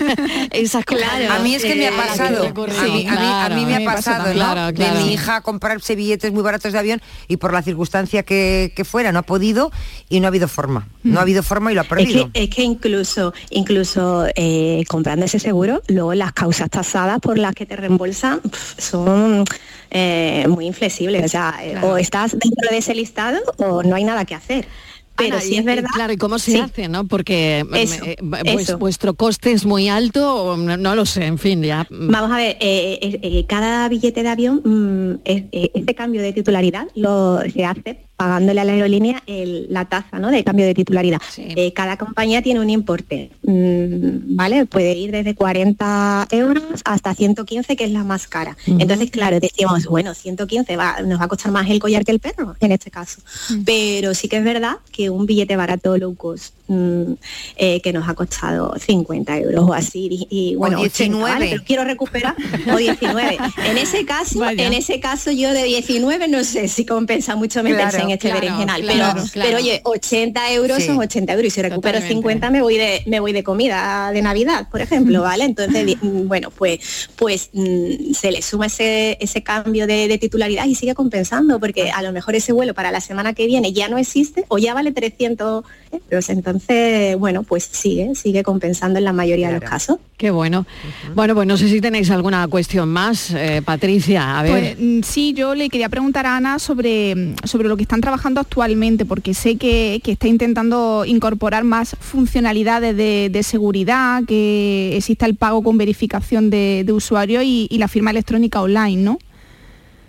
Esas 0.50 0.84
cosas. 0.84 1.02
Claro. 1.08 1.32
A 1.34 1.38
mí 1.40 1.54
es 1.54 1.62
que 1.64 1.74
me 1.74 1.86
ha 1.86 1.90
Eh, 1.90 1.96
pasado, 1.96 2.46
a 2.46 2.52
que 2.52 2.60
a 2.60 2.82
mí, 2.84 3.06
a 3.06 3.12
mí- 3.12 3.16
a 3.26 3.48
mí 3.54 3.66
me 3.66 3.76
ha 3.76 3.78
me 3.80 3.84
pasa 3.84 3.96
pasado, 3.96 4.24
también. 4.24 4.38
¿no? 4.46 4.52
Claro, 4.52 4.74
claro. 4.76 4.98
De 4.98 5.04
mi 5.04 5.12
hija 5.12 5.40
comprarse 5.42 5.94
billetes 5.94 6.32
muy 6.32 6.42
baratos 6.42 6.72
de 6.72 6.78
avión 6.78 7.02
y 7.28 7.36
por 7.36 7.52
la 7.52 7.62
circunstancia 7.62 8.22
que, 8.22 8.72
que 8.74 8.84
fuera 8.84 9.12
no 9.12 9.18
ha 9.20 9.22
podido 9.22 9.70
y 10.08 10.20
no 10.20 10.26
ha 10.26 10.28
habido 10.28 10.48
forma. 10.48 10.88
No 11.02 11.18
ha 11.18 11.22
habido 11.22 11.42
forma 11.42 11.72
y 11.72 11.74
lo 11.74 11.80
ha 11.80 11.84
Es 11.84 11.90
perdido. 11.90 12.30
que, 12.32 12.44
es 12.44 12.50
que 12.50 12.62
incluso, 12.62 13.32
incluso 13.50 14.26
eh, 14.34 14.84
comprando 14.88 15.26
ese 15.26 15.38
seguro, 15.38 15.82
luego 15.88 16.14
las 16.14 16.32
causas 16.32 16.70
tasadas 16.70 17.20
por 17.22 17.38
las 17.38 17.54
que 17.54 17.64
te 17.64 17.76
reembolsan 17.76 18.40
son 18.78 19.44
eh, 19.90 20.46
muy 20.48 20.66
inflexibles. 20.66 21.24
O 21.24 21.28
sea, 21.28 21.54
eh, 21.62 21.76
o 21.82 21.96
estás 21.96 22.32
dentro 22.32 22.70
de 22.70 22.78
ese 22.78 22.94
listado 22.94 23.38
o 23.58 23.82
no 23.82 23.94
hay 23.96 24.04
nada 24.04 24.24
que 24.24 24.34
hacer. 24.34 24.66
Pero 25.14 25.34
Ana, 25.34 25.42
si 25.42 25.54
y- 25.54 25.58
es 25.58 25.64
verdad. 25.64 25.88
Claro, 25.94 26.12
¿y 26.14 26.16
cómo 26.16 26.38
se 26.38 26.52
sí. 26.52 26.58
hace, 26.58 26.88
no? 26.88 27.06
Porque 27.06 27.66
mm, 27.68 27.74
Eso, 27.74 28.04
eh, 28.04 28.16
pues, 28.44 28.62
eso. 28.68 28.78
vuestro 28.78 29.12
coste 29.14 29.52
es 29.52 29.66
muy 29.66 29.88
alto, 29.90 30.42
o 30.44 30.56
no, 30.56 30.76
no 30.78 30.94
lo 30.94 31.04
sé, 31.04 31.26
en 31.26 31.36
fin, 31.38 31.62
ya. 31.62 31.86
mm, 31.90 32.08
Vamos 32.10 32.30
a 32.32 32.36
ver, 32.36 32.56
eh, 32.60 32.98
eh, 33.02 33.20
eh, 33.22 33.44
cada 33.46 33.86
billete 33.90 34.22
de 34.22 34.28
avión, 34.30 34.62
mm, 34.64 35.20
es- 35.26 35.44
eh, 35.52 35.70
este 35.74 35.94
cambio 35.94 36.22
de 36.22 36.32
titularidad 36.32 36.88
lo 36.94 37.40
se 37.42 37.64
hace 37.64 37.98
pagándole 38.16 38.60
a 38.60 38.64
la 38.64 38.72
aerolínea 38.72 39.22
el- 39.26 39.66
la 39.70 39.84
tasa 39.86 40.18
¿no? 40.18 40.30
de 40.30 40.44
cambio 40.44 40.64
de 40.66 40.74
titularidad. 40.74 41.20
Eh, 41.38 41.72
cada 41.72 41.96
compañía 41.96 42.40
tiene 42.42 42.60
un 42.60 42.70
importe, 42.70 43.30
mm, 43.42 44.36
¿vale? 44.36 44.66
Puede 44.66 44.92
ir 44.94 45.10
desde 45.10 45.34
40 45.34 46.28
euros 46.30 46.62
hasta 46.84 47.14
115, 47.14 47.74
que 47.76 47.84
es 47.84 47.90
la 47.90 48.04
más 48.04 48.28
cara. 48.28 48.56
Entonces, 48.66 49.10
claro, 49.10 49.40
decimos, 49.40 49.86
bueno, 49.86 50.14
115 50.14 50.76
va, 50.76 51.00
nos 51.02 51.20
va 51.20 51.24
a 51.24 51.28
costar 51.28 51.50
más 51.52 51.68
el 51.68 51.80
collar 51.80 52.04
que 52.04 52.12
el 52.12 52.20
perro, 52.20 52.54
en 52.60 52.72
este 52.72 52.90
caso. 52.90 53.20
Pero 53.64 54.14
sí 54.14 54.28
que 54.28 54.36
es 54.36 54.44
verdad 54.44 54.76
que 54.92 55.10
un 55.10 55.26
billete 55.26 55.56
barato 55.56 55.96
low 55.98 56.14
cost 56.14 56.54
mm, 56.68 57.12
eh, 57.56 57.80
que 57.80 57.92
nos 57.92 58.08
ha 58.08 58.14
costado 58.14 58.74
50 58.78 59.38
euros 59.38 59.64
o 59.68 59.74
así, 59.74 60.08
y, 60.10 60.50
y, 60.52 60.54
bueno, 60.54 60.80
80, 60.80 61.18
¿vale? 61.18 61.46
19. 61.46 61.50
Pero 61.50 61.64
quiero 61.66 61.84
recuperar, 61.84 62.36
o 62.72 62.76
19. 62.76 63.38
En 63.66 63.78
ese 63.78 64.04
caso, 64.04 64.38
Vaya. 64.38 64.64
en 64.66 64.72
ese 64.74 65.00
caso 65.00 65.30
yo 65.32 65.52
de 65.52 65.64
19 65.64 66.28
no 66.28 66.44
sé 66.44 66.68
si 66.68 66.84
compensa 66.86 67.36
mucho 67.36 67.62
meterse 67.62 67.96
Claro. 67.96 68.04
en 68.04 68.10
este 68.12 68.28
Claro, 68.28 68.40
berenjenal. 68.40 68.80
claro, 68.82 69.12
pero, 69.14 69.28
claro. 69.32 69.48
pero 69.50 69.58
oye, 69.58 69.80
80 69.84 70.52
euros 70.52 70.78
Sí, 70.78 70.86
son 70.86 70.98
80 70.98 71.32
euros 71.32 71.46
y 71.46 71.50
si 71.50 71.62
recupero 71.62 71.98
totalmente. 71.98 72.14
50 72.14 72.50
me 72.50 72.62
voy 72.62 72.76
de 72.78 73.02
me 73.06 73.20
voy 73.20 73.32
de 73.32 73.42
comida 73.42 74.10
de 74.12 74.22
Navidad, 74.22 74.68
por 74.70 74.80
ejemplo, 74.80 75.22
¿vale? 75.22 75.44
Entonces, 75.44 75.96
mm, 76.00 76.28
bueno, 76.28 76.50
pues 76.50 77.08
pues 77.16 77.50
mm, 77.52 78.12
se 78.14 78.30
le 78.32 78.42
suma 78.42 78.66
ese, 78.66 79.18
ese 79.20 79.42
cambio 79.42 79.86
de, 79.86 80.08
de 80.08 80.18
titularidad 80.18 80.66
y 80.66 80.74
sigue 80.74 80.94
compensando, 80.94 81.58
porque 81.60 81.90
a 81.90 82.02
lo 82.02 82.12
mejor 82.12 82.34
ese 82.34 82.52
vuelo 82.52 82.74
para 82.74 82.90
la 82.90 83.00
semana 83.00 83.32
que 83.34 83.46
viene 83.46 83.72
ya 83.72 83.88
no 83.88 83.98
existe 83.98 84.44
o 84.48 84.58
ya 84.58 84.74
vale 84.74 84.92
300 84.92 85.64
euros. 85.92 86.28
Entonces, 86.30 87.16
bueno, 87.18 87.42
pues 87.42 87.64
sigue, 87.64 88.14
sigue 88.14 88.42
compensando 88.42 88.98
en 88.98 89.04
la 89.04 89.12
mayoría 89.12 89.48
de 89.48 89.60
los 89.60 89.68
casos. 89.70 89.98
Qué 90.16 90.30
bueno. 90.30 90.66
Bueno, 91.14 91.34
pues 91.34 91.46
no 91.46 91.56
sé 91.56 91.68
si 91.68 91.80
tenéis 91.80 92.10
alguna 92.10 92.46
cuestión 92.48 92.88
más, 92.88 93.30
eh, 93.32 93.60
Patricia. 93.64 94.38
A 94.38 94.42
ver. 94.42 94.52
Pues 94.52 94.76
mm, 94.78 95.02
sí, 95.02 95.32
yo 95.34 95.54
le 95.54 95.68
quería 95.68 95.88
preguntar 95.88 96.26
a 96.26 96.36
Ana 96.36 96.58
sobre, 96.58 97.14
mm, 97.14 97.34
sobre 97.44 97.68
lo 97.68 97.76
que 97.76 97.82
están 97.82 98.00
trabajando 98.00 98.40
actualmente, 98.40 99.04
porque 99.04 99.34
sé 99.34 99.56
que, 99.56 100.00
que 100.02 100.12
está 100.12 100.28
intentando 100.28 101.04
incorporar 101.06 101.64
más 101.64 101.96
funcionalidades 102.00 102.96
de, 102.96 103.28
de 103.30 103.42
seguridad, 103.42 104.22
que 104.26 104.96
exista 104.96 105.26
el 105.26 105.34
pago 105.36 105.62
con 105.62 105.76
verificación 105.78 106.50
de, 106.50 106.82
de 106.86 106.92
usuario 106.92 107.42
y, 107.42 107.66
y 107.70 107.78
la 107.78 107.88
firma 107.88 108.10
electrónica 108.10 108.60
online, 108.62 109.02
¿no? 109.02 109.18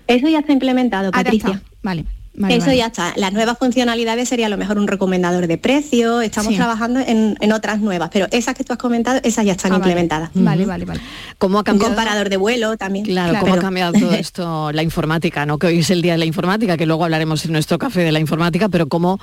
Eso 0.08 0.28
ya 0.28 0.40
está 0.40 0.52
implementado, 0.54 1.10
Ah, 1.14 1.18
ya 1.20 1.24
Patricia. 1.24 1.50
está. 1.56 1.64
Vale. 1.82 2.06
Vale, 2.36 2.56
Eso 2.56 2.66
vale. 2.68 2.78
ya 2.78 2.88
está. 2.88 3.14
Las 3.16 3.32
nuevas 3.34 3.58
funcionalidades 3.58 4.30
sería 4.30 4.48
a 4.48 4.50
lo 4.50 4.58
mejor 4.58 4.78
un 4.78 4.88
recomendador 4.88 5.48
de 5.48 5.58
precio. 5.58 6.22
Estamos 6.22 6.52
Sí. 6.54 6.58
trabajando 6.58 7.00
en, 7.00 7.38
en 7.40 7.52
otras 7.52 7.80
nuevas, 7.80 8.10
pero 8.12 8.28
esas 8.32 8.56
que 8.56 8.64
tú 8.64 8.74
has 8.74 8.80
comentado, 8.80 9.20
esas 9.24 9.46
ya 9.46 9.52
están 9.54 9.72
Ah, 9.72 9.78
vale. 9.78 9.92
implementadas. 9.92 10.30
Vale, 10.34 10.66
vale, 10.66 10.86
vale. 10.86 11.02
¿Cómo 11.38 11.58
ha 11.58 11.62
Un 11.62 11.66
cambiado? 11.66 11.94
comparador 11.96 12.30
de 12.30 12.38
vuelo 12.38 12.76
también. 12.78 13.06
Claro, 13.06 13.40
cómo 13.40 13.54
ha 13.54 13.60
cambiado 13.60 13.94
todo 13.94 14.12
esto, 14.14 14.72
la 14.72 14.84
informática, 14.84 15.46
¿no? 15.46 15.58
Que 15.58 15.68
hoy 15.68 15.80
es 15.80 15.90
el 15.90 16.02
día 16.02 16.14
de 16.14 16.18
la 16.20 16.26
informática, 16.26 16.78
que 16.78 16.86
luego 16.86 17.04
hablaremos 17.04 17.46
en 17.46 17.52
nuestro 17.52 17.78
café 17.78 18.02
de 18.02 18.12
la 18.12 18.20
informática, 18.20 18.70
pero 18.70 18.88
cómo, 18.88 19.20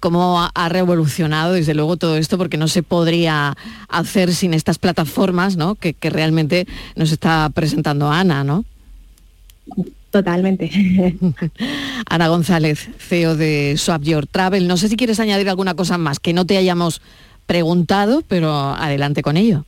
cómo 0.00 0.40
ha- 0.42 0.50
ha 0.54 0.68
revolucionado 0.68 1.52
desde 1.54 1.74
luego 1.74 1.96
todo 1.96 2.16
esto, 2.16 2.38
porque 2.38 2.56
no 2.58 2.68
se 2.68 2.82
podría 2.82 3.56
hacer 3.88 4.34
sin 4.34 4.54
estas 4.54 4.78
plataformas, 4.78 5.56
¿no? 5.56 5.74
Que, 5.74 5.94
que 5.94 6.10
realmente 6.10 6.66
nos 6.96 7.12
está 7.12 7.50
presentando 7.52 8.10
Ana, 8.10 8.44
¿no? 8.44 8.64
Totalmente. 10.12 10.70
Ana 12.06 12.28
González, 12.28 12.90
CEO 12.98 13.34
de 13.34 13.76
Swap 13.78 14.02
Your 14.02 14.26
Travel. 14.26 14.68
No 14.68 14.76
sé 14.76 14.90
si 14.90 14.96
quieres 14.96 15.18
añadir 15.20 15.48
alguna 15.48 15.72
cosa 15.74 15.96
más 15.96 16.20
que 16.20 16.34
no 16.34 16.44
te 16.44 16.58
hayamos 16.58 17.00
preguntado, 17.46 18.22
pero 18.28 18.52
adelante 18.52 19.22
con 19.22 19.38
ello. 19.38 19.64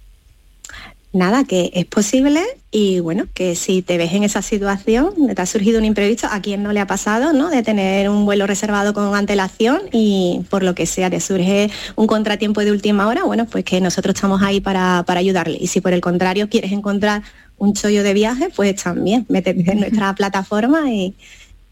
Nada, 1.14 1.44
que 1.44 1.70
es 1.74 1.86
posible 1.86 2.42
y 2.72 2.98
bueno, 2.98 3.26
que 3.32 3.54
si 3.54 3.82
te 3.82 3.96
ves 3.96 4.12
en 4.12 4.24
esa 4.24 4.42
situación, 4.42 5.14
te 5.34 5.40
ha 5.40 5.46
surgido 5.46 5.78
un 5.78 5.84
imprevisto, 5.84 6.26
a 6.28 6.42
quien 6.42 6.62
no 6.62 6.72
le 6.72 6.80
ha 6.80 6.88
pasado, 6.88 7.32
¿no? 7.32 7.50
De 7.50 7.62
tener 7.62 8.10
un 8.10 8.26
vuelo 8.26 8.48
reservado 8.48 8.92
con 8.92 9.14
antelación 9.14 9.80
y 9.92 10.44
por 10.50 10.64
lo 10.64 10.74
que 10.74 10.84
sea 10.84 11.08
te 11.08 11.20
surge 11.20 11.70
un 11.94 12.08
contratiempo 12.08 12.62
de 12.64 12.72
última 12.72 13.06
hora, 13.06 13.22
bueno, 13.22 13.46
pues 13.46 13.64
que 13.64 13.80
nosotros 13.80 14.16
estamos 14.16 14.42
ahí 14.42 14.60
para, 14.60 15.04
para 15.06 15.20
ayudarle. 15.20 15.56
Y 15.58 15.68
si 15.68 15.80
por 15.80 15.92
el 15.92 16.00
contrario 16.00 16.48
quieres 16.50 16.72
encontrar 16.72 17.22
un 17.58 17.74
chollo 17.74 18.02
de 18.02 18.14
viaje, 18.14 18.48
pues 18.54 18.76
también 18.82 19.26
métete 19.28 19.70
en 19.70 19.80
nuestra 19.80 20.14
plataforma 20.14 20.90
y, 20.90 21.14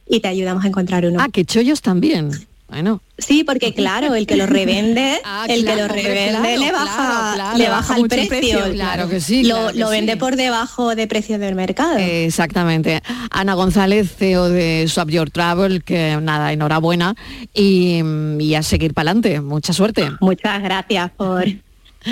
y 0.09 0.21
te 0.21 0.29
ayudamos 0.29 0.65
a 0.65 0.69
encontrar 0.69 1.05
uno. 1.07 1.19
Ah, 1.21 1.29
que 1.33 1.45
chollos 1.45 1.83
también. 1.83 2.31
Bueno. 2.69 3.03
Sí, 3.19 3.45
porque 3.45 3.75
claro, 3.75 4.15
el 4.15 4.27
que 4.27 4.35
lo 4.35 4.47
revende, 4.47 5.19
Ah, 5.27 5.45
el 5.47 5.61
claro, 5.63 5.77
que 5.77 5.83
lo 5.83 5.89
revende 5.95 6.31
claro, 6.39 6.59
le 6.59 6.73
baja, 6.73 7.33
claro, 7.35 7.59
le 7.59 7.69
baja 7.69 7.77
baja 7.77 7.97
el 7.99 8.09
precio. 8.09 8.29
precio, 8.29 8.73
claro 8.73 9.09
que 9.11 9.21
sí, 9.21 9.45
Lo, 9.45 9.69
que 9.69 9.79
lo 9.79 9.91
vende 9.91 10.15
sí. 10.15 10.19
por 10.19 10.37
debajo 10.37 10.95
de 10.95 11.07
precio 11.07 11.39
del 11.39 11.55
mercado. 11.55 11.99
Exactamente. 11.99 13.03
Ana 13.31 13.53
González, 13.53 14.15
CEO 14.17 14.49
de 14.49 14.87
Swap 14.89 15.11
Your 15.11 15.31
Travel, 15.31 15.85
que 15.85 16.17
nada, 16.23 16.51
enhorabuena 16.55 17.15
y, 17.53 18.01
y 18.41 18.55
a 18.55 18.63
seguir 18.63 18.95
para 18.95 19.11
adelante. 19.11 19.43
Mucha 19.43 19.75
suerte. 19.75 20.11
Muchas 20.21 20.63
gracias 20.63 21.11
por, 21.11 21.45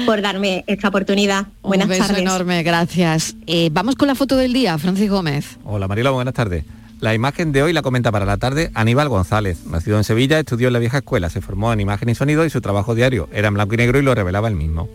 por 0.07 0.22
darme 0.22 0.64
esta 0.66 0.88
oportunidad. 0.88 1.47
Buenas 1.62 1.86
Un 1.86 1.91
beso 1.91 2.07
tardes. 2.07 2.22
enorme, 2.22 2.62
gracias. 2.62 3.36
Eh, 3.47 3.70
vamos 3.72 3.97
con 3.97 4.09
la 4.09 4.14
foto 4.14 4.36
del 4.36 4.53
día, 4.53 4.76
Francis 4.78 5.11
Gómez. 5.11 5.59
Hola 5.64 5.88
Marilo, 5.88 6.12
buenas 6.12 6.34
tardes. 6.34 6.64
La 7.01 7.14
imagen 7.14 7.51
de 7.53 7.62
hoy 7.62 7.72
la 7.72 7.80
comenta 7.82 8.12
para 8.12 8.26
la 8.26 8.36
tarde 8.36 8.70
Aníbal 8.74 9.09
González. 9.09 9.64
Nacido 9.66 9.97
en 9.97 10.05
Sevilla, 10.05 10.38
estudió 10.38 10.66
en 10.66 10.74
la 10.74 10.78
vieja 10.78 10.99
escuela, 10.99 11.30
se 11.30 11.41
formó 11.41 11.72
en 11.72 11.80
imagen 11.80 12.09
y 12.11 12.14
sonido 12.14 12.45
y 12.45 12.51
su 12.51 12.61
trabajo 12.61 12.95
diario 12.95 13.28
era 13.32 13.49
en 13.49 13.55
blanco 13.55 13.74
y 13.74 13.78
negro 13.78 13.99
y 13.99 14.03
lo 14.03 14.14
revelaba 14.14 14.49
él 14.49 14.55
mismo. 14.55 14.88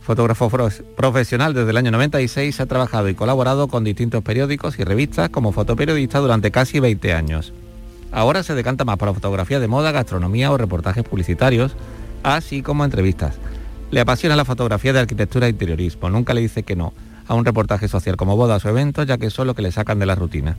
Fotógrafo 0.00 0.50
profesional 0.96 1.54
desde 1.54 1.70
el 1.70 1.76
año 1.78 1.90
96, 1.90 2.60
ha 2.60 2.66
trabajado 2.66 3.08
y 3.08 3.14
colaborado 3.14 3.68
con 3.68 3.84
distintos 3.84 4.22
periódicos 4.22 4.78
y 4.78 4.84
revistas 4.84 5.30
como 5.30 5.52
fotoperiodista 5.52 6.18
durante 6.18 6.50
casi 6.50 6.78
20 6.80 7.12
años. 7.14 7.52
Ahora 8.12 8.42
se 8.42 8.54
decanta 8.54 8.84
más 8.84 8.96
por 8.96 9.08
la 9.08 9.14
fotografía 9.14 9.60
de 9.60 9.66
moda, 9.68 9.92
gastronomía 9.92 10.52
o 10.52 10.56
reportajes 10.58 11.04
publicitarios, 11.04 11.74
así 12.22 12.62
como 12.62 12.84
entrevistas. 12.84 13.34
Le 13.94 14.00
apasiona 14.00 14.34
la 14.34 14.44
fotografía 14.44 14.92
de 14.92 14.98
arquitectura 14.98 15.46
e 15.46 15.50
interiorismo. 15.50 16.10
Nunca 16.10 16.34
le 16.34 16.40
dice 16.40 16.64
que 16.64 16.74
no 16.74 16.92
a 17.28 17.34
un 17.34 17.44
reportaje 17.44 17.86
social 17.86 18.16
como 18.16 18.36
bodas 18.36 18.64
o 18.64 18.68
eventos, 18.68 19.06
ya 19.06 19.18
que 19.18 19.26
eso 19.26 19.42
es 19.42 19.46
lo 19.46 19.54
que 19.54 19.62
le 19.62 19.70
sacan 19.70 20.00
de 20.00 20.06
la 20.06 20.16
rutina. 20.16 20.56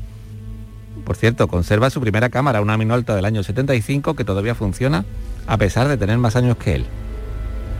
Por 1.03 1.17
cierto, 1.17 1.49
conserva 1.49 1.89
su 1.89 1.99
primera 1.99 2.29
cámara, 2.29 2.61
una 2.61 2.77
Minolta 2.77 3.13
del 3.13 3.25
año 3.25 3.43
75 3.43 4.15
que 4.15 4.23
todavía 4.23 4.55
funciona 4.55 5.03
a 5.47 5.57
pesar 5.57 5.89
de 5.89 5.97
tener 5.97 6.17
más 6.17 6.37
años 6.37 6.55
que 6.55 6.75
él. 6.75 6.85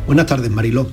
Buenas 0.07 0.25
tardes, 0.25 0.51
Mariló. 0.51 0.91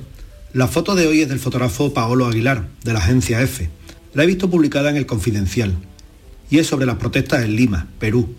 La 0.53 0.69
foto 0.69 0.95
de 0.95 1.07
hoy 1.07 1.23
es 1.23 1.27
del 1.27 1.39
fotógrafo 1.39 1.93
Paolo 1.93 2.25
Aguilar, 2.25 2.63
de 2.85 2.93
la 2.93 2.99
agencia 2.99 3.41
F. 3.41 3.69
La 4.13 4.23
he 4.23 4.27
visto 4.27 4.49
publicada 4.49 4.91
en 4.91 4.95
El 4.95 5.05
Confidencial 5.05 5.75
y 6.49 6.59
es 6.59 6.67
sobre 6.67 6.85
las 6.85 6.95
protestas 6.95 7.43
en 7.43 7.57
Lima, 7.57 7.87
Perú. 7.99 8.33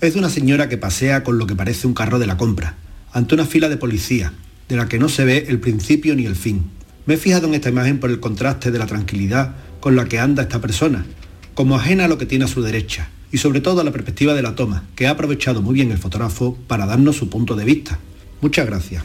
Es 0.00 0.12
de 0.12 0.20
una 0.20 0.30
señora 0.30 0.68
que 0.68 0.78
pasea 0.78 1.24
con 1.24 1.38
lo 1.38 1.46
que 1.48 1.56
parece 1.56 1.88
un 1.88 1.94
carro 1.94 2.20
de 2.20 2.28
la 2.28 2.36
compra, 2.36 2.76
ante 3.12 3.34
una 3.34 3.46
fila 3.46 3.68
de 3.68 3.78
policía, 3.78 4.32
de 4.68 4.76
la 4.76 4.88
que 4.88 4.98
no 4.98 5.08
se 5.08 5.24
ve 5.24 5.46
el 5.48 5.60
principio 5.60 6.14
ni 6.14 6.26
el 6.26 6.36
fin. 6.36 6.70
Me 7.06 7.14
he 7.14 7.16
fijado 7.16 7.46
en 7.46 7.54
esta 7.54 7.68
imagen 7.68 8.00
por 8.00 8.10
el 8.10 8.20
contraste 8.20 8.70
de 8.70 8.78
la 8.78 8.86
tranquilidad 8.86 9.54
con 9.80 9.94
la 9.96 10.06
que 10.06 10.18
anda 10.18 10.42
esta 10.42 10.60
persona, 10.60 11.06
como 11.54 11.76
ajena 11.76 12.06
a 12.06 12.08
lo 12.08 12.18
que 12.18 12.26
tiene 12.26 12.44
a 12.44 12.48
su 12.48 12.62
derecha, 12.62 13.08
y 13.30 13.38
sobre 13.38 13.60
todo 13.60 13.80
a 13.80 13.84
la 13.84 13.92
perspectiva 13.92 14.34
de 14.34 14.42
la 14.42 14.54
toma, 14.54 14.84
que 14.96 15.06
ha 15.06 15.10
aprovechado 15.10 15.62
muy 15.62 15.74
bien 15.74 15.92
el 15.92 15.98
fotógrafo 15.98 16.56
para 16.66 16.86
darnos 16.86 17.16
su 17.16 17.30
punto 17.30 17.54
de 17.54 17.64
vista. 17.64 17.98
Muchas 18.40 18.66
gracias. 18.66 19.04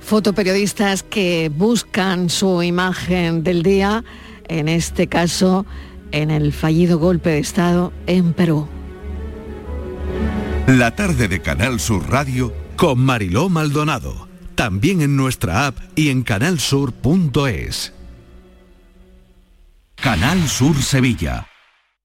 Fotoperiodistas 0.00 1.02
que 1.02 1.50
buscan 1.54 2.28
su 2.28 2.62
imagen 2.62 3.42
del 3.42 3.62
día, 3.62 4.04
en 4.48 4.68
este 4.68 5.06
caso 5.06 5.66
en 6.12 6.30
el 6.30 6.52
fallido 6.52 6.98
golpe 6.98 7.30
de 7.30 7.38
Estado 7.38 7.92
en 8.06 8.34
Perú. 8.34 8.68
La 10.66 10.94
tarde 10.94 11.28
de 11.28 11.40
Canal 11.40 11.80
Sur 11.80 12.08
Radio 12.08 12.52
con 12.76 12.98
Mariló 13.00 13.48
Maldonado. 13.48 14.33
También 14.54 15.00
en 15.00 15.16
nuestra 15.16 15.66
app 15.66 15.78
y 15.96 16.10
en 16.10 16.22
canalsur.es. 16.22 17.92
Canal 19.96 20.48
Sur 20.48 20.80
Sevilla. 20.82 21.48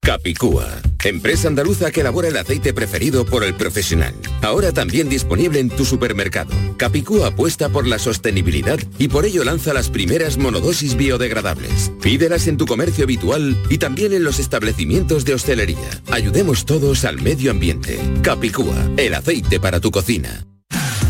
Capicúa, 0.02 0.66
empresa 1.04 1.46
andaluza 1.48 1.90
que 1.90 2.00
elabora 2.00 2.28
el 2.28 2.36
aceite 2.38 2.72
preferido 2.72 3.26
por 3.26 3.44
el 3.44 3.54
profesional. 3.54 4.14
Ahora 4.40 4.72
también 4.72 5.10
disponible 5.10 5.60
en 5.60 5.68
tu 5.68 5.84
supermercado. 5.84 6.54
Capicúa 6.78 7.28
apuesta 7.28 7.68
por 7.68 7.86
la 7.86 7.98
sostenibilidad 7.98 8.78
y 8.98 9.08
por 9.08 9.26
ello 9.26 9.44
lanza 9.44 9.74
las 9.74 9.90
primeras 9.90 10.38
monodosis 10.38 10.96
biodegradables. 10.96 11.92
Pídelas 12.00 12.46
en 12.46 12.56
tu 12.56 12.64
comercio 12.64 13.04
habitual 13.04 13.62
y 13.68 13.76
también 13.76 14.14
en 14.14 14.24
los 14.24 14.38
establecimientos 14.38 15.26
de 15.26 15.34
hostelería. 15.34 15.90
Ayudemos 16.10 16.64
todos 16.64 17.04
al 17.04 17.20
medio 17.20 17.50
ambiente. 17.50 18.00
Capicúa, 18.22 18.88
el 18.96 19.12
aceite 19.14 19.60
para 19.60 19.80
tu 19.80 19.90
cocina. 19.90 20.46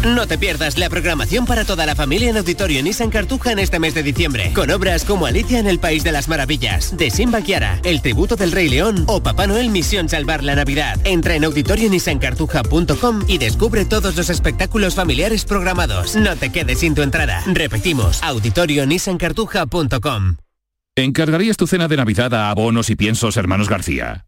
No 0.05 0.27
te 0.27 0.39
pierdas 0.39 0.79
la 0.79 0.89
programación 0.89 1.45
para 1.45 1.67
toda 1.67 1.85
la 1.85 1.95
familia 1.95 2.31
en 2.31 2.39
Auditorio 2.39 2.83
Nissan 2.83 3.11
Cartuja 3.11 3.53
en 3.53 3.59
este 3.59 3.79
mes 3.79 3.93
de 3.93 4.03
diciembre, 4.03 4.51
con 4.55 4.71
obras 4.71 5.05
como 5.05 5.27
Alicia 5.27 5.59
en 5.59 5.67
el 5.67 5.79
País 5.79 6.03
de 6.03 6.11
las 6.11 6.27
Maravillas, 6.27 6.97
de 6.97 7.11
Simba 7.11 7.43
Kiara, 7.43 7.79
El 7.85 8.01
Tributo 8.01 8.37
del 8.37 8.51
Rey 8.51 8.71
León 8.71 9.05
o 9.09 9.23
Papá 9.23 9.47
Noel 9.47 9.69
Misión 9.69 10.09
Salvar 10.09 10.43
la 10.43 10.55
Navidad. 10.55 10.99
Entra 11.05 11.35
en 11.35 11.45
auditorionissancartuja.com 11.45 13.25
y 13.29 13.37
descubre 13.37 13.85
todos 13.85 14.17
los 14.17 14.31
espectáculos 14.31 14.95
familiares 14.95 15.45
programados. 15.45 16.17
No 16.17 16.35
te 16.35 16.51
quedes 16.51 16.79
sin 16.79 16.95
tu 16.95 17.03
entrada. 17.03 17.43
Repetimos, 17.47 18.23
auditorionissancartuja.com. 18.23 20.37
¿Encargarías 20.97 21.59
tu 21.59 21.67
cena 21.67 21.89
de 21.89 21.99
Navidad 21.99 22.33
a 22.33 22.49
abonos 22.49 22.89
y 22.89 22.97
piensos 22.97 23.37
hermanos 23.37 23.69
García? 23.69 24.25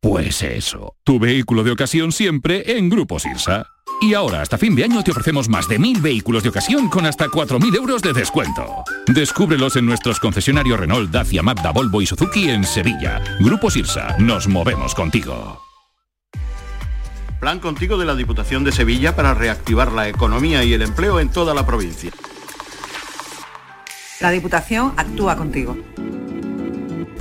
Pues 0.00 0.42
eso, 0.42 0.94
tu 1.04 1.18
vehículo 1.18 1.62
de 1.62 1.72
ocasión 1.72 2.12
siempre 2.12 2.78
en 2.78 2.88
Grupo 2.88 3.18
Sirsa. 3.18 3.66
Y 4.00 4.14
ahora, 4.14 4.42
hasta 4.42 4.56
fin 4.56 4.76
de 4.76 4.84
año, 4.84 5.02
te 5.02 5.10
ofrecemos 5.10 5.48
más 5.48 5.68
de 5.68 5.78
mil 5.78 6.00
vehículos 6.00 6.44
de 6.44 6.50
ocasión 6.50 6.88
con 6.88 7.04
hasta 7.04 7.26
4.000 7.26 7.74
euros 7.74 8.00
de 8.00 8.12
descuento. 8.12 8.84
Descúbrelos 9.08 9.74
en 9.74 9.86
nuestros 9.86 10.20
concesionarios 10.20 10.78
Renault, 10.78 11.10
Dacia, 11.10 11.42
Mazda, 11.42 11.72
Volvo 11.72 12.00
y 12.00 12.06
Suzuki 12.06 12.48
en 12.48 12.62
Sevilla. 12.62 13.20
Grupo 13.40 13.70
Sirsa, 13.70 14.16
nos 14.18 14.46
movemos 14.46 14.94
contigo. 14.94 15.60
Plan 17.40 17.58
contigo 17.58 17.96
de 17.98 18.06
la 18.06 18.14
Diputación 18.14 18.62
de 18.62 18.72
Sevilla 18.72 19.16
para 19.16 19.34
reactivar 19.34 19.92
la 19.92 20.08
economía 20.08 20.62
y 20.62 20.72
el 20.72 20.82
empleo 20.82 21.18
en 21.18 21.30
toda 21.30 21.52
la 21.54 21.66
provincia. 21.66 22.12
La 24.20 24.30
Diputación 24.30 24.92
actúa 24.96 25.36
contigo. 25.36 25.76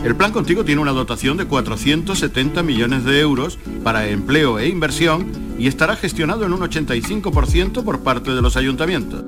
El 0.08 0.16
plan 0.16 0.32
contigo 0.32 0.64
tiene 0.64 0.80
una 0.80 0.93
dotación 0.93 1.36
de 1.36 1.43
470 1.47 2.64
millones 2.64 3.03
de 3.03 3.20
euros 3.20 3.60
para 3.84 4.08
empleo 4.08 4.58
e 4.58 4.70
inversión 4.70 5.34
y 5.60 5.68
estará 5.68 5.97
gestionado 5.97 6.45
en 6.45 6.53
un 6.53 6.62
85% 6.62 7.84
por 7.84 7.99
parte 7.99 8.32
de 8.32 8.41
los 8.41 8.55
ayuntamientos. 8.55 9.26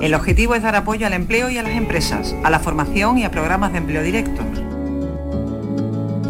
El 0.00 0.14
objetivo 0.14 0.54
es 0.54 0.62
dar 0.62 0.74
apoyo 0.74 1.06
al 1.06 1.12
empleo 1.12 1.50
y 1.50 1.58
a 1.58 1.62
las 1.62 1.72
empresas, 1.72 2.34
a 2.42 2.48
la 2.48 2.60
formación 2.60 3.18
y 3.18 3.24
a 3.24 3.30
programas 3.30 3.72
de 3.72 3.78
empleo 3.78 4.02
directo. 4.02 4.40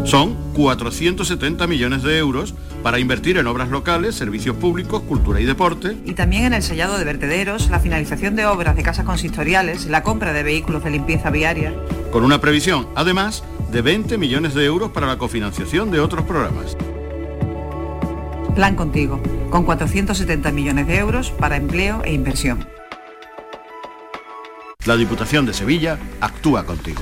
Son 0.03 0.35
470 0.53 1.65
millones 1.65 2.03
de 2.03 2.17
euros 2.17 2.53
para 2.83 2.99
invertir 2.99 3.37
en 3.37 3.47
obras 3.47 3.69
locales, 3.69 4.13
servicios 4.13 4.57
públicos, 4.57 5.01
cultura 5.03 5.39
y 5.39 5.45
deporte. 5.45 5.97
Y 6.05 6.13
también 6.13 6.43
en 6.43 6.53
el 6.53 6.61
sellado 6.61 6.97
de 6.97 7.05
vertederos, 7.05 7.69
la 7.69 7.79
finalización 7.79 8.35
de 8.35 8.45
obras 8.45 8.75
de 8.75 8.83
casas 8.83 9.05
consistoriales, 9.05 9.85
la 9.85 10.03
compra 10.03 10.33
de 10.33 10.43
vehículos 10.43 10.83
de 10.83 10.91
limpieza 10.91 11.29
viaria. 11.29 11.73
Con 12.11 12.23
una 12.23 12.41
previsión, 12.41 12.87
además, 12.95 13.43
de 13.71 13.81
20 13.81 14.17
millones 14.17 14.53
de 14.53 14.65
euros 14.65 14.91
para 14.91 15.07
la 15.07 15.17
cofinanciación 15.17 15.89
de 15.89 16.01
otros 16.01 16.25
programas. 16.25 16.77
Plan 18.53 18.75
contigo, 18.75 19.19
con 19.49 19.63
470 19.63 20.51
millones 20.51 20.85
de 20.85 20.97
euros 20.97 21.31
para 21.31 21.55
empleo 21.55 22.03
e 22.03 22.13
inversión. 22.13 22.67
La 24.85 24.97
Diputación 24.97 25.45
de 25.45 25.53
Sevilla 25.53 25.97
actúa 26.19 26.65
contigo. 26.65 27.01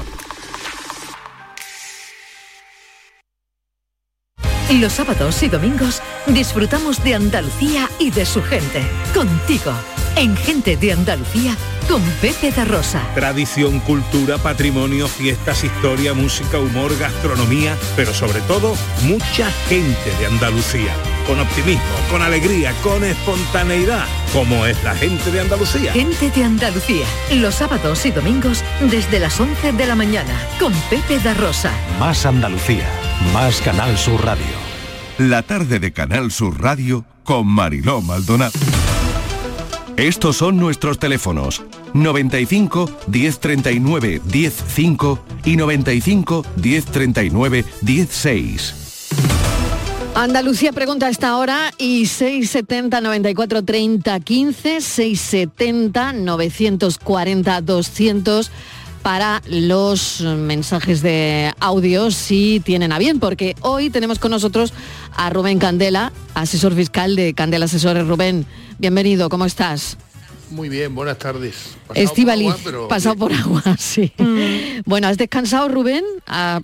Los 4.79 4.93
sábados 4.93 5.43
y 5.43 5.49
domingos 5.49 6.01
disfrutamos 6.27 7.03
de 7.03 7.15
Andalucía 7.15 7.89
y 7.99 8.09
de 8.09 8.25
su 8.25 8.41
gente. 8.41 8.81
Contigo, 9.13 9.73
en 10.15 10.35
Gente 10.37 10.77
de 10.77 10.93
Andalucía, 10.93 11.57
con 11.89 12.01
Pepe 12.21 12.51
Rosa. 12.63 13.01
Tradición, 13.13 13.81
cultura, 13.81 14.37
patrimonio, 14.37 15.09
fiestas, 15.09 15.65
historia, 15.65 16.13
música, 16.13 16.57
humor, 16.57 16.97
gastronomía, 16.97 17.75
pero 17.97 18.13
sobre 18.13 18.39
todo 18.41 18.75
mucha 19.03 19.51
gente 19.67 20.09
de 20.19 20.27
Andalucía. 20.27 20.95
Con 21.25 21.39
optimismo, 21.39 21.81
con 22.09 22.21
alegría, 22.21 22.73
con 22.83 23.03
espontaneidad, 23.03 24.05
como 24.33 24.65
es 24.65 24.81
la 24.83 24.95
gente 24.95 25.31
de 25.31 25.41
Andalucía. 25.41 25.93
Gente 25.93 26.29
de 26.31 26.43
Andalucía, 26.43 27.05
los 27.35 27.55
sábados 27.55 28.05
y 28.05 28.11
domingos 28.11 28.63
desde 28.89 29.19
las 29.19 29.39
11 29.39 29.73
de 29.73 29.85
la 29.85 29.95
mañana, 29.95 30.33
con 30.59 30.73
Pepe 30.89 31.19
da 31.19 31.33
Rosa. 31.33 31.71
Más 31.99 32.25
Andalucía, 32.25 32.87
más 33.33 33.61
Canal 33.61 33.97
Sur 33.97 34.25
Radio. 34.25 34.45
La 35.17 35.43
tarde 35.43 35.79
de 35.79 35.93
Canal 35.93 36.31
Sur 36.31 36.61
Radio 36.61 37.05
con 37.23 37.47
Mariló 37.47 38.01
Maldonado. 38.01 38.57
Estos 39.97 40.37
son 40.37 40.57
nuestros 40.57 40.97
teléfonos 40.97 41.63
95 41.93 42.89
1039 43.07 44.21
105 44.27 45.19
y 45.45 45.57
95 45.57 46.45
1039 46.55 47.65
16. 47.81 48.80
Andalucía 50.21 50.71
pregunta 50.71 51.07
a 51.07 51.09
esta 51.09 51.35
hora 51.35 51.73
y 51.79 52.05
670 52.05 53.01
94 53.01 53.63
30 53.63 54.19
15 54.19 54.79
670 54.79 56.13
940 56.13 57.61
200 57.61 58.51
para 59.01 59.41
los 59.47 60.21
mensajes 60.21 61.01
de 61.01 61.51
audio 61.59 62.11
si 62.11 62.61
tienen 62.63 62.91
a 62.91 62.99
bien, 62.99 63.19
porque 63.19 63.55
hoy 63.61 63.89
tenemos 63.89 64.19
con 64.19 64.29
nosotros 64.29 64.73
a 65.15 65.31
Rubén 65.31 65.57
Candela, 65.57 66.11
asesor 66.35 66.75
fiscal 66.75 67.15
de 67.15 67.33
Candela 67.33 67.65
Asesores. 67.65 68.05
Rubén, 68.05 68.45
bienvenido, 68.77 69.27
¿cómo 69.27 69.45
estás? 69.45 69.97
Muy 70.51 70.67
bien, 70.67 70.93
buenas 70.93 71.17
tardes. 71.17 71.77
Estivali, 71.95 72.49
pasado 72.89 73.15
por 73.15 73.31
agua, 73.31 73.63
sí. 73.79 74.11
Mm. 74.17 74.81
Bueno, 74.85 75.07
¿has 75.07 75.17
descansado, 75.17 75.69
Rubén? 75.69 76.03
Ah, 76.27 76.59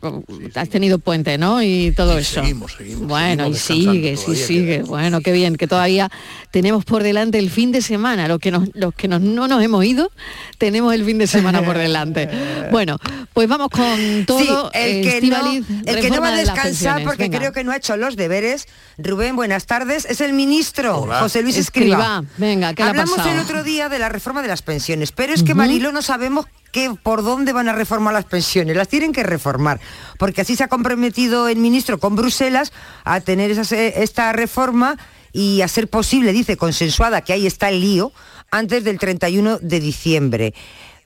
has 0.56 0.68
tenido 0.70 1.00
puente, 1.00 1.38
¿no? 1.38 1.64
Y 1.64 1.94
todo 1.96 2.18
eso. 2.18 2.42
Seguimos, 2.42 2.74
seguimos. 2.74 3.08
Bueno, 3.08 3.54
seguimos 3.54 3.96
y 3.96 3.98
sigue, 3.98 4.18
sí, 4.18 4.36
sigue. 4.36 4.82
Bueno, 4.84 5.22
qué 5.22 5.32
bien, 5.32 5.56
que 5.56 5.68
todavía 5.68 6.12
tenemos 6.52 6.84
por 6.84 7.02
delante 7.02 7.40
el 7.40 7.50
fin 7.50 7.72
de 7.72 7.82
semana. 7.82 8.28
Los 8.28 8.40
que, 8.40 8.52
nos, 8.52 8.68
los 8.74 8.94
que 8.94 9.08
nos- 9.08 9.22
no 9.22 9.48
nos 9.48 9.64
hemos 9.64 9.86
ido, 9.86 10.12
tenemos 10.58 10.94
el 10.94 11.06
fin 11.06 11.18
de 11.18 11.28
semana 11.28 11.64
por 11.64 11.78
delante. 11.78 12.30
Bueno, 12.70 12.98
pues 13.34 13.48
vamos 13.48 13.70
con 13.70 14.26
todo. 14.26 14.70
Sí, 14.74 14.78
el 14.80 15.02
que, 15.02 15.22
no, 15.28 15.54
el 15.54 16.00
que 16.02 16.10
no 16.10 16.20
va 16.20 16.30
a 16.30 16.36
descansar 16.36 17.02
porque 17.06 17.24
Venga. 17.24 17.40
creo 17.40 17.54
que 17.54 17.64
no 17.64 17.72
ha 17.72 17.78
hecho 17.78 17.96
los 17.96 18.18
deberes, 18.18 18.68
Rubén, 18.98 19.38
buenas 19.38 19.66
tardes, 19.66 20.04
es 20.04 20.20
el 20.20 20.34
ministro 20.34 21.08
José 21.20 21.44
Luis 21.44 21.56
Escriba. 21.58 21.96
Escriba, 21.98 22.24
venga, 22.38 22.74
¿qué 22.74 22.84
Hablamos 22.84 23.16
pasado? 23.16 23.34
el 23.36 23.40
otro 23.40 23.64
día 23.64 23.77
de 23.90 24.00
la 24.00 24.10
reforma 24.10 24.42
de 24.42 24.48
las 24.48 24.62
pensiones, 24.62 25.12
pero 25.12 25.34
es 25.34 25.44
que 25.44 25.52
Ujú. 25.54 25.60
Marilo 25.60 25.92
no 25.92 26.02
sabemos 26.02 26.46
que, 26.72 26.92
por 27.02 27.24
dónde 27.24 27.54
van 27.54 27.70
a 27.70 27.74
reformar 27.74 28.14
las 28.14 28.26
pensiones, 28.26 28.76
las 28.76 28.88
tienen 28.90 29.14
que 29.14 29.24
reformar, 29.24 29.80
porque 30.20 30.42
así 30.42 30.56
se 30.56 30.64
ha 30.64 30.68
comprometido 30.68 31.48
el 31.48 31.58
ministro 31.60 32.00
con 32.00 32.16
Bruselas 32.16 32.74
a 33.06 33.22
tener 33.22 33.52
esas- 33.52 33.72
eh, 33.72 33.94
esta 34.04 34.34
reforma 34.34 34.98
y 35.32 35.62
a 35.62 35.68
ser 35.68 35.88
posible, 35.88 36.34
dice, 36.34 36.58
consensuada, 36.58 37.22
que 37.22 37.34
ahí 37.34 37.46
está 37.48 37.70
el 37.70 37.80
lío, 37.82 38.12
antes 38.52 38.84
del 38.84 38.98
31 38.98 39.60
de 39.62 39.80
diciembre. 39.80 40.54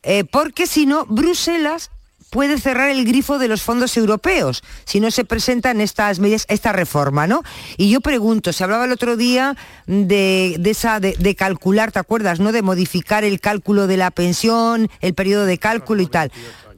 Eh, 0.03 0.23
porque 0.23 0.65
si 0.67 0.85
no, 0.85 1.05
Bruselas 1.05 1.91
puede 2.31 2.57
cerrar 2.57 2.89
el 2.89 3.05
grifo 3.05 3.37
de 3.37 3.47
los 3.47 3.61
fondos 3.61 3.95
europeos 3.97 4.63
si 4.85 4.99
no 4.99 5.11
se 5.11 5.25
presentan 5.25 5.81
estas 5.81 6.19
medidas, 6.19 6.45
esta 6.49 6.71
reforma, 6.71 7.27
¿no? 7.27 7.43
Y 7.77 7.91
yo 7.91 8.01
pregunto, 8.01 8.53
se 8.53 8.63
hablaba 8.63 8.85
el 8.85 8.91
otro 8.91 9.17
día 9.17 9.55
de, 9.85 10.59
esa 10.65 10.99
de 10.99 11.35
calcular, 11.35 11.91
¿te 11.91 11.99
acuerdas, 11.99 12.39
no? 12.39 12.51
De 12.51 12.63
modificar 12.63 13.23
el 13.23 13.39
cálculo 13.39 13.85
de 13.85 13.97
la 13.97 14.09
pensión, 14.09 14.89
el 15.01 15.13
periodo 15.13 15.45
de 15.45 15.59
cálculo 15.59 16.01
y 16.01 16.07
tal. 16.07 16.31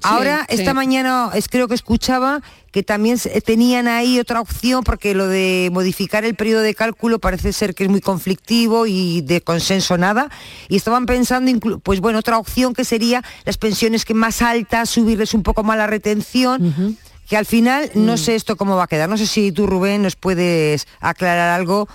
Ahora, 0.04 0.46
sí. 0.50 0.56
esta 0.56 0.74
mañana 0.74 1.32
es, 1.34 1.48
creo 1.48 1.68
que 1.68 1.76
escuchaba 1.76 2.42
que 2.72 2.82
también 2.82 3.20
tenían 3.46 3.88
ahí 3.88 4.20
otra 4.20 4.42
opción 4.42 4.84
porque 4.84 5.14
lo 5.14 5.28
de 5.28 5.70
modificar 5.72 6.26
el 6.26 6.34
periodo 6.34 6.62
de 6.62 6.74
cálculo 6.74 7.20
parece 7.20 7.54
ser 7.54 7.76
que 7.76 7.84
es 7.84 7.90
muy 7.90 8.02
conflictivo 8.02 8.88
y 8.88 9.22
de 9.22 9.42
consenso 9.42 9.96
nada. 9.98 10.30
Y 10.70 10.76
estaban 10.76 11.06
pensando, 11.06 11.52
pues 11.84 12.00
bueno, 12.00 12.18
otra 12.18 12.40
opción 12.40 12.74
que 12.74 12.84
sería 12.84 13.24
las 13.46 13.58
pensiones 13.58 14.06
que 14.06 14.16
más 14.16 14.42
altas, 14.42 14.90
subirles 14.90 15.36
un 15.36 15.44
poco 15.44 15.64
más 15.64 15.78
la 15.78 15.86
retención. 15.86 16.98
Que 17.30 17.38
al 17.38 17.46
final 17.46 17.90
no 17.94 18.18
sé 18.18 18.36
esto 18.36 18.58
cómo 18.58 18.76
va 18.76 18.84
a 18.84 18.88
quedar. 18.88 19.08
No 19.08 19.18
sé 19.18 19.28
si 19.28 19.52
tú, 19.52 19.66
Rubén, 19.68 20.02
nos 20.02 20.16
puedes 20.16 20.88
aclarar 21.00 21.50
algo. 21.52 21.88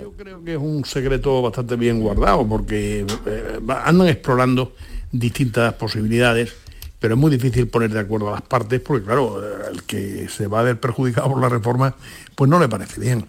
Yo 0.00 0.12
creo 0.12 0.44
que 0.44 0.52
es 0.52 0.60
un 0.60 0.84
secreto 0.84 1.42
bastante 1.42 1.76
bien 1.76 2.00
guardado 2.00 2.46
porque 2.46 3.06
eh, 3.26 3.60
andan 3.84 4.08
explorando 4.08 4.74
distintas 5.12 5.74
posibilidades, 5.74 6.54
pero 7.00 7.14
es 7.14 7.20
muy 7.20 7.30
difícil 7.30 7.66
poner 7.66 7.90
de 7.90 8.00
acuerdo 8.00 8.28
a 8.28 8.32
las 8.32 8.42
partes 8.42 8.80
porque 8.80 9.06
claro, 9.06 9.42
el 9.68 9.82
que 9.84 10.28
se 10.28 10.46
va 10.46 10.60
a 10.60 10.62
ver 10.62 10.78
perjudicado 10.78 11.28
por 11.30 11.40
la 11.40 11.48
reforma, 11.48 11.96
pues 12.36 12.48
no 12.48 12.60
le 12.60 12.68
parece 12.68 13.00
bien. 13.00 13.26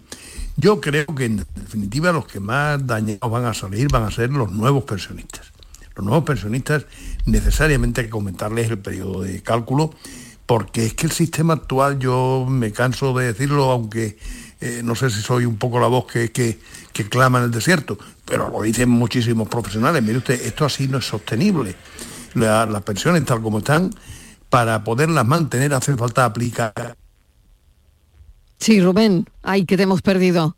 Yo 0.56 0.80
creo 0.80 1.06
que 1.06 1.24
en 1.24 1.46
definitiva 1.56 2.12
los 2.12 2.26
que 2.26 2.38
más 2.38 2.86
dañados 2.86 3.30
van 3.30 3.46
a 3.46 3.54
salir 3.54 3.88
van 3.90 4.04
a 4.04 4.10
ser 4.10 4.30
los 4.30 4.52
nuevos 4.52 4.84
pensionistas. 4.84 5.50
Los 5.96 6.04
nuevos 6.04 6.24
pensionistas 6.24 6.86
necesariamente 7.24 8.02
hay 8.02 8.08
que 8.08 8.12
aumentarles 8.12 8.70
el 8.70 8.78
periodo 8.78 9.22
de 9.22 9.42
cálculo 9.42 9.94
porque 10.44 10.84
es 10.84 10.94
que 10.94 11.06
el 11.06 11.12
sistema 11.12 11.54
actual, 11.54 11.98
yo 11.98 12.46
me 12.48 12.72
canso 12.72 13.14
de 13.14 13.26
decirlo, 13.26 13.70
aunque 13.70 14.18
eh, 14.60 14.82
no 14.84 14.94
sé 14.94 15.08
si 15.08 15.22
soy 15.22 15.46
un 15.46 15.56
poco 15.56 15.80
la 15.80 15.86
voz 15.86 16.06
que, 16.06 16.30
que 16.30 17.08
clama 17.08 17.38
en 17.38 17.44
el 17.44 17.50
desierto, 17.50 17.98
pero 18.26 18.50
lo 18.50 18.60
dicen 18.60 18.90
muchísimos 18.90 19.48
profesionales. 19.48 20.02
Mire 20.02 20.18
usted, 20.18 20.40
esto 20.44 20.66
así 20.66 20.88
no 20.88 20.98
es 20.98 21.06
sostenible. 21.06 21.74
La- 22.34 22.66
las 22.66 22.82
pensiones 22.82 23.24
tal 23.24 23.42
como 23.42 23.58
están, 23.58 23.90
para 24.48 24.84
poderlas 24.84 25.26
mantener 25.26 25.72
hace 25.74 25.96
falta 25.96 26.24
aplicar 26.24 26.96
Sí, 28.58 28.80
Rubén, 28.80 29.26
ay, 29.42 29.64
que 29.64 29.76
te 29.76 29.82
hemos 29.82 30.02
perdido. 30.02 30.56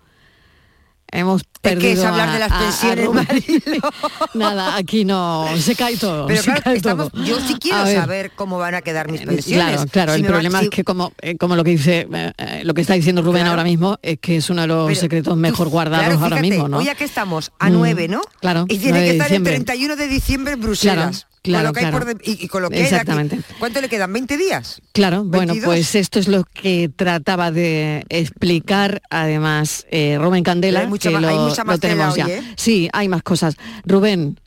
Hemos 1.10 1.42
Es 1.42 1.48
perdido 1.60 1.80
que 1.80 1.92
es 1.92 2.04
hablar 2.04 2.28
a- 2.28 2.32
de 2.34 2.38
las 2.40 2.50
a- 2.50 2.56
a 2.56 2.60
pensiones. 2.60 3.08
Nada, 4.34 4.76
aquí 4.76 5.04
no, 5.06 5.46
se 5.58 5.74
cae 5.76 5.96
todo. 5.96 6.26
Pero 6.26 6.40
se 6.42 6.46
claro, 6.46 6.62
cae 6.64 6.76
estamos- 6.76 7.12
todo. 7.12 7.24
yo 7.24 7.38
sí 7.40 7.54
quiero 7.60 7.84
ver, 7.84 7.96
saber 8.00 8.30
cómo 8.34 8.58
van 8.58 8.74
a 8.74 8.82
quedar 8.82 9.10
mis 9.10 9.22
pensiones. 9.22 9.64
Claro, 9.76 9.86
claro, 9.90 10.12
Si 10.12 10.16
el 10.18 10.22
van- 10.24 10.32
problema 10.32 10.60
es 10.60 10.68
que 10.70 10.82
como, 10.84 11.12
eh, 11.22 11.36
como 11.38 11.54
lo 11.56 11.62
que 11.64 11.70
dice, 11.70 12.08
eh, 12.12 12.32
eh, 12.36 12.62
lo 12.64 12.74
que 12.74 12.80
está 12.82 12.92
diciendo 12.94 13.22
Rubén 13.22 13.42
Claro. 13.42 13.50
ahora 13.52 13.64
mismo, 13.64 13.96
es 14.02 14.18
que 14.18 14.36
es 14.36 14.50
uno 14.50 14.62
de 14.62 14.66
los 14.68 14.86
Pero 14.88 15.00
secretos 15.00 15.36
mejor 15.36 15.68
guardados 15.68 16.06
Claro, 16.06 16.20
ahora 16.24 16.40
mismo, 16.42 16.68
¿no? 16.68 16.78
Hoy 16.78 16.88
aquí 16.88 17.04
estamos 17.04 17.52
a 17.58 17.70
Mm, 17.70 17.72
9, 17.72 18.08
¿no? 18.08 18.20
claro, 18.40 18.64
Y 18.68 18.76
tiene 18.78 18.90
9 18.98 19.04
que 19.06 19.12
estar 19.12 19.28
diciembre. 19.28 19.52
el 19.56 19.64
31 19.64 19.96
de 19.96 20.08
diciembre 20.08 20.52
en 20.54 20.60
Bruselas. 20.60 21.26
Claro, 21.44 21.58
con 21.58 21.66
lo 21.68 21.72
que 21.74 21.80
hay 21.80 21.90
claro, 21.92 22.06
por 22.06 22.14
de- 22.16 22.30
y, 22.32 22.44
y 22.44 22.48
con 22.48 22.62
lo 22.62 22.70
que 22.70 22.76
aquí. 22.76 22.84
Exactamente. 22.84 23.38
¿Cuánto 23.58 23.80
le 23.82 23.88
quedan? 23.90 24.12
¿20 24.12 24.36
días? 24.38 24.80
Claro, 24.92 25.24
bueno, 25.24 25.52
22. 25.52 25.64
pues 25.64 25.94
esto 25.94 26.18
es 26.18 26.26
lo 26.26 26.44
que 26.44 26.88
trataba 26.88 27.50
de 27.52 28.04
explicar 28.08 29.02
además 29.10 29.86
eh, 29.90 30.16
Rubén 30.18 30.42
Candela, 30.42 30.80
hay 30.80 30.86
mucha 30.86 31.10
que 31.10 31.14
ma- 31.14 31.20
lo, 31.20 31.28
hay 31.28 31.38
mucha 31.38 31.62
más 31.64 31.76
lo 31.76 31.80
tenemos 31.80 32.16
ya. 32.16 32.24
hoy, 32.24 32.32
¿eh? 32.32 32.42
Sí, 32.56 32.88
hay 32.94 33.08
más 33.08 33.22
cosas. 33.22 33.56
Rubén, 33.84 34.40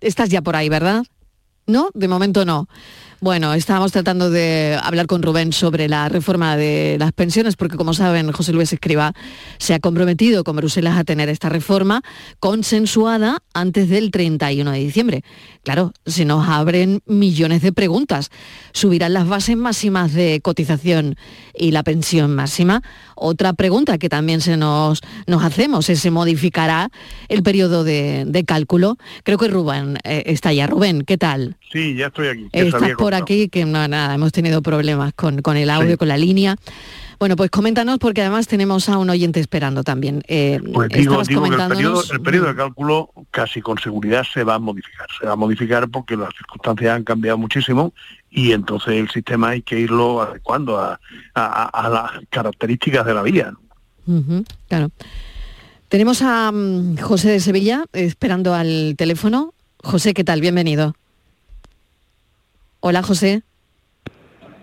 estás 0.00 0.28
ya 0.30 0.42
por 0.42 0.56
ahí, 0.56 0.68
¿verdad? 0.68 1.04
¿No? 1.66 1.90
De 1.94 2.08
momento 2.08 2.44
no. 2.44 2.66
Bueno, 3.20 3.54
estábamos 3.54 3.92
tratando 3.92 4.28
de 4.30 4.78
hablar 4.82 5.06
con 5.06 5.22
Rubén 5.22 5.52
sobre 5.52 5.88
la 5.88 6.08
reforma 6.08 6.56
de 6.56 6.96
las 6.98 7.12
pensiones, 7.12 7.56
porque 7.56 7.76
como 7.76 7.94
saben, 7.94 8.30
José 8.32 8.52
Luis 8.52 8.72
Escriba 8.72 9.14
se 9.58 9.72
ha 9.72 9.80
comprometido 9.80 10.44
con 10.44 10.56
Bruselas 10.56 10.98
a 10.98 11.04
tener 11.04 11.28
esta 11.28 11.48
reforma 11.48 12.02
consensuada 12.40 13.38
antes 13.54 13.88
del 13.88 14.10
31 14.10 14.72
de 14.72 14.78
diciembre. 14.78 15.24
Claro, 15.62 15.92
se 16.04 16.24
nos 16.24 16.46
abren 16.48 17.00
millones 17.06 17.62
de 17.62 17.72
preguntas. 17.72 18.30
¿Subirán 18.72 19.14
las 19.14 19.26
bases 19.26 19.56
máximas 19.56 20.12
de 20.12 20.40
cotización 20.42 21.16
y 21.54 21.70
la 21.70 21.82
pensión 21.82 22.34
máxima? 22.34 22.82
Otra 23.14 23.54
pregunta 23.54 23.96
que 23.96 24.08
también 24.08 24.40
se 24.40 24.56
nos, 24.56 25.00
nos 25.26 25.42
hacemos 25.42 25.88
es, 25.88 26.00
¿se 26.00 26.10
modificará 26.10 26.90
el 27.28 27.42
periodo 27.42 27.84
de, 27.84 28.44
cálculo? 28.46 28.98
Creo 29.22 29.38
que 29.38 29.48
Rubén 29.48 29.98
eh, 30.04 30.24
está 30.26 30.52
ya. 30.52 30.66
Rubén, 30.66 31.02
¿qué 31.02 31.16
tal? 31.16 31.56
Sí, 31.74 31.94
ya 31.96 32.06
estoy 32.06 32.28
aquí. 32.28 32.48
Estás 32.52 32.80
por 32.96 33.14
aquí, 33.14 33.48
que 33.48 33.64
no, 33.64 33.86
nada, 33.88 34.14
hemos 34.14 34.30
tenido 34.30 34.62
problemas 34.62 35.12
con, 35.14 35.42
con 35.42 35.56
el 35.56 35.68
audio, 35.70 35.98
con 35.98 36.06
la 36.06 36.16
línea. 36.16 36.54
Bueno, 37.18 37.34
pues 37.36 37.50
coméntanos, 37.50 37.98
porque 37.98 38.20
además 38.20 38.46
tenemos 38.46 38.88
a 38.88 38.96
un 38.98 39.10
oyente 39.10 39.40
esperando 39.40 39.82
también. 39.82 40.22
Eh, 40.28 40.60
Pues 40.72 40.88
digo, 40.90 41.22
digo 41.24 41.42
que 41.42 41.48
el 41.48 41.68
periodo, 41.68 42.02
el 42.12 42.20
periodo 42.20 42.46
de 42.46 42.54
cálculo 42.54 43.10
casi 43.32 43.60
con 43.60 43.78
seguridad 43.78 44.24
se 44.32 44.44
va 44.44 44.54
a 44.54 44.58
modificar. 44.60 45.06
Se 45.18 45.26
va 45.26 45.32
a 45.32 45.36
modificar 45.36 45.88
porque 45.88 46.16
las 46.16 46.30
circunstancias 46.36 46.94
han 46.94 47.02
cambiado 47.02 47.38
muchísimo 47.38 47.92
y 48.30 48.52
entonces 48.52 48.94
el 48.94 49.10
sistema 49.10 49.50
hay 49.50 49.62
que 49.62 49.78
irlo 49.80 50.22
adecuando 50.22 50.78
a, 50.78 51.00
a- 51.34 51.64
a 51.64 51.88
las 51.88 52.10
características 52.30 53.04
de 53.04 53.14
la 53.14 53.22
vía. 53.22 53.52
claro. 54.68 54.90
Tenemos 55.88 56.22
a 56.22 56.50
mm, 56.52 56.98
José 56.98 57.30
de 57.30 57.40
Sevilla 57.40 57.84
esperando 57.92 58.54
al 58.54 58.94
teléfono. 58.96 59.54
José, 59.82 60.14
¿qué 60.14 60.24
tal? 60.24 60.40
Bienvenido. 60.40 60.94
Hola, 62.86 63.02
José. 63.02 63.42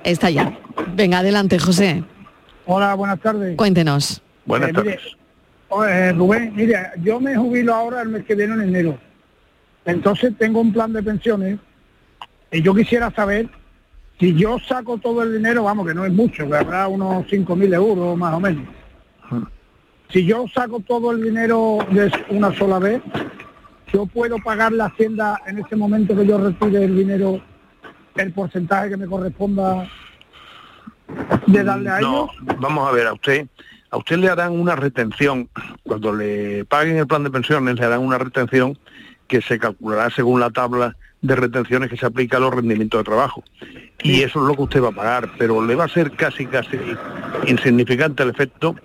Está 0.03 0.29
ya. 0.29 0.55
Venga, 0.93 1.17
adelante, 1.17 1.57
José. 1.57 2.03
Hola, 2.67 2.93
buenas 2.93 3.19
tardes. 3.19 3.57
Cuéntenos. 3.57 4.21
Buenas 4.45 4.69
Eh, 4.69 4.73
mire, 4.75 4.99
eh, 5.89 6.11
Rubén, 6.11 6.55
mire, 6.55 6.91
yo 7.01 7.19
me 7.19 7.35
jubilo 7.35 7.73
ahora 7.73 8.03
el 8.03 8.09
mes 8.09 8.23
que 8.23 8.35
viene 8.35 8.53
en 8.53 8.61
enero. 8.61 8.99
Entonces 9.85 10.33
tengo 10.37 10.61
un 10.61 10.71
plan 10.71 10.93
de 10.93 11.01
pensiones 11.01 11.57
y 12.51 12.61
yo 12.61 12.75
quisiera 12.75 13.09
saber 13.09 13.49
si 14.19 14.35
yo 14.35 14.59
saco 14.59 14.99
todo 14.99 15.23
el 15.23 15.33
dinero, 15.33 15.63
vamos, 15.63 15.87
que 15.87 15.95
no 15.95 16.05
es 16.05 16.13
mucho, 16.13 16.47
que 16.47 16.55
habrá 16.57 16.87
unos 16.87 17.25
5.000 17.25 17.73
euros 17.73 18.15
más 18.19 18.35
o 18.35 18.39
menos. 18.39 18.67
Si 20.09 20.23
yo 20.27 20.45
saco 20.53 20.79
todo 20.81 21.09
el 21.09 21.23
dinero 21.23 21.79
de 21.89 22.11
una 22.29 22.55
sola 22.55 22.77
vez, 22.77 23.01
yo 23.91 24.05
puedo 24.05 24.37
pagar 24.37 24.73
la 24.73 24.85
hacienda 24.85 25.41
en 25.47 25.57
ese 25.57 25.75
momento 25.75 26.15
que 26.15 26.27
yo 26.27 26.37
retire 26.37 26.83
el 26.83 26.95
dinero, 26.95 27.41
el 28.15 28.31
porcentaje 28.33 28.89
que 28.89 28.97
me 28.97 29.07
corresponda 29.07 29.87
de 31.47 31.63
darle 31.63 31.89
a 31.89 31.99
ellos. 31.99 32.27
No, 32.41 32.55
vamos 32.59 32.87
a 32.87 32.91
ver, 32.91 33.07
a 33.07 33.13
usted, 33.13 33.47
a 33.89 33.97
usted 33.97 34.17
le 34.17 34.29
harán 34.29 34.53
una 34.53 34.75
retención, 34.75 35.49
cuando 35.83 36.13
le 36.13 36.65
paguen 36.65 36.97
el 36.97 37.07
plan 37.07 37.23
de 37.23 37.31
pensiones 37.31 37.79
le 37.79 37.85
harán 37.85 38.01
una 38.01 38.17
retención 38.17 38.77
que 39.27 39.41
se 39.41 39.59
calculará 39.59 40.09
según 40.09 40.39
la 40.39 40.49
tabla 40.49 40.95
de 41.21 41.35
retenciones 41.35 41.89
que 41.89 41.97
se 41.97 42.05
aplica 42.05 42.37
a 42.37 42.39
los 42.39 42.53
rendimientos 42.53 42.99
de 42.99 43.03
trabajo. 43.03 43.43
Y 44.03 44.23
eso 44.23 44.41
es 44.41 44.47
lo 44.47 44.55
que 44.55 44.63
usted 44.63 44.83
va 44.83 44.89
a 44.89 44.93
pagar, 44.93 45.31
pero 45.37 45.63
le 45.63 45.75
va 45.75 45.85
a 45.85 45.89
ser 45.89 46.11
casi, 46.11 46.45
casi 46.47 46.77
insignificante 47.45 48.23
el 48.23 48.29
efecto, 48.29 48.75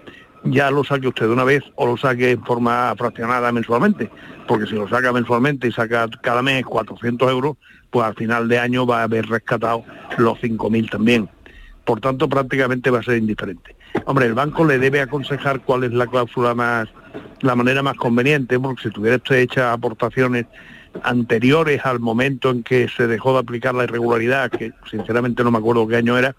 ya 0.45 0.71
lo 0.71 0.85
saque 0.85 1.09
usted 1.09 1.27
de 1.27 1.33
una 1.33 1.45
vez 1.45 1.65
o 1.77 1.87
lo 1.87 1.97
saque 1.97 2.33
en 2.33 2.45
forma 2.45 2.95
fraccionada 2.97 3.51
mensualmente, 3.53 4.11
porque 4.47 4.67
si 4.67 4.75
lo 4.75 4.89
saca 4.89 5.13
mensualmente 5.13 5.67
y 5.67 5.73
saca 5.73 6.09
cada 6.23 6.43
mes 6.43 6.65
400 6.65 7.31
euros, 7.31 7.57
pues 7.97 8.09
al 8.09 8.15
final 8.15 8.47
de 8.47 8.59
año 8.59 8.85
va 8.85 9.01
a 9.01 9.05
haber 9.05 9.27
rescatado 9.27 9.83
los 10.19 10.39
5.000 10.39 10.91
también 10.91 11.31
por 11.87 12.01
tanto 12.01 12.29
prácticamente 12.29 12.91
va 12.91 12.99
a 12.99 13.03
ser 13.03 13.17
indiferente. 13.17 13.75
Hombre, 14.05 14.27
el 14.27 14.35
banco 14.35 14.65
le 14.65 14.79
debe 14.79 15.01
aconsejar 15.01 15.61
cuál 15.61 15.85
es 15.85 15.93
la 15.93 16.09
cláusula 16.09 16.53
más, 16.53 16.89
la 17.41 17.55
manera 17.55 17.83
más 17.83 17.97
conveniente, 17.97 18.59
porque 18.59 18.83
si 18.83 18.91
tuviera 18.91 19.17
usted 19.17 19.37
hechas 19.37 19.73
aportaciones 19.73 20.47
anteriores 21.05 21.87
al 21.87 22.01
momento 22.01 22.51
en 22.51 22.65
que 22.65 22.89
se 22.89 23.07
dejó 23.07 23.35
de 23.35 23.39
aplicar 23.39 23.75
la 23.75 23.85
irregularidad, 23.85 24.51
que 24.51 24.73
sinceramente 24.91 25.45
no 25.45 25.53
me 25.53 25.59
acuerdo 25.59 25.87
qué 25.87 25.97
año 25.97 26.19
era, 26.19 26.35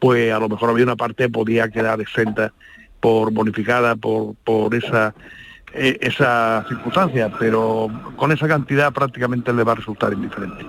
pues 0.00 0.32
a 0.32 0.40
lo 0.40 0.48
mejor 0.48 0.70
había 0.70 0.84
una 0.84 0.96
parte 0.96 1.24
que 1.24 1.30
podía 1.30 1.70
quedar 1.70 2.00
exenta 2.00 2.52
por 2.98 3.32
bonificada 3.32 3.94
por, 3.94 4.34
por 4.44 4.74
esa 4.74 5.14
eh, 5.72 5.98
esa 6.00 6.64
circunstancia, 6.68 7.30
pero 7.38 7.88
con 8.16 8.32
esa 8.32 8.48
cantidad 8.48 8.92
prácticamente 8.92 9.52
le 9.52 9.62
va 9.62 9.72
a 9.72 9.76
resultar 9.76 10.12
indiferente. 10.12 10.66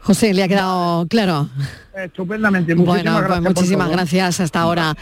José, 0.00 0.34
¿le 0.34 0.42
ha 0.42 0.48
quedado 0.48 1.06
claro? 1.08 1.48
Estupendamente, 1.94 2.74
muchísimas 2.74 3.04
bueno, 3.04 3.12
pues 3.12 3.28
gracias. 3.28 3.54
muchísimas 3.54 3.90
gracias 3.90 4.40
hasta 4.40 4.60
ahora. 4.60 4.96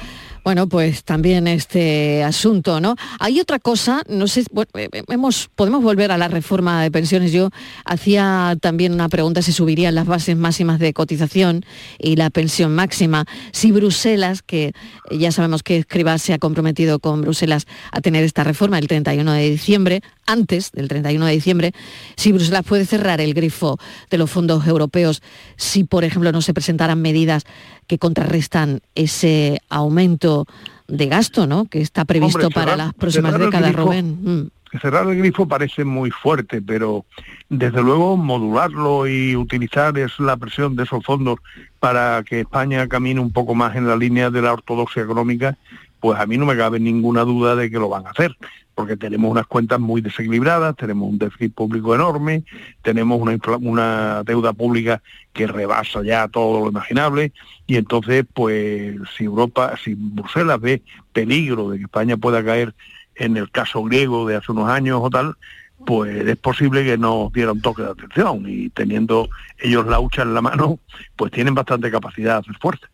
Bueno, 0.46 0.68
pues 0.68 1.02
también 1.02 1.48
este 1.48 2.22
asunto, 2.22 2.80
¿no? 2.80 2.94
Hay 3.18 3.40
otra 3.40 3.58
cosa, 3.58 4.02
no 4.08 4.28
sé, 4.28 4.44
bueno, 4.52 4.70
eh, 4.74 4.88
eh, 4.92 5.02
hemos, 5.08 5.50
podemos 5.56 5.82
volver 5.82 6.12
a 6.12 6.18
la 6.18 6.28
reforma 6.28 6.84
de 6.84 6.90
pensiones. 6.92 7.32
Yo 7.32 7.50
hacía 7.84 8.56
también 8.60 8.92
una 8.92 9.08
pregunta 9.08 9.42
si 9.42 9.50
subirían 9.50 9.96
las 9.96 10.06
bases 10.06 10.36
máximas 10.36 10.78
de 10.78 10.92
cotización 10.92 11.64
y 11.98 12.14
la 12.14 12.30
pensión 12.30 12.72
máxima. 12.76 13.24
Si 13.50 13.72
Bruselas, 13.72 14.42
que 14.42 14.72
ya 15.10 15.32
sabemos 15.32 15.64
que 15.64 15.78
Escribá 15.78 16.16
se 16.18 16.32
ha 16.32 16.38
comprometido 16.38 17.00
con 17.00 17.22
Bruselas 17.22 17.66
a 17.90 18.00
tener 18.00 18.22
esta 18.22 18.44
reforma 18.44 18.78
el 18.78 18.86
31 18.86 19.32
de 19.32 19.50
diciembre, 19.50 20.02
antes 20.26 20.72
del 20.72 20.88
31 20.88 21.24
de 21.26 21.32
diciembre, 21.32 21.72
si 22.16 22.32
Bruselas 22.32 22.64
puede 22.64 22.84
cerrar 22.86 23.20
el 23.20 23.34
grifo 23.34 23.78
de 24.10 24.18
los 24.18 24.30
fondos 24.30 24.66
europeos, 24.66 25.22
si 25.56 25.84
por 25.84 26.04
ejemplo 26.04 26.32
no 26.32 26.42
se 26.42 26.54
presentaran 26.54 27.00
medidas 27.00 27.44
que 27.86 27.98
contrarrestan 27.98 28.80
ese 28.94 29.60
aumento 29.68 30.46
de 30.88 31.06
gasto, 31.06 31.46
¿no? 31.46 31.66
Que 31.66 31.80
está 31.80 32.04
previsto 32.04 32.38
Hombre, 32.46 32.54
para 32.54 32.76
las 32.76 32.94
próximas 32.94 33.38
décadas, 33.38 33.72
grifo- 33.72 33.84
Rubén. 33.84 34.18
Mm. 34.22 34.50
Cerrar 34.80 35.08
el 35.08 35.16
grifo 35.16 35.46
parece 35.48 35.84
muy 35.84 36.10
fuerte, 36.10 36.60
pero 36.60 37.06
desde 37.48 37.80
luego 37.82 38.16
modularlo 38.16 39.06
y 39.06 39.34
utilizar 39.36 39.96
es 39.96 40.18
la 40.18 40.36
presión 40.36 40.76
de 40.76 40.82
esos 40.82 41.04
fondos 41.04 41.38
para 41.80 42.22
que 42.24 42.40
España 42.40 42.86
camine 42.88 43.20
un 43.20 43.30
poco 43.32 43.54
más 43.54 43.76
en 43.76 43.86
la 43.86 43.96
línea 43.96 44.28
de 44.28 44.42
la 44.42 44.52
ortodoxia 44.52 45.02
económica, 45.02 45.56
pues 46.00 46.18
a 46.20 46.26
mí 46.26 46.36
no 46.36 46.44
me 46.46 46.56
cabe 46.56 46.78
ninguna 46.80 47.22
duda 47.22 47.54
de 47.56 47.70
que 47.70 47.78
lo 47.78 47.88
van 47.88 48.06
a 48.06 48.10
hacer, 48.10 48.36
porque 48.76 48.98
tenemos 48.98 49.30
unas 49.30 49.46
cuentas 49.46 49.80
muy 49.80 50.02
desequilibradas, 50.02 50.76
tenemos 50.76 51.08
un 51.08 51.16
déficit 51.16 51.54
público 51.54 51.94
enorme, 51.94 52.44
tenemos 52.82 53.18
una, 53.22 54.22
deuda 54.22 54.52
pública 54.52 55.02
que 55.32 55.46
rebasa 55.46 56.02
ya 56.02 56.28
todo 56.28 56.60
lo 56.60 56.68
imaginable, 56.68 57.32
y 57.66 57.76
entonces, 57.76 58.26
pues, 58.34 58.96
si 59.16 59.24
Europa, 59.24 59.76
si 59.82 59.94
Bruselas 59.94 60.60
ve 60.60 60.82
peligro 61.14 61.70
de 61.70 61.78
que 61.78 61.84
España 61.84 62.18
pueda 62.18 62.44
caer 62.44 62.74
en 63.14 63.38
el 63.38 63.50
caso 63.50 63.82
griego 63.82 64.28
de 64.28 64.36
hace 64.36 64.52
unos 64.52 64.68
años 64.68 65.00
o 65.02 65.08
tal, 65.08 65.36
pues 65.86 66.26
es 66.26 66.36
posible 66.36 66.84
que 66.84 66.98
nos 66.98 67.32
diera 67.32 67.52
un 67.52 67.62
toque 67.62 67.80
de 67.80 67.92
atención 67.92 68.44
y 68.46 68.68
teniendo 68.68 69.30
ellos 69.58 69.86
la 69.86 70.00
hucha 70.00 70.20
en 70.20 70.34
la 70.34 70.42
mano, 70.42 70.80
pues 71.16 71.32
tienen 71.32 71.54
bastante 71.54 71.90
capacidad 71.90 72.34
de 72.34 72.40
hacer 72.40 72.56
fuerza. 72.60 72.90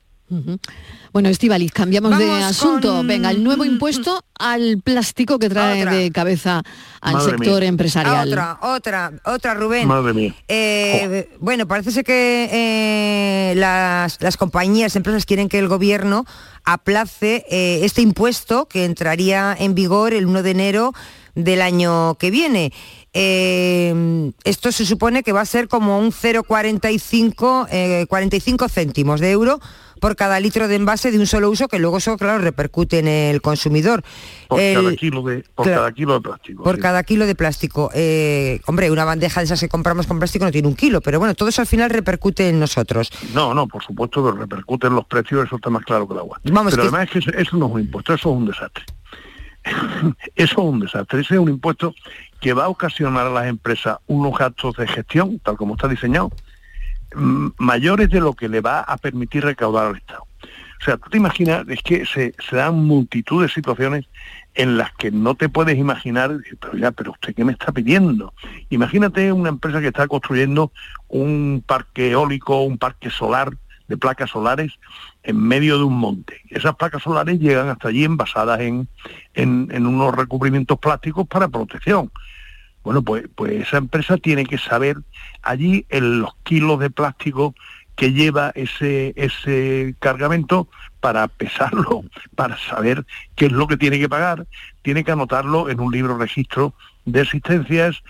Bueno, 1.12 1.28
Estivalis, 1.28 1.72
cambiamos 1.72 2.16
de 2.18 2.30
asunto. 2.30 2.94
con- 2.96 3.06
Venga, 3.06 3.30
el 3.30 3.44
nuevo 3.44 3.64
impuesto 3.64 4.24
al 4.38 4.80
plástico 4.82 5.38
que 5.38 5.48
trae 5.50 5.82
Otra. 5.82 5.92
de 5.94 6.10
cabeza 6.10 6.62
al 7.00 7.14
Madre 7.14 7.30
sector 7.32 7.60
mía. 7.60 7.68
empresarial. 7.68 8.28
Otra, 8.28 8.58
otra, 8.62 9.12
otra, 9.24 9.54
Rubén. 9.54 9.86
Madre 9.86 10.14
mía. 10.14 10.34
Eh, 10.48 11.28
bueno, 11.38 11.68
parece 11.68 11.90
ser 11.90 12.04
que 12.04 12.48
eh, 12.52 13.54
las, 13.56 14.20
las 14.22 14.36
compañías, 14.36 14.96
empresas 14.96 15.26
quieren 15.26 15.48
que 15.48 15.58
el 15.58 15.68
gobierno 15.68 16.24
aplace 16.64 17.44
eh, 17.50 17.80
este 17.84 18.00
impuesto 18.02 18.66
que 18.66 18.84
entraría 18.84 19.54
en 19.58 19.74
vigor 19.74 20.14
el 20.14 20.26
1 20.26 20.42
de 20.42 20.50
enero 20.50 20.92
del 21.34 21.60
año 21.62 22.14
que 22.16 22.30
viene. 22.30 22.72
Eh, 23.14 24.32
esto 24.44 24.72
se 24.72 24.86
supone 24.86 25.22
que 25.22 25.32
va 25.32 25.40
a 25.42 25.46
ser 25.46 25.68
como 25.68 25.98
un 25.98 26.12
0,45 26.12 27.66
eh, 27.70 28.06
45 28.08 28.68
céntimos 28.68 29.20
de 29.20 29.30
euro 29.30 29.60
por 30.00 30.16
cada 30.16 30.40
litro 30.40 30.66
de 30.66 30.74
envase 30.74 31.12
de 31.12 31.18
un 31.20 31.28
solo 31.28 31.48
uso, 31.48 31.68
que 31.68 31.78
luego 31.78 31.98
eso, 31.98 32.16
claro, 32.16 32.38
repercute 32.42 32.98
en 32.98 33.06
el 33.06 33.40
consumidor. 33.40 34.02
Por 34.48 34.58
El- 34.58 34.74
cada 34.82 34.96
kilo 34.96 35.22
de, 35.22 35.44
por 35.54 35.64
claro. 35.66 35.80
cada 35.82 35.92
kilo 35.92 36.14
de 36.14 36.20
plástico. 36.20 36.62
por 36.64 36.74
sí. 36.74 36.80
cada 36.82 37.02
kilo 37.04 37.26
de 37.26 37.34
plástico. 37.36 37.90
Eh, 37.94 38.60
hombre, 38.66 38.90
una 38.90 39.04
bandeja 39.04 39.38
de 39.40 39.44
esas 39.44 39.60
que 39.60 39.68
compramos 39.68 40.08
con 40.08 40.18
plástico 40.18 40.44
no 40.44 40.50
tiene 40.50 40.66
un 40.66 40.74
kilo, 40.74 41.00
pero 41.02 41.20
bueno, 41.20 41.34
todo 41.36 41.50
eso 41.50 41.60
al 41.60 41.68
final 41.68 41.88
repercute 41.90 42.48
en 42.48 42.58
nosotros. 42.58 43.12
No, 43.32 43.54
no, 43.54 43.68
por 43.68 43.84
supuesto 43.84 44.24
que 44.24 44.40
repercute 44.40 44.88
en 44.88 44.96
los 44.96 45.04
precios, 45.06 45.46
eso 45.46 45.54
está 45.54 45.70
más 45.70 45.84
claro 45.84 46.08
que 46.08 46.14
el 46.14 46.18
agua. 46.20 46.40
Vamos, 46.50 46.72
Pero 46.72 46.82
que- 46.82 46.88
además 46.88 47.04
es 47.04 47.10
que 47.12 47.18
eso- 47.20 47.38
eso 47.38 47.56
no 47.56 47.66
es 47.66 47.72
un 47.72 47.80
impuesto, 47.82 48.12
eso 48.14 48.30
es 48.30 48.36
un 48.36 48.46
desastre. 48.46 48.84
Eso 50.34 50.52
es 50.52 50.56
un 50.58 50.80
desastre, 50.80 51.20
ese 51.20 51.34
es 51.34 51.40
un 51.40 51.48
impuesto 51.48 51.94
que 52.40 52.52
va 52.52 52.64
a 52.64 52.68
ocasionar 52.68 53.26
a 53.26 53.30
las 53.30 53.46
empresas 53.46 53.98
unos 54.06 54.36
gastos 54.36 54.76
de 54.76 54.88
gestión, 54.88 55.38
tal 55.40 55.56
como 55.56 55.74
está 55.74 55.88
diseñado, 55.88 56.30
mm, 57.14 57.48
mayores 57.58 58.10
de 58.10 58.20
lo 58.20 58.34
que 58.34 58.48
le 58.48 58.60
va 58.60 58.80
a 58.80 58.96
permitir 58.96 59.44
recaudar 59.44 59.86
al 59.86 59.96
Estado. 59.96 60.26
O 60.82 60.84
sea, 60.84 60.96
tú 60.96 61.10
te 61.10 61.16
imaginas, 61.16 61.64
es 61.68 61.80
que 61.80 62.04
se, 62.04 62.34
dan 62.50 62.74
multitud 62.74 63.40
de 63.40 63.48
situaciones 63.48 64.06
en 64.54 64.76
las 64.76 64.92
que 64.94 65.12
no 65.12 65.36
te 65.36 65.48
puedes 65.48 65.78
imaginar, 65.78 66.36
pero 66.60 66.76
ya, 66.76 66.90
pero 66.90 67.12
usted 67.12 67.36
qué 67.36 67.44
me 67.44 67.52
está 67.52 67.70
pidiendo. 67.70 68.34
Imagínate 68.68 69.30
una 69.30 69.50
empresa 69.50 69.80
que 69.80 69.86
está 69.86 70.08
construyendo 70.08 70.72
un 71.06 71.62
parque 71.64 72.10
eólico, 72.10 72.64
un 72.64 72.78
parque 72.78 73.10
solar 73.10 73.52
de 73.92 73.98
placas 73.98 74.30
solares 74.30 74.72
en 75.22 75.36
medio 75.36 75.76
de 75.76 75.84
un 75.84 75.98
monte. 75.98 76.40
Esas 76.48 76.74
placas 76.76 77.02
solares 77.02 77.38
llegan 77.38 77.68
hasta 77.68 77.88
allí 77.88 78.04
envasadas 78.04 78.60
en, 78.60 78.88
en, 79.34 79.86
unos 79.86 80.16
recubrimientos 80.16 80.78
plásticos 80.78 81.28
para 81.28 81.48
protección. 81.48 82.10
Bueno, 82.82 83.02
pues, 83.02 83.24
pues 83.34 83.68
esa 83.68 83.76
empresa 83.76 84.16
tiene 84.16 84.46
que 84.46 84.56
saber 84.56 84.96
allí 85.42 85.84
en 85.90 86.20
los 86.20 86.34
kilos 86.42 86.80
de 86.80 86.88
plástico 86.88 87.54
que 87.94 88.14
lleva 88.14 88.50
ese, 88.54 89.12
ese 89.14 89.94
cargamento 89.98 90.68
para 91.00 91.28
pesarlo, 91.28 92.04
para 92.34 92.56
saber 92.56 93.04
qué 93.36 93.46
es 93.46 93.52
lo 93.52 93.66
que 93.66 93.76
tiene 93.76 93.98
que 93.98 94.08
pagar, 94.08 94.46
tiene 94.80 95.04
que 95.04 95.12
anotarlo 95.12 95.68
en 95.68 95.80
un 95.80 95.92
libro 95.92 96.16
registro 96.16 96.72
de 97.04 97.20
existencias, 97.20 98.02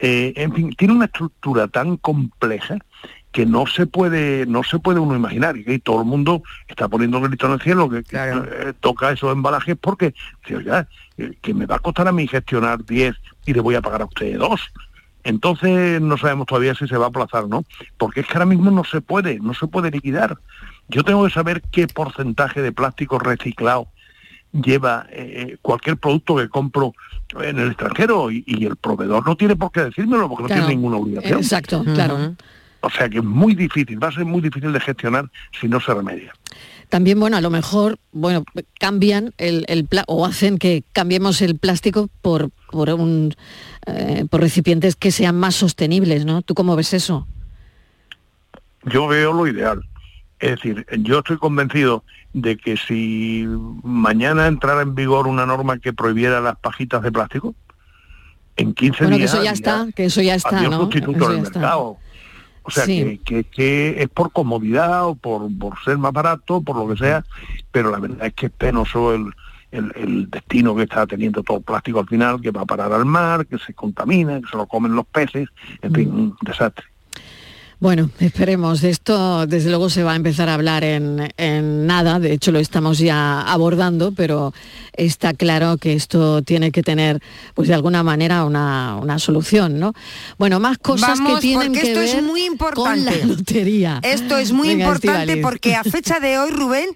eh, 0.00 0.32
en 0.34 0.52
fin, 0.52 0.70
tiene 0.70 0.94
una 0.94 1.04
estructura 1.04 1.68
tan 1.68 1.96
compleja 1.96 2.78
que 3.38 3.46
no 3.46 3.68
se 3.68 3.86
puede 3.86 4.46
no 4.46 4.64
se 4.64 4.80
puede 4.80 4.98
uno 4.98 5.14
imaginar 5.14 5.56
y 5.56 5.62
que 5.62 5.78
todo 5.78 6.00
el 6.00 6.06
mundo 6.08 6.42
está 6.66 6.88
poniendo 6.88 7.18
el 7.18 7.28
grito 7.28 7.46
en 7.46 7.52
el 7.52 7.60
cielo 7.60 7.88
que, 7.88 8.02
que, 8.02 8.16
eh, 8.16 8.72
toca 8.80 9.12
esos 9.12 9.32
embalajes 9.32 9.76
porque 9.80 10.12
dice, 10.42 10.56
oiga, 10.56 10.88
eh, 11.16 11.38
que 11.40 11.54
me 11.54 11.64
va 11.64 11.76
a 11.76 11.78
costar 11.78 12.08
a 12.08 12.12
mí 12.12 12.26
gestionar 12.26 12.84
10 12.84 13.14
y 13.46 13.52
le 13.52 13.60
voy 13.60 13.76
a 13.76 13.80
pagar 13.80 14.02
a 14.02 14.06
usted 14.06 14.36
dos 14.36 14.60
entonces 15.22 16.00
no 16.00 16.18
sabemos 16.18 16.48
todavía 16.48 16.74
si 16.74 16.88
se 16.88 16.96
va 16.96 17.04
a 17.04 17.08
aplazar 17.10 17.44
o 17.44 17.46
no, 17.46 17.64
porque 17.96 18.22
es 18.22 18.26
que 18.26 18.32
ahora 18.32 18.46
mismo 18.46 18.72
no 18.72 18.82
se 18.82 19.02
puede, 19.02 19.38
no 19.38 19.54
se 19.54 19.68
puede 19.68 19.92
liquidar. 19.92 20.38
Yo 20.88 21.04
tengo 21.04 21.24
que 21.24 21.32
saber 21.32 21.62
qué 21.70 21.86
porcentaje 21.86 22.60
de 22.60 22.72
plástico 22.72 23.20
reciclado 23.20 23.86
lleva 24.50 25.06
eh, 25.10 25.58
cualquier 25.62 25.96
producto 25.98 26.36
que 26.36 26.48
compro 26.48 26.92
en 27.40 27.58
el 27.58 27.68
extranjero 27.68 28.32
y, 28.32 28.42
y 28.46 28.64
el 28.64 28.74
proveedor 28.76 29.24
no 29.24 29.36
tiene 29.36 29.54
por 29.54 29.70
qué 29.70 29.84
decírmelo 29.84 30.28
porque 30.28 30.42
no 30.42 30.48
tiene 30.48 30.68
ninguna 30.68 30.96
obligación. 30.96 31.38
Exacto, 31.38 31.84
claro. 31.84 32.34
O 32.80 32.90
sea 32.90 33.08
que 33.08 33.18
es 33.18 33.24
muy 33.24 33.54
difícil, 33.54 34.02
va 34.02 34.08
a 34.08 34.12
ser 34.12 34.24
muy 34.24 34.40
difícil 34.40 34.72
de 34.72 34.80
gestionar 34.80 35.30
si 35.60 35.68
no 35.68 35.80
se 35.80 35.92
remedia. 35.92 36.32
También, 36.88 37.20
bueno, 37.20 37.36
a 37.36 37.40
lo 37.40 37.50
mejor, 37.50 37.98
bueno, 38.12 38.44
cambian 38.78 39.34
el, 39.36 39.64
el 39.68 39.86
o 40.06 40.24
hacen 40.24 40.58
que 40.58 40.84
cambiemos 40.92 41.42
el 41.42 41.58
plástico 41.58 42.08
por, 42.22 42.50
por 42.70 42.88
un 42.90 43.34
eh, 43.86 44.24
por 44.30 44.40
recipientes 44.40 44.96
que 44.96 45.10
sean 45.10 45.38
más 45.38 45.54
sostenibles, 45.54 46.24
¿no? 46.24 46.42
¿Tú 46.42 46.54
cómo 46.54 46.76
ves 46.76 46.94
eso? 46.94 47.26
Yo 48.84 49.06
veo 49.06 49.32
lo 49.32 49.46
ideal. 49.46 49.84
Es 50.40 50.52
decir, 50.52 50.86
yo 51.00 51.18
estoy 51.18 51.36
convencido 51.36 52.04
de 52.32 52.56
que 52.56 52.76
si 52.76 53.44
mañana 53.82 54.46
entrara 54.46 54.82
en 54.82 54.94
vigor 54.94 55.26
una 55.26 55.46
norma 55.46 55.78
que 55.78 55.92
prohibiera 55.92 56.40
las 56.40 56.56
pajitas 56.56 57.02
de 57.02 57.10
plástico, 57.10 57.54
en 58.56 58.74
15 58.74 59.04
Bueno, 59.04 59.16
que 59.16 59.22
días 59.22 59.34
eso 59.34 59.42
ya 59.42 59.52
está, 59.52 59.86
que 59.94 60.04
eso 60.04 60.22
ya 60.22 60.34
está, 60.34 60.58
adiós 60.58 60.70
¿no? 60.70 60.80
sustituto 60.82 61.18
Eso 61.18 61.36
ya 61.36 61.42
está. 61.42 61.58
mercado. 61.58 61.96
O 62.62 62.70
sea, 62.70 62.84
Sí. 62.84 63.18
que, 63.24 63.42
que- 63.42 63.44
que 63.44 64.02
es 64.02 64.08
por 64.08 64.32
comodidad 64.32 65.06
o 65.06 65.14
por, 65.14 65.48
por 65.58 65.78
ser 65.84 65.98
más 65.98 66.12
barato, 66.12 66.60
por 66.60 66.76
lo 66.76 66.88
que 66.88 66.96
sea, 66.98 67.24
pero 67.72 67.90
la 67.90 67.98
verdad 67.98 68.26
es 68.26 68.34
que 68.34 68.46
es 68.46 68.52
penoso 68.52 69.14
el, 69.14 69.32
el- 69.70 69.92
el 69.96 70.30
destino 70.30 70.74
que 70.74 70.82
está 70.82 71.06
teniendo 71.06 71.42
todo 71.42 71.58
el 71.58 71.62
plástico 71.64 72.00
al 72.00 72.06
final, 72.08 72.40
que 72.40 72.50
va 72.50 72.62
a 72.62 72.66
parar 72.66 72.92
al 72.92 73.04
mar, 73.04 73.46
que 73.46 73.58
se 73.58 73.74
contamina, 73.74 74.40
que 74.40 74.48
se 74.48 74.56
lo 74.56 74.66
comen 74.66 74.94
los 74.94 75.06
peces, 75.06 75.48
en 75.82 75.92
fin, 75.94 76.10
un 76.12 76.36
desastre. 76.42 76.84
Bueno, 77.80 78.10
esperemos. 78.18 78.82
Esto, 78.82 79.46
desde 79.46 79.68
luego, 79.70 79.88
se 79.88 80.02
va 80.02 80.12
a 80.12 80.16
empezar 80.16 80.48
a 80.48 80.54
hablar 80.54 80.82
en, 80.82 81.32
en 81.36 81.86
nada. 81.86 82.18
De 82.18 82.32
hecho, 82.32 82.50
lo 82.50 82.58
estamos 82.58 82.98
ya 82.98 83.40
abordando, 83.42 84.10
pero 84.12 84.52
está 84.94 85.32
claro 85.32 85.76
que 85.76 85.92
esto 85.92 86.42
tiene 86.42 86.72
que 86.72 86.82
tener, 86.82 87.20
pues 87.54 87.68
de 87.68 87.74
alguna 87.74 88.02
manera, 88.02 88.44
una, 88.44 88.96
una 89.00 89.20
solución, 89.20 89.78
¿no? 89.78 89.92
Bueno, 90.38 90.58
más 90.58 90.78
cosas 90.78 91.20
Vamos, 91.20 91.36
que 91.36 91.40
tienen 91.40 91.72
que 91.72 91.82
esto 91.82 92.00
ver 92.00 92.08
es 92.16 92.22
muy 92.22 92.44
importante. 92.46 93.20
con 93.20 93.28
la 93.28 93.34
lotería. 93.36 94.00
Esto 94.02 94.38
es 94.38 94.50
muy 94.50 94.68
Venga, 94.70 94.84
importante 94.86 95.36
porque 95.36 95.76
a 95.76 95.84
fecha 95.84 96.18
de 96.18 96.36
hoy, 96.40 96.50
Rubén, 96.50 96.88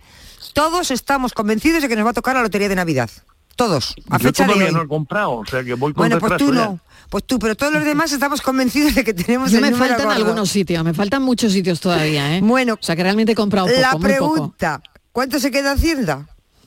todos 0.52 0.90
estamos 0.90 1.32
convencidos 1.32 1.82
de 1.82 1.88
que 1.88 1.94
nos 1.94 2.04
va 2.04 2.10
a 2.10 2.14
tocar 2.14 2.34
la 2.34 2.42
lotería 2.42 2.68
de 2.68 2.74
Navidad. 2.74 3.08
Todos, 3.54 3.94
a 4.10 4.18
Yo 4.18 4.24
fecha 4.24 4.46
de 4.48 4.54
hoy. 4.54 4.72
no 4.72 4.82
he 4.82 4.88
comprado, 4.88 5.32
o 5.34 5.46
sea 5.46 5.62
que 5.62 5.74
voy 5.74 5.92
con 5.92 6.00
Bueno, 6.08 6.18
pues 6.18 6.36
tú 6.38 6.52
ya. 6.52 6.74
Pues 7.12 7.24
tú, 7.24 7.38
pero 7.38 7.54
todos 7.54 7.74
los 7.74 7.84
demás 7.84 8.10
estamos 8.10 8.40
convencidos 8.40 8.94
de 8.94 9.04
que 9.04 9.12
tenemos 9.12 9.50
Yo 9.50 9.58
el 9.58 9.64
me 9.64 9.70
número 9.70 9.86
faltan 9.90 10.06
gordo. 10.06 10.18
algunos 10.18 10.48
sitios, 10.48 10.82
me 10.82 10.94
faltan 10.94 11.22
muchos 11.22 11.52
sitios 11.52 11.78
todavía, 11.78 12.38
¿eh? 12.38 12.40
Bueno, 12.42 12.72
o 12.80 12.82
sea 12.82 12.96
que 12.96 13.02
realmente 13.02 13.32
he 13.32 13.34
comprado 13.34 13.66
poco, 13.66 13.78
La 13.82 13.92
muy 13.92 14.14
poco. 14.14 14.32
pregunta, 14.32 14.82
¿cuánto 15.12 15.38
se 15.38 15.50
queda 15.50 15.72
Hacienda? 15.72 16.26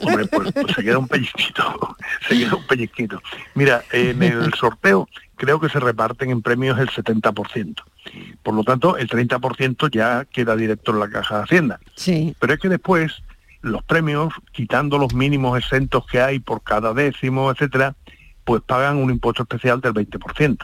Hombre, 0.00 0.26
pues, 0.26 0.50
pues 0.52 0.74
se 0.74 0.82
queda 0.82 0.98
un 0.98 1.06
pellizquito, 1.06 1.96
se 2.28 2.36
queda 2.36 2.56
un 2.56 2.66
pellizquito. 2.66 3.22
Mira, 3.54 3.84
en 3.92 4.24
el 4.24 4.52
sorteo 4.58 5.08
creo 5.36 5.60
que 5.60 5.68
se 5.68 5.78
reparten 5.78 6.30
en 6.30 6.42
premios 6.42 6.80
el 6.80 6.88
70%. 6.90 7.76
Por 8.42 8.54
lo 8.54 8.64
tanto, 8.64 8.96
el 8.96 9.08
30% 9.08 9.88
ya 9.92 10.24
queda 10.24 10.56
directo 10.56 10.90
en 10.90 10.98
la 10.98 11.08
caja 11.08 11.36
de 11.36 11.42
Hacienda. 11.44 11.78
Sí. 11.94 12.34
Pero 12.40 12.54
es 12.54 12.58
que 12.58 12.68
después 12.68 13.22
los 13.60 13.84
premios, 13.84 14.34
quitando 14.50 14.98
los 14.98 15.14
mínimos 15.14 15.56
exentos 15.56 16.04
que 16.10 16.20
hay 16.20 16.40
por 16.40 16.64
cada 16.64 16.92
décimo, 16.92 17.52
etcétera, 17.52 17.94
pues 18.44 18.62
pagan 18.62 18.96
un 18.96 19.10
impuesto 19.10 19.42
especial 19.42 19.80
del 19.80 19.94
20%. 19.94 20.58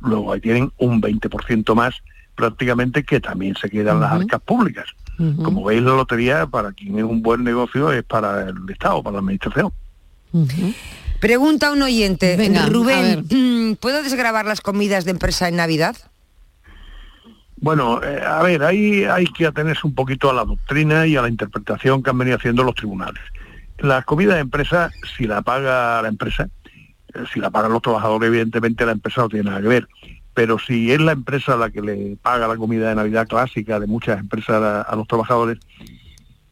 Luego 0.00 0.32
ahí 0.32 0.40
tienen 0.40 0.72
un 0.78 1.00
20% 1.00 1.74
más 1.74 1.94
prácticamente 2.34 3.02
que 3.02 3.20
también 3.20 3.56
se 3.56 3.68
quedan 3.68 4.00
las 4.00 4.12
arcas 4.12 4.40
públicas. 4.40 4.86
Como 5.42 5.64
veis, 5.64 5.82
la 5.82 5.96
lotería 5.96 6.46
para 6.46 6.70
quien 6.70 6.96
es 6.96 7.04
un 7.04 7.22
buen 7.22 7.42
negocio 7.42 7.90
es 7.90 8.04
para 8.04 8.50
el 8.50 8.70
Estado, 8.70 9.02
para 9.02 9.14
la 9.14 9.18
Administración. 9.18 9.72
Pregunta 11.18 11.72
un 11.72 11.82
oyente, 11.82 12.36
Venga, 12.36 12.64
a 12.64 12.66
Rubén, 12.68 13.26
mm, 13.28 13.74
¿puedo 13.80 14.04
desgravar 14.04 14.46
las 14.46 14.60
comidas 14.60 15.04
de 15.04 15.10
empresa 15.10 15.48
en 15.48 15.56
Navidad? 15.56 15.96
Bueno, 17.56 18.00
eh, 18.04 18.22
a 18.24 18.40
ver, 18.42 18.62
ahí 18.62 19.02
hay 19.02 19.26
que 19.26 19.46
atenerse 19.46 19.84
un 19.84 19.94
poquito 19.96 20.30
a 20.30 20.32
la 20.32 20.44
doctrina 20.44 21.06
y 21.08 21.16
a 21.16 21.22
la 21.22 21.28
interpretación 21.28 22.04
que 22.04 22.10
han 22.10 22.18
venido 22.18 22.36
haciendo 22.36 22.62
los 22.62 22.76
tribunales. 22.76 23.22
La 23.78 24.02
comida 24.02 24.34
de 24.34 24.40
empresa, 24.40 24.90
si 25.16 25.26
la 25.26 25.42
paga 25.42 26.00
la 26.00 26.08
empresa, 26.08 26.48
si 27.32 27.40
la 27.40 27.50
pagan 27.50 27.72
los 27.72 27.82
trabajadores, 27.82 28.28
evidentemente 28.28 28.86
la 28.86 28.92
empresa 28.92 29.22
no 29.22 29.28
tiene 29.28 29.50
nada 29.50 29.62
que 29.62 29.68
ver. 29.68 29.88
Pero 30.34 30.58
si 30.58 30.92
es 30.92 31.00
la 31.00 31.12
empresa 31.12 31.56
la 31.56 31.70
que 31.70 31.82
le 31.82 32.16
paga 32.20 32.46
la 32.46 32.56
comida 32.56 32.88
de 32.88 32.94
Navidad 32.94 33.26
clásica 33.26 33.80
de 33.80 33.86
muchas 33.86 34.20
empresas 34.20 34.62
a, 34.62 34.82
a 34.82 34.96
los 34.96 35.08
trabajadores, 35.08 35.58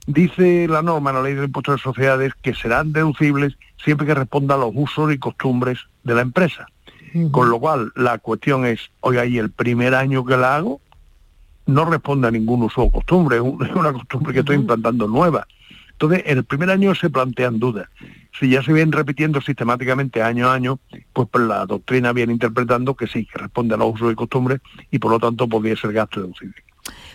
dice 0.07 0.67
la 0.69 0.83
norma, 0.83 1.13
la 1.13 1.23
ley 1.23 1.35
del 1.35 1.45
impuesto 1.45 1.73
de 1.73 1.79
sociedades, 1.79 2.33
que 2.43 2.55
serán 2.55 2.93
deducibles 2.93 3.57
siempre 3.83 4.07
que 4.07 4.15
responda 4.15 4.55
a 4.55 4.59
los 4.59 4.73
usos 4.75 5.13
y 5.13 5.19
costumbres 5.19 5.79
de 6.05 6.15
la 6.15 6.23
empresa. 6.23 6.67
Con 7.31 7.49
lo 7.49 7.59
cual, 7.59 7.93
la 7.97 8.19
cuestión 8.19 8.67
es, 8.67 8.91
oiga, 9.01 9.25
¿y 9.25 9.39
el 9.39 9.51
primer 9.51 9.95
año 9.95 10.23
que 10.27 10.37
la 10.37 10.57
hago? 10.57 10.83
no 11.67 11.85
responde 11.85 12.29
a 12.29 12.31
ningún 12.31 12.63
uso 12.63 12.83
o 12.83 12.91
costumbre, 12.91 13.37
es 13.37 13.43
una 13.75 13.93
costumbre 13.93 14.33
que 14.33 14.41
estoy 14.41 14.57
implantando 14.57 15.07
nueva. 15.07 15.47
Entonces, 15.99 16.23
en 16.27 16.39
el 16.39 16.45
primer 16.45 16.71
año 16.71 16.95
se 16.95 17.09
plantean 17.09 17.59
dudas. 17.59 17.89
Si 18.39 18.51
ya 18.51 18.63
se 18.63 18.71
vienen 18.73 18.93
repitiendo 18.93 19.41
sistemáticamente 19.41 20.23
año 20.23 20.49
a 20.51 20.55
año, 20.55 20.79
pues, 21.15 21.27
pues 21.31 21.45
la 21.47 21.65
doctrina 21.65 22.13
viene 22.13 22.35
interpretando 22.35 22.95
que 22.95 23.07
sí, 23.07 23.25
que 23.27 23.39
responde 23.39 23.75
a 23.75 23.79
los 23.79 23.95
usos 23.95 24.13
y 24.13 24.15
costumbres 24.15 24.61
y 24.91 24.99
por 24.99 25.11
lo 25.11 25.19
tanto 25.19 25.49
podría 25.49 25.75
ser 25.75 25.93
gasto 25.95 26.21
deducible. 26.21 26.55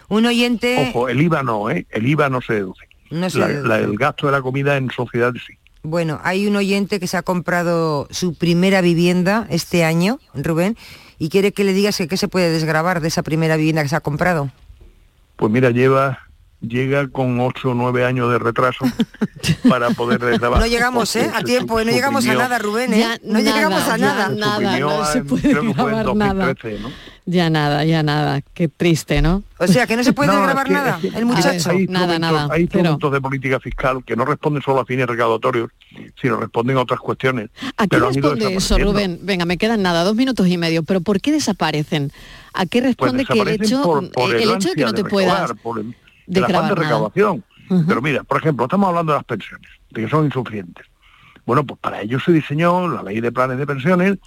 Un 0.10 0.26
oyente... 0.26 0.90
Ojo, 0.90 1.10
el 1.10 1.22
IVA 1.22 1.44
no, 1.44 1.70
¿eh? 1.70 1.86
El 1.92 2.08
IVA 2.08 2.30
no 2.30 2.42
se 2.42 2.54
deduce. 2.56 2.86
No 3.12 3.30
se 3.30 3.38
La- 3.40 3.48
deduce. 3.50 3.68
la- 3.68 3.80
el 3.80 3.96
gasto 3.98 4.26
de 4.26 4.32
la 4.32 4.42
comida 4.42 4.78
en 4.78 4.90
sociedades 4.90 5.44
sí. 5.46 5.54
Bueno, 5.84 6.20
hay 6.24 6.48
un 6.48 6.56
oyente 6.56 7.00
que 7.00 7.08
se 7.08 7.18
ha 7.18 7.22
comprado 7.24 8.08
su 8.12 8.34
primera 8.36 8.82
vivienda 8.82 9.46
este 9.50 9.84
año, 9.84 10.20
Rubén, 10.34 10.76
y 11.20 11.30
quiere 11.30 11.52
que 11.54 11.64
le 11.64 11.74
digas 11.74 11.98
que 11.98 12.08
qué 12.08 12.18
se 12.18 12.28
puede 12.28 12.52
desgravar 12.52 13.00
de 13.02 13.08
esa 13.10 13.22
primera 13.24 13.58
vivienda 13.58 13.84
que 13.84 13.90
se 13.90 13.96
ha 13.96 14.02
comprado. 14.02 14.52
Pues 15.38 15.52
mira, 15.52 15.70
lleva 15.72 16.20
llega 16.62 17.08
con 17.10 17.40
8 17.40 17.72
o 17.72 17.74
9 17.74 18.06
años 18.06 18.32
de 18.32 18.40
retraso 18.40 18.86
para 19.70 19.90
poder 19.92 20.20
desgravar. 20.20 20.60
No 20.60 20.68
llegamos, 20.68 21.16
¿eh? 21.16 21.30
A 21.34 21.42
tiempo, 21.44 21.80
¿eh? 21.80 21.86
no 21.86 21.92
suprimió- 21.92 21.96
llegamos 21.96 22.28
a 22.28 22.34
nada, 22.36 22.60
Rubén, 22.60 22.94
¿eh? 22.94 23.00
Ya 23.00 23.18
no 23.24 23.40
llegamos 23.40 23.88
a 23.88 23.98
nada, 23.98 24.30
nada. 24.30 24.30
ya 24.30 24.40
nada, 24.40 24.56
suprimió 24.56 24.90
no 24.90 25.06
se 25.06 25.18
en- 25.20 25.28
puede 25.28 25.42
creo 25.42 25.62
que 25.64 25.74
fue 25.74 25.84
en 25.84 25.98
grabar 25.98 26.16
nada. 26.16 26.46
2013, 26.48 26.80
¿no? 26.84 26.90
Ya 27.28 27.50
nada, 27.52 27.86
ya 27.86 28.02
nada. 28.02 28.42
Qué 28.54 28.68
triste, 28.68 29.22
¿no? 29.22 29.44
O 29.60 29.68
sea, 29.68 29.86
que 29.86 29.96
no 29.96 30.04
se 30.04 30.12
puede 30.12 30.32
No, 30.34 30.42
grabar 30.42 30.66
es 30.66 30.70
que- 30.70 30.74
nada, 30.74 31.00
es 31.04 31.12
que 31.12 31.18
el 31.20 31.26
muchacho. 31.26 31.70
Hay, 31.72 31.88
Nada, 31.88 32.18
nada, 32.20 32.48
hay 32.52 32.62
instrumentos 32.64 33.12
de 33.12 33.22
política 33.22 33.60
fiscal 33.60 34.04
que 34.04 34.16
no 34.16 34.26
responden 34.26 34.62
solo 34.64 34.82
a 34.82 34.86
fines 34.86 35.06
recaudatorios, 35.08 35.70
sino 36.20 36.38
responden 36.38 36.78
a 36.78 36.82
otras 36.82 37.00
cuestiones. 37.00 37.50
¿A 37.78 37.88
qué 37.88 38.00
responde 38.00 38.54
eso. 38.56 38.78
Rubén? 38.80 39.20
Venga, 39.22 39.46
me 39.46 39.58
quedan 39.58 39.82
nada, 39.82 40.04
dos 40.04 40.16
minutos 40.16 40.48
y 40.48 40.58
medio, 40.58 40.84
pero 40.84 41.02
¿por 41.02 41.22
qué 41.22 41.32
desaparecen? 41.32 42.12
¿A 42.54 42.66
qué 42.66 42.82
Pues 42.82 42.84
responde 42.84 43.26
que 43.26 43.40
el 43.40 43.48
hecho, 43.50 43.82
por, 43.84 44.12
por 44.12 44.36
el 44.36 44.42
el, 44.42 44.52
hecho 44.52 44.70
de 44.70 44.76
que 44.76 44.84
no 44.84 44.94
te 44.94 45.06
puedas 45.06 45.32
recaudar, 45.50 45.56
por 45.62 45.80
el, 45.80 45.96
el 46.28 46.44
afán 46.44 46.48
desgravar 46.48 46.70
de 46.70 46.76
recaudación. 46.84 47.44
Pero 47.88 48.02
mira, 48.02 48.24
por 48.24 48.38
ejemplo, 48.38 48.66
estamos 48.66 48.90
hablando 48.90 49.14
de 49.14 49.18
las 49.20 49.26
pensiones, 49.26 49.70
de 49.92 50.02
que 50.02 50.10
son 50.10 50.26
insuficientes. 50.26 50.86
Bueno, 51.46 51.64
pues 51.66 51.80
para 51.80 52.02
ello 52.02 52.20
se 52.20 52.32
diseñó 52.34 52.88
la 52.88 53.02
ley 53.04 53.22
de 53.22 53.32
planes 53.32 53.58
de 53.58 53.66
pensiones 53.66 54.18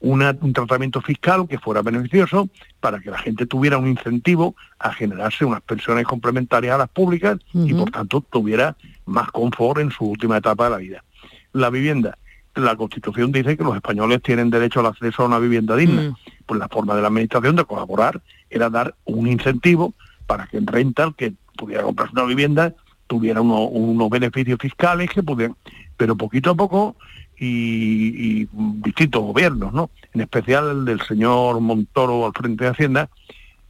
una- 0.00 0.36
un 0.40 0.52
tratamiento 0.52 1.00
fiscal 1.00 1.46
que 1.48 1.58
fuera 1.58 1.80
beneficioso 1.82 2.48
para 2.80 2.98
que 3.00 3.10
la 3.10 3.18
gente 3.18 3.46
tuviera 3.46 3.78
un 3.78 3.86
incentivo 3.86 4.56
a 4.80 4.92
generarse 4.92 5.44
unas 5.44 5.60
pensiones 5.62 6.06
complementarias 6.06 6.74
a 6.74 6.78
las 6.78 6.88
públicas 6.88 7.38
y 7.52 7.72
por 7.74 7.90
tanto 7.90 8.20
tuviera 8.20 8.76
más 9.06 9.30
confort 9.30 9.78
en 9.80 9.90
su 9.92 10.04
última 10.06 10.38
etapa 10.38 10.64
de 10.64 10.70
la 10.70 10.76
vida. 10.78 11.04
La 11.52 11.70
vivienda. 11.70 12.18
La 12.54 12.74
Constitución 12.76 13.30
dice 13.32 13.56
que 13.56 13.64
los 13.64 13.74
españoles 13.76 14.20
tienen 14.22 14.50
derecho 14.50 14.80
al 14.80 14.86
acceso 14.86 15.22
a 15.22 15.26
una 15.26 15.38
vivienda 15.38 15.76
digna. 15.76 16.14
Pues 16.46 16.58
la 16.60 16.68
forma 16.68 16.94
de 16.96 17.02
la 17.02 17.08
Administración 17.08 17.54
de 17.56 17.64
colaborar 17.64 18.20
era 18.50 18.68
dar 18.70 18.94
un 19.04 19.26
incentivo 19.28 19.94
para 20.26 20.46
que 20.46 20.58
en 20.58 20.66
renta 20.66 21.04
el 21.04 21.14
que 21.14 21.32
pudiera 21.56 21.82
comprarse 21.82 22.14
una 22.14 22.24
vivienda 22.24 22.74
tuviera 23.06 23.40
uno- 23.40 23.64
unos 23.64 24.08
beneficios 24.08 24.58
fiscales 24.58 25.10
que 25.10 25.22
pudieran, 25.22 25.56
pero 25.96 26.16
poquito 26.16 26.50
a 26.50 26.54
poco 26.54 26.96
y, 27.38 28.46
distintos 28.84 29.22
gobiernos, 29.22 29.72
¿no? 29.72 29.90
En 30.14 30.20
especial 30.20 30.70
el 30.70 30.84
del 30.84 31.00
señor 31.02 31.60
Montoro 31.60 32.24
al 32.26 32.32
frente 32.32 32.64
de 32.64 32.70
Hacienda, 32.70 33.08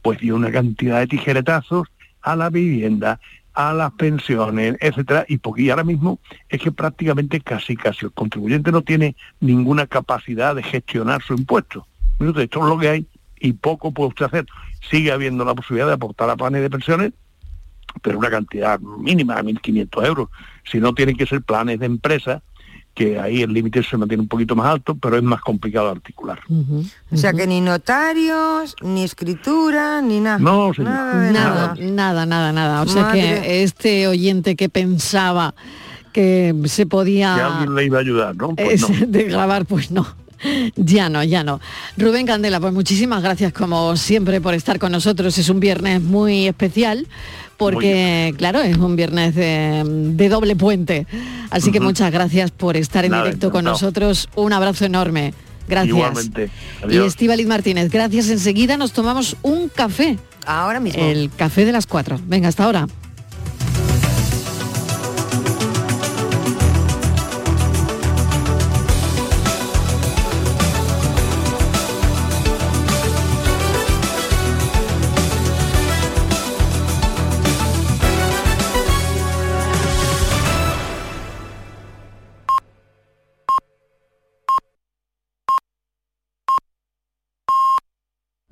pues 0.01 0.19
dio 0.19 0.35
una 0.35 0.51
cantidad 0.51 0.99
de 0.99 1.07
tijeretazos 1.07 1.87
a 2.21 2.35
la 2.35 2.49
vivienda, 2.49 3.19
a 3.53 3.73
las 3.73 3.91
pensiones, 3.93 4.77
etcétera, 4.79 5.25
y 5.27 5.37
porque 5.37 5.69
ahora 5.71 5.83
mismo 5.83 6.19
es 6.49 6.61
que 6.61 6.71
prácticamente 6.71 7.41
casi 7.41 7.75
casi 7.75 8.05
el 8.05 8.11
contribuyente 8.11 8.71
no 8.71 8.81
tiene 8.81 9.15
ninguna 9.39 9.87
capacidad 9.87 10.55
de 10.55 10.63
gestionar 10.63 11.21
su 11.21 11.33
impuesto. 11.33 11.85
Entonces, 12.19 12.45
esto 12.45 12.59
es 12.63 12.65
lo 12.65 12.79
que 12.79 12.89
hay 12.89 13.05
y 13.39 13.53
poco 13.53 13.91
puede 13.91 14.09
usted 14.09 14.25
hacer. 14.25 14.45
Sigue 14.89 15.11
habiendo 15.11 15.45
la 15.45 15.55
posibilidad 15.55 15.87
de 15.87 15.93
aportar 15.93 16.29
a 16.29 16.35
planes 16.35 16.61
de 16.61 16.69
pensiones, 16.69 17.13
pero 18.01 18.17
una 18.19 18.29
cantidad 18.29 18.79
mínima, 18.79 19.41
1.500 19.41 20.05
euros. 20.05 20.29
Si 20.69 20.79
no, 20.79 20.93
tienen 20.93 21.15
que 21.15 21.25
ser 21.25 21.41
planes 21.41 21.79
de 21.79 21.85
empresa, 21.85 22.41
que 22.93 23.19
ahí 23.19 23.41
el 23.41 23.51
límite 23.53 23.81
se 23.81 23.97
mantiene 23.97 24.21
un 24.21 24.27
poquito 24.27 24.55
más 24.55 24.67
alto, 24.67 24.95
pero 24.95 25.17
es 25.17 25.23
más 25.23 25.41
complicado 25.41 25.87
de 25.87 25.91
articular. 25.93 26.39
O 27.11 27.17
sea 27.17 27.33
que 27.33 27.47
ni 27.47 27.59
notarios, 27.59 28.75
ni 28.81 29.03
escritura, 29.03 30.01
ni 30.01 30.19
nada. 30.19 30.37
No, 30.37 30.73
señor. 30.73 30.91
Nada 30.91 31.21
de 31.23 31.31
Nada, 31.31 31.75
nada, 31.79 32.25
nada, 32.25 32.51
nada. 32.53 32.81
O 32.83 32.87
sea 32.87 33.11
que 33.11 33.63
este 33.63 34.07
oyente 34.07 34.55
que 34.55 34.69
pensaba 34.69 35.55
que 36.11 36.53
se 36.65 36.85
podía 36.85 37.33
Que 37.35 37.41
alguien 37.41 37.75
le 37.75 37.85
iba 37.85 37.97
a 37.97 38.01
ayudar, 38.01 38.35
¿no? 38.35 38.55
Pues 38.55 38.83
es- 38.83 38.89
no. 38.89 39.05
de 39.07 39.23
grabar, 39.23 39.65
pues 39.65 39.89
no. 39.89 40.05
Ya 40.75 41.09
no, 41.09 41.23
ya 41.23 41.43
no. 41.43 41.59
Rubén 41.97 42.25
Candela, 42.25 42.59
pues 42.59 42.73
muchísimas 42.73 43.21
gracias 43.21 43.53
como 43.53 43.95
siempre 43.95 44.41
por 44.41 44.53
estar 44.53 44.79
con 44.79 44.91
nosotros. 44.91 45.37
Es 45.37 45.49
un 45.49 45.59
viernes 45.59 46.01
muy 46.01 46.47
especial 46.47 47.07
porque, 47.57 48.33
claro, 48.37 48.61
es 48.61 48.77
un 48.77 48.95
viernes 48.95 49.35
de, 49.35 49.83
de 49.85 50.29
doble 50.29 50.55
puente. 50.55 51.07
Así 51.49 51.71
que 51.71 51.79
muchas 51.79 52.11
gracias 52.11 52.51
por 52.51 52.77
estar 52.77 53.05
en 53.05 53.11
Nada, 53.11 53.23
directo 53.25 53.51
con 53.51 53.65
nosotros. 53.65 54.29
Un 54.35 54.53
abrazo 54.53 54.85
enorme. 54.85 55.33
Gracias. 55.67 55.95
Igualmente. 55.95 56.49
Y 56.89 57.45
Martínez, 57.45 57.89
gracias. 57.89 58.29
Enseguida 58.29 58.77
nos 58.77 58.91
tomamos 58.91 59.37
un 59.43 59.69
café. 59.69 60.17
Ahora 60.45 60.79
mismo. 60.79 61.01
El 61.01 61.29
café 61.35 61.65
de 61.65 61.71
las 61.71 61.87
cuatro. 61.87 62.19
Venga, 62.25 62.49
hasta 62.49 62.65
ahora. 62.65 62.87